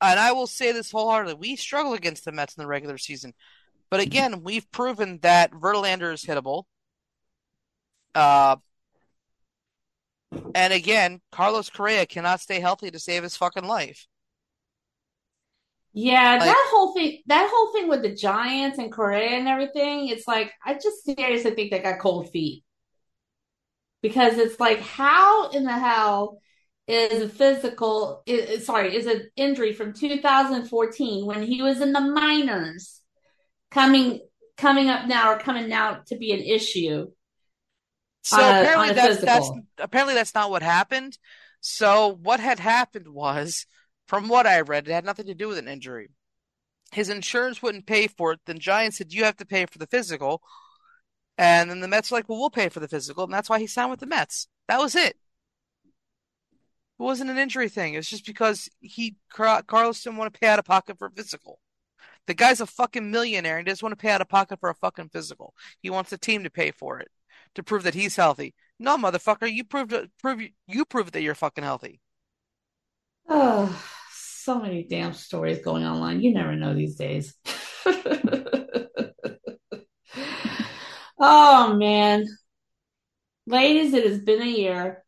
and 0.00 0.18
I 0.18 0.32
will 0.32 0.46
say 0.46 0.72
this 0.72 0.90
wholeheartedly: 0.90 1.34
we 1.34 1.56
struggle 1.56 1.94
against 1.94 2.24
the 2.24 2.32
Mets 2.32 2.56
in 2.56 2.62
the 2.62 2.66
regular 2.68 2.98
season, 2.98 3.34
but 3.90 4.00
again, 4.00 4.42
we've 4.42 4.70
proven 4.70 5.18
that 5.22 5.52
Verlander 5.52 6.12
is 6.12 6.24
hittable. 6.24 6.64
Uh, 8.14 8.56
and 10.54 10.72
again, 10.72 11.20
Carlos 11.32 11.70
Correa 11.70 12.06
cannot 12.06 12.40
stay 12.40 12.60
healthy 12.60 12.90
to 12.90 12.98
save 12.98 13.22
his 13.22 13.36
fucking 13.36 13.64
life. 13.64 14.06
Yeah, 15.92 16.32
Like- 16.34 16.44
that 16.44 16.68
whole 16.70 16.92
thing, 16.94 17.22
that 17.26 17.50
whole 17.52 17.72
thing 17.72 17.88
with 17.88 18.02
the 18.02 18.14
Giants 18.14 18.78
and 18.78 18.92
Correa 18.92 19.30
and 19.30 19.48
everything, 19.48 20.08
it's 20.08 20.28
like 20.28 20.52
I 20.64 20.74
just 20.74 21.04
seriously 21.04 21.52
think 21.52 21.70
they 21.70 21.80
got 21.80 21.98
cold 21.98 22.30
feet 22.30 22.62
because 24.02 24.38
it's 24.38 24.60
like, 24.60 24.80
how 24.80 25.50
in 25.50 25.64
the 25.64 25.72
hell 25.72 26.40
is 26.88 27.22
a 27.22 27.28
physical? 27.28 28.22
Is, 28.26 28.66
sorry, 28.66 28.96
is 28.96 29.06
an 29.06 29.30
injury 29.36 29.72
from 29.74 29.92
2014 29.92 31.26
when 31.26 31.42
he 31.42 31.62
was 31.62 31.80
in 31.80 31.92
the 31.92 32.00
minors 32.00 33.00
coming 33.70 34.20
coming 34.56 34.88
up 34.88 35.06
now 35.06 35.32
or 35.32 35.38
coming 35.38 35.68
now 35.68 36.00
to 36.06 36.16
be 36.16 36.32
an 36.32 36.40
issue? 36.40 37.08
So 38.22 38.40
a- 38.40 38.60
apparently 38.60 38.94
that's 38.94 39.20
that's 39.20 39.50
apparently 39.78 40.14
that's 40.14 40.34
not 40.34 40.50
what 40.50 40.62
happened. 40.62 41.18
So 41.60 42.18
what 42.22 42.40
had 42.40 42.58
happened 42.58 43.08
was, 43.08 43.66
from 44.06 44.28
what 44.28 44.46
I 44.46 44.60
read, 44.60 44.88
it 44.88 44.92
had 44.92 45.04
nothing 45.04 45.26
to 45.26 45.34
do 45.34 45.48
with 45.48 45.58
an 45.58 45.68
injury. 45.68 46.08
His 46.92 47.10
insurance 47.10 47.60
wouldn't 47.60 47.86
pay 47.86 48.06
for 48.06 48.32
it. 48.32 48.40
Then 48.46 48.58
Giants 48.58 48.96
said 48.96 49.12
you 49.12 49.24
have 49.24 49.36
to 49.36 49.46
pay 49.46 49.66
for 49.66 49.78
the 49.78 49.86
physical, 49.86 50.40
and 51.36 51.70
then 51.70 51.80
the 51.80 51.88
Mets 51.88 52.10
were 52.10 52.16
like, 52.18 52.28
well, 52.28 52.38
we'll 52.38 52.50
pay 52.50 52.70
for 52.70 52.80
the 52.80 52.88
physical, 52.88 53.24
and 53.24 53.32
that's 53.32 53.50
why 53.50 53.58
he 53.58 53.66
signed 53.66 53.90
with 53.90 54.00
the 54.00 54.06
Mets. 54.06 54.48
That 54.68 54.80
was 54.80 54.94
it. 54.94 55.16
It 56.98 57.02
wasn't 57.02 57.30
an 57.30 57.38
injury 57.38 57.68
thing. 57.68 57.94
It 57.94 57.98
was 57.98 58.08
just 58.08 58.26
because 58.26 58.68
he 58.80 59.16
Carlos 59.30 60.02
didn't 60.02 60.16
want 60.16 60.32
to 60.32 60.38
pay 60.38 60.48
out 60.48 60.58
of 60.58 60.64
pocket 60.64 60.98
for 60.98 61.06
a 61.06 61.10
physical. 61.12 61.60
The 62.26 62.34
guy's 62.34 62.60
a 62.60 62.66
fucking 62.66 63.10
millionaire 63.10 63.58
and 63.58 63.66
doesn't 63.66 63.82
want 63.82 63.98
to 63.98 64.02
pay 64.02 64.10
out 64.10 64.20
of 64.20 64.28
pocket 64.28 64.60
for 64.60 64.68
a 64.68 64.74
fucking 64.74 65.08
physical. 65.10 65.54
He 65.80 65.90
wants 65.90 66.10
the 66.10 66.18
team 66.18 66.44
to 66.44 66.50
pay 66.50 66.72
for 66.72 66.98
it 66.98 67.08
to 67.54 67.62
prove 67.62 67.84
that 67.84 67.94
he's 67.94 68.16
healthy. 68.16 68.54
No, 68.78 68.96
motherfucker, 68.96 69.52
you 69.52 69.64
proved 69.64 69.94
prove 70.20 70.42
you 70.66 70.84
prove 70.84 71.12
that 71.12 71.22
you're 71.22 71.34
fucking 71.34 71.64
healthy. 71.64 72.00
Oh, 73.28 73.84
so 74.12 74.60
many 74.60 74.82
damn 74.84 75.12
stories 75.12 75.60
going 75.60 75.84
online. 75.84 76.20
You 76.20 76.34
never 76.34 76.56
know 76.56 76.74
these 76.74 76.96
days. 76.96 77.34
Oh 81.18 81.74
man. 81.74 82.26
Ladies, 83.46 83.92
it 83.94 84.04
has 84.06 84.20
been 84.20 84.42
a 84.42 84.46
year. 84.46 85.04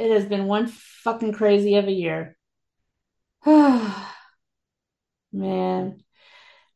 It 0.00 0.10
has 0.12 0.24
been 0.24 0.46
one 0.46 0.66
fucking 0.66 1.34
crazy 1.34 1.76
of 1.76 1.86
a 1.86 1.92
year. 1.92 2.34
Man. 3.44 4.06
All 5.32 5.92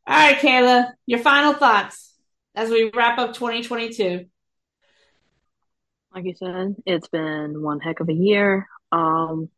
right, 0.06 0.36
Kayla, 0.36 0.92
your 1.06 1.20
final 1.20 1.54
thoughts 1.54 2.12
as 2.54 2.68
we 2.68 2.90
wrap 2.94 3.18
up 3.18 3.32
2022. 3.32 4.26
like 6.14 6.26
you 6.26 6.34
said, 6.34 6.76
it's 6.84 7.08
been 7.08 7.62
one 7.62 7.80
heck 7.80 8.00
of 8.00 8.10
a 8.10 8.12
year. 8.12 8.68
Um, 8.92 9.48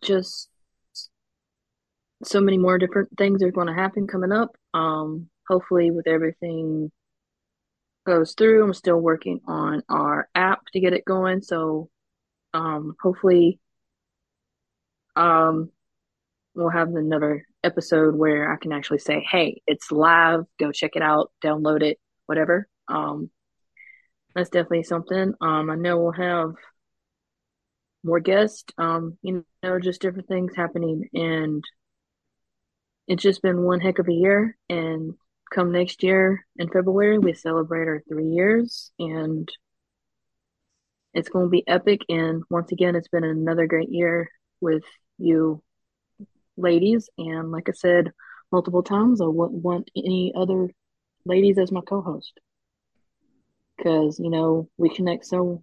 just 0.00 0.48
so 2.22 2.40
many 2.40 2.58
more 2.58 2.78
different 2.78 3.08
things 3.18 3.42
are 3.42 3.50
going 3.50 3.66
to 3.66 3.74
happen 3.74 4.06
coming 4.06 4.30
up. 4.30 4.54
Um, 4.72 5.30
hopefully, 5.48 5.90
with 5.90 6.06
everything 6.06 6.92
goes 8.06 8.34
through, 8.34 8.62
I'm 8.62 8.72
still 8.72 9.00
working 9.00 9.40
on 9.48 9.82
our 9.88 10.28
app 10.36 10.60
to 10.74 10.78
get 10.78 10.92
it 10.92 11.04
going. 11.04 11.42
So, 11.42 11.90
um, 12.54 12.96
hopefully, 13.02 13.60
um, 15.16 15.70
we'll 16.54 16.70
have 16.70 16.88
another 16.94 17.44
episode 17.62 18.14
where 18.14 18.52
I 18.52 18.56
can 18.56 18.72
actually 18.72 18.98
say, 19.00 19.20
"Hey, 19.28 19.62
it's 19.66 19.90
live. 19.92 20.44
Go 20.58 20.72
check 20.72 20.92
it 20.96 21.02
out. 21.02 21.32
Download 21.44 21.82
it. 21.82 21.98
Whatever." 22.26 22.68
Um, 22.88 23.30
that's 24.34 24.50
definitely 24.50 24.84
something. 24.84 25.34
Um, 25.40 25.70
I 25.70 25.74
know 25.76 25.98
we'll 25.98 26.12
have 26.12 26.54
more 28.04 28.20
guests. 28.20 28.64
Um, 28.78 29.18
you 29.22 29.44
know, 29.62 29.80
just 29.80 30.00
different 30.00 30.28
things 30.28 30.54
happening, 30.56 31.08
and 31.12 31.64
it's 33.08 33.22
just 33.22 33.42
been 33.42 33.62
one 33.62 33.80
heck 33.80 33.98
of 33.98 34.08
a 34.08 34.12
year. 34.12 34.56
And 34.68 35.14
come 35.52 35.72
next 35.72 36.02
year 36.02 36.46
in 36.56 36.68
February, 36.70 37.18
we 37.18 37.34
celebrate 37.34 37.88
our 37.88 38.02
three 38.08 38.28
years, 38.28 38.92
and 38.98 39.48
it's 41.14 41.28
going 41.28 41.46
to 41.46 41.50
be 41.50 41.66
epic. 41.66 42.00
And 42.08 42.42
once 42.50 42.72
again, 42.72 42.96
it's 42.96 43.08
been 43.08 43.24
another 43.24 43.66
great 43.66 43.90
year 43.90 44.30
with 44.60 44.84
you 45.18 45.62
ladies. 46.56 47.08
And 47.18 47.50
like 47.50 47.68
I 47.68 47.72
said 47.72 48.12
multiple 48.52 48.82
times, 48.82 49.20
I 49.20 49.26
wouldn't 49.26 49.62
want 49.62 49.90
any 49.96 50.32
other 50.36 50.68
ladies 51.24 51.58
as 51.58 51.72
my 51.72 51.80
co-host 51.80 52.38
because 53.76 54.18
you 54.18 54.30
know 54.30 54.68
we 54.76 54.88
connect 54.88 55.26
so 55.26 55.62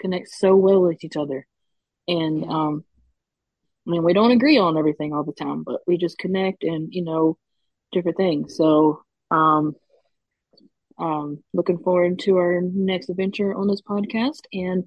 connect 0.00 0.28
so 0.28 0.54
well 0.54 0.80
with 0.80 1.02
each 1.02 1.16
other, 1.16 1.46
and 2.06 2.44
um, 2.44 2.84
I 3.86 3.90
mean 3.90 4.04
we 4.04 4.12
don't 4.12 4.30
agree 4.30 4.58
on 4.58 4.78
everything 4.78 5.12
all 5.12 5.24
the 5.24 5.32
time, 5.32 5.62
but 5.64 5.80
we 5.86 5.96
just 5.96 6.18
connect 6.18 6.62
and 6.62 6.88
you 6.92 7.04
know 7.04 7.36
different 7.92 8.16
things. 8.16 8.56
So 8.56 9.02
um, 9.30 9.74
um, 10.98 11.42
looking 11.52 11.78
forward 11.78 12.18
to 12.20 12.36
our 12.36 12.60
next 12.62 13.08
adventure 13.08 13.54
on 13.54 13.68
this 13.68 13.82
podcast, 13.82 14.42
and 14.52 14.84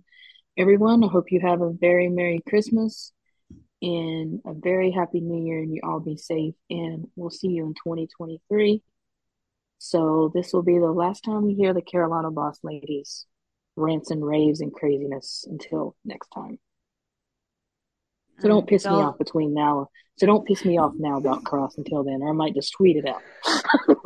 everyone, 0.57 1.03
I 1.03 1.07
hope 1.07 1.31
you 1.31 1.39
have 1.41 1.61
a 1.61 1.71
very 1.71 2.09
merry 2.09 2.41
Christmas 2.47 3.11
and 3.81 4.41
a 4.45 4.53
very 4.53 4.91
happy 4.91 5.21
New 5.21 5.45
Year, 5.45 5.59
and 5.59 5.73
you 5.73 5.81
all 5.83 5.99
be 5.99 6.17
safe. 6.17 6.53
And 6.69 7.07
we'll 7.15 7.29
see 7.29 7.47
you 7.47 7.65
in 7.65 7.73
2023. 7.73 8.81
So 9.79 10.31
this 10.35 10.53
will 10.53 10.61
be 10.61 10.77
the 10.77 10.91
last 10.91 11.23
time 11.23 11.43
we 11.43 11.55
hear 11.55 11.73
the 11.73 11.81
Carolina 11.81 12.29
Boss 12.29 12.59
ladies 12.63 13.25
rants 13.75 14.11
and 14.11 14.23
raves 14.23 14.61
and 14.61 14.73
craziness 14.73 15.45
until 15.49 15.95
next 16.05 16.27
time. 16.29 16.59
So 18.39 18.47
don't 18.47 18.67
piss 18.67 18.83
don't. 18.83 18.97
me 18.97 19.03
off 19.03 19.17
between 19.17 19.53
now. 19.53 19.87
So 20.17 20.25
don't 20.25 20.45
piss 20.45 20.65
me 20.65 20.77
off 20.77 20.93
now 20.97 21.17
about 21.17 21.43
Kross 21.43 21.77
until 21.77 22.03
then, 22.03 22.21
or 22.21 22.29
I 22.29 22.33
might 22.33 22.53
just 22.53 22.73
tweet 22.73 22.97
it 22.97 23.07
out. 23.07 23.21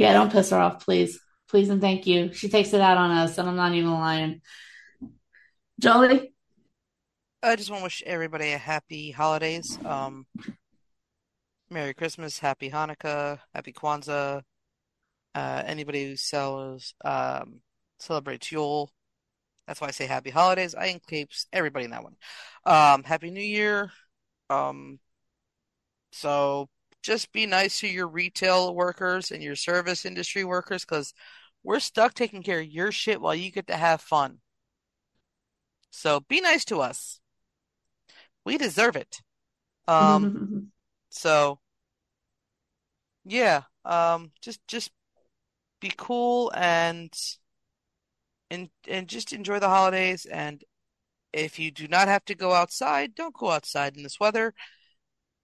yeah, 0.00 0.14
don't 0.14 0.32
piss 0.32 0.48
her 0.48 0.58
off, 0.58 0.82
please. 0.82 1.20
Please 1.50 1.68
and 1.68 1.78
thank 1.78 2.06
you. 2.06 2.32
She 2.32 2.48
takes 2.48 2.72
it 2.72 2.80
out 2.80 2.96
on 2.96 3.10
us, 3.10 3.36
and 3.36 3.46
I'm 3.46 3.56
not 3.56 3.74
even 3.74 3.92
lying. 3.92 4.40
Jolie? 5.78 6.32
I 7.42 7.54
just 7.56 7.68
want 7.68 7.80
to 7.80 7.84
wish 7.84 8.02
everybody 8.06 8.52
a 8.52 8.56
happy 8.56 9.10
holidays. 9.10 9.78
Um, 9.84 10.26
Merry 11.70 11.92
Christmas, 11.92 12.38
Happy 12.38 12.70
Hanukkah, 12.70 13.40
Happy 13.54 13.74
Kwanzaa. 13.74 14.40
Uh, 15.34 15.62
anybody 15.66 16.06
who 16.06 16.16
sells 16.16 16.94
um, 17.04 17.60
celebrates 17.98 18.50
Yule. 18.50 18.90
That's 19.66 19.82
why 19.82 19.88
I 19.88 19.90
say 19.90 20.06
Happy 20.06 20.30
Holidays. 20.30 20.74
I 20.74 20.86
include 20.86 21.28
everybody 21.52 21.84
in 21.84 21.90
that 21.90 22.02
one. 22.02 22.16
Um, 22.64 23.04
Happy 23.04 23.30
New 23.30 23.42
Year. 23.42 23.92
Um, 24.48 24.98
so 26.10 26.70
just 27.02 27.32
be 27.32 27.46
nice 27.46 27.80
to 27.80 27.88
your 27.88 28.08
retail 28.08 28.74
workers 28.74 29.30
and 29.30 29.42
your 29.42 29.56
service 29.56 30.04
industry 30.04 30.44
workers 30.44 30.84
because 30.84 31.14
we're 31.62 31.80
stuck 31.80 32.14
taking 32.14 32.42
care 32.42 32.60
of 32.60 32.66
your 32.66 32.92
shit 32.92 33.20
while 33.20 33.34
you 33.34 33.50
get 33.50 33.66
to 33.68 33.76
have 33.76 34.00
fun. 34.00 34.38
So 35.90 36.20
be 36.20 36.40
nice 36.40 36.64
to 36.66 36.80
us. 36.80 37.20
We 38.44 38.58
deserve 38.58 38.96
it. 38.96 39.20
Um, 39.88 40.32
So, 41.10 41.58
yeah, 43.24 43.62
um, 43.84 44.32
just 44.40 44.60
just 44.68 44.90
be 45.80 45.92
cool 45.96 46.52
and 46.54 47.12
and 48.50 48.68
and 48.88 49.08
just 49.08 49.32
enjoy 49.32 49.58
the 49.58 49.68
holidays. 49.68 50.26
And 50.26 50.62
if 51.32 51.58
you 51.58 51.70
do 51.70 51.88
not 51.88 52.08
have 52.08 52.24
to 52.26 52.34
go 52.34 52.52
outside, 52.52 53.14
don't 53.14 53.34
go 53.36 53.50
outside 53.50 53.96
in 53.96 54.02
this 54.02 54.20
weather. 54.20 54.54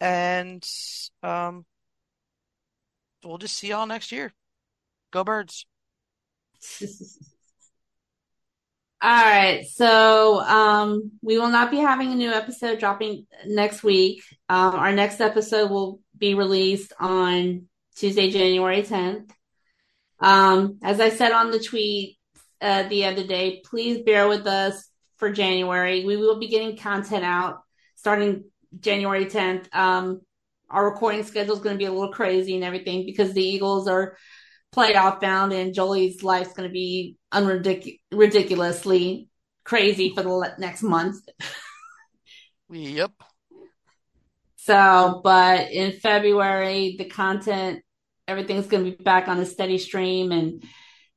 And 0.01 0.67
um, 1.23 1.65
we'll 3.25 3.39
just 3.39 3.57
see 3.57 3.69
y'all 3.69 3.87
next 3.87 4.13
year. 4.13 4.33
Go 5.11 5.25
birds. 5.25 5.67
All 9.03 9.11
right. 9.25 9.65
So 9.67 10.41
um, 10.41 11.13
we 11.23 11.39
will 11.39 11.51
not 11.51 11.71
be 11.71 11.77
having 11.79 12.13
a 12.13 12.17
new 12.17 12.31
episode 12.31 12.79
dropping 12.79 13.27
next 13.47 13.83
week. 13.83 14.23
Um, 14.49 14.75
our 14.75 14.93
next 14.93 15.21
episode 15.21 15.71
will 15.71 16.01
be 16.17 16.35
released 16.35 16.93
on 16.99 17.67
Tuesday, 17.95 18.31
January 18.31 18.83
10th. 18.83 19.31
Um, 20.19 20.79
as 20.83 20.99
I 20.99 21.11
said 21.11 21.33
on 21.33 21.51
the 21.51 21.61
tweet 21.61 22.19
uh, 22.61 22.85
the 22.85 23.05
other 23.05 23.27
day, 23.27 23.63
please 23.65 24.03
bear 24.03 24.29
with 24.29 24.47
us 24.47 24.89
for 25.19 25.31
January. 25.31 26.05
We 26.05 26.17
will 26.17 26.39
be 26.39 26.49
getting 26.49 26.77
content 26.77 27.25
out 27.25 27.61
starting 27.97 28.45
January 28.79 29.27
10th. 29.27 29.75
Um, 29.75 30.21
our 30.69 30.85
recording 30.85 31.23
schedule 31.23 31.55
is 31.55 31.61
going 31.61 31.75
to 31.75 31.79
be 31.79 31.85
a 31.87 31.93
little 31.93 32.13
crazy 32.13 32.55
and 32.55 32.65
everything 32.65 33.07
because 33.07 33.33
the 33.33 33.43
Eagles 33.43 33.89
are 33.89 34.17
playoff 34.75 35.21
bound 35.21 35.53
and 35.53 35.75
Jolie's 35.75 36.23
life's 36.23 36.53
going 36.53 36.69
to 36.69 36.73
be 36.73 37.17
unridic- 37.33 38.01
ridiculously 38.13 39.29
crazy 39.65 40.13
for 40.15 40.23
the 40.23 40.55
next 40.59 40.83
month. 40.83 41.17
yep. 42.71 43.13
So, 44.57 45.21
but 45.23 45.71
in 45.71 45.93
February, 45.93 46.97
the 46.99 47.05
content, 47.05 47.83
everything's 48.27 48.67
going 48.67 48.85
to 48.85 48.91
be 48.91 49.03
back 49.03 49.29
on 49.29 49.39
a 49.39 49.47
steady 49.47 49.79
stream 49.79 50.33
and 50.33 50.65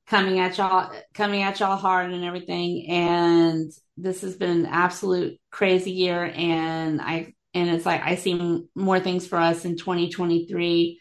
coming 0.06 0.40
at 0.40 0.58
y'all, 0.58 0.92
coming 1.14 1.42
at 1.42 1.60
y'all 1.60 1.76
hard 1.76 2.12
and 2.12 2.24
everything. 2.24 2.86
And 2.90 3.72
this 3.98 4.22
has 4.22 4.36
been 4.36 4.60
an 4.60 4.66
absolute 4.68 5.40
crazy 5.52 5.92
year. 5.92 6.24
And 6.24 7.02
I, 7.02 7.34
and 7.54 7.70
it's 7.70 7.86
like, 7.86 8.02
I 8.02 8.16
see 8.16 8.64
more 8.76 9.00
things 9.00 9.28
for 9.28 9.38
us 9.38 9.66
in 9.66 9.78
2023. 9.78 11.00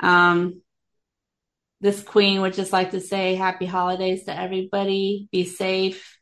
Um, 0.00 0.62
this 1.80 2.02
queen 2.02 2.40
would 2.40 2.54
just 2.54 2.72
like 2.72 2.92
to 2.92 3.00
say 3.00 3.34
happy 3.34 3.66
holidays 3.66 4.24
to 4.24 4.38
everybody. 4.38 5.28
Be 5.30 5.44
safe. 5.44 6.18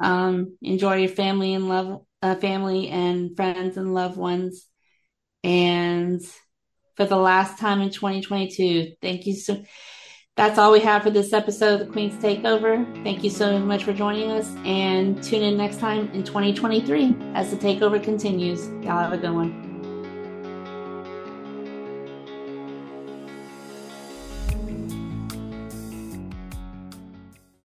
Um, 0.00 0.56
enjoy 0.62 0.96
your 0.96 1.08
family 1.10 1.54
and 1.54 1.68
love, 1.68 2.02
uh, 2.22 2.36
family 2.36 2.88
and 2.88 3.36
friends 3.36 3.76
and 3.76 3.94
loved 3.94 4.16
ones. 4.16 4.66
And 5.44 6.22
for 6.96 7.04
the 7.04 7.16
last 7.16 7.58
time 7.58 7.80
in 7.80 7.90
2022, 7.90 8.94
thank 9.02 9.26
you 9.26 9.34
so. 9.34 9.62
That's 10.38 10.56
all 10.56 10.70
we 10.70 10.78
have 10.82 11.02
for 11.02 11.10
this 11.10 11.32
episode 11.32 11.80
of 11.80 11.86
the 11.88 11.92
Queen's 11.92 12.14
Takeover. 12.22 12.86
Thank 13.02 13.24
you 13.24 13.28
so 13.28 13.58
much 13.58 13.82
for 13.82 13.92
joining 13.92 14.30
us, 14.30 14.54
and 14.64 15.20
tune 15.20 15.42
in 15.42 15.56
next 15.56 15.80
time 15.80 16.08
in 16.12 16.22
2023 16.22 17.16
as 17.34 17.50
the 17.50 17.56
takeover 17.56 18.00
continues. 18.00 18.68
Y'all 18.84 19.00
have 19.00 19.12
a 19.12 19.18
good 19.18 19.34
one. 19.34 19.67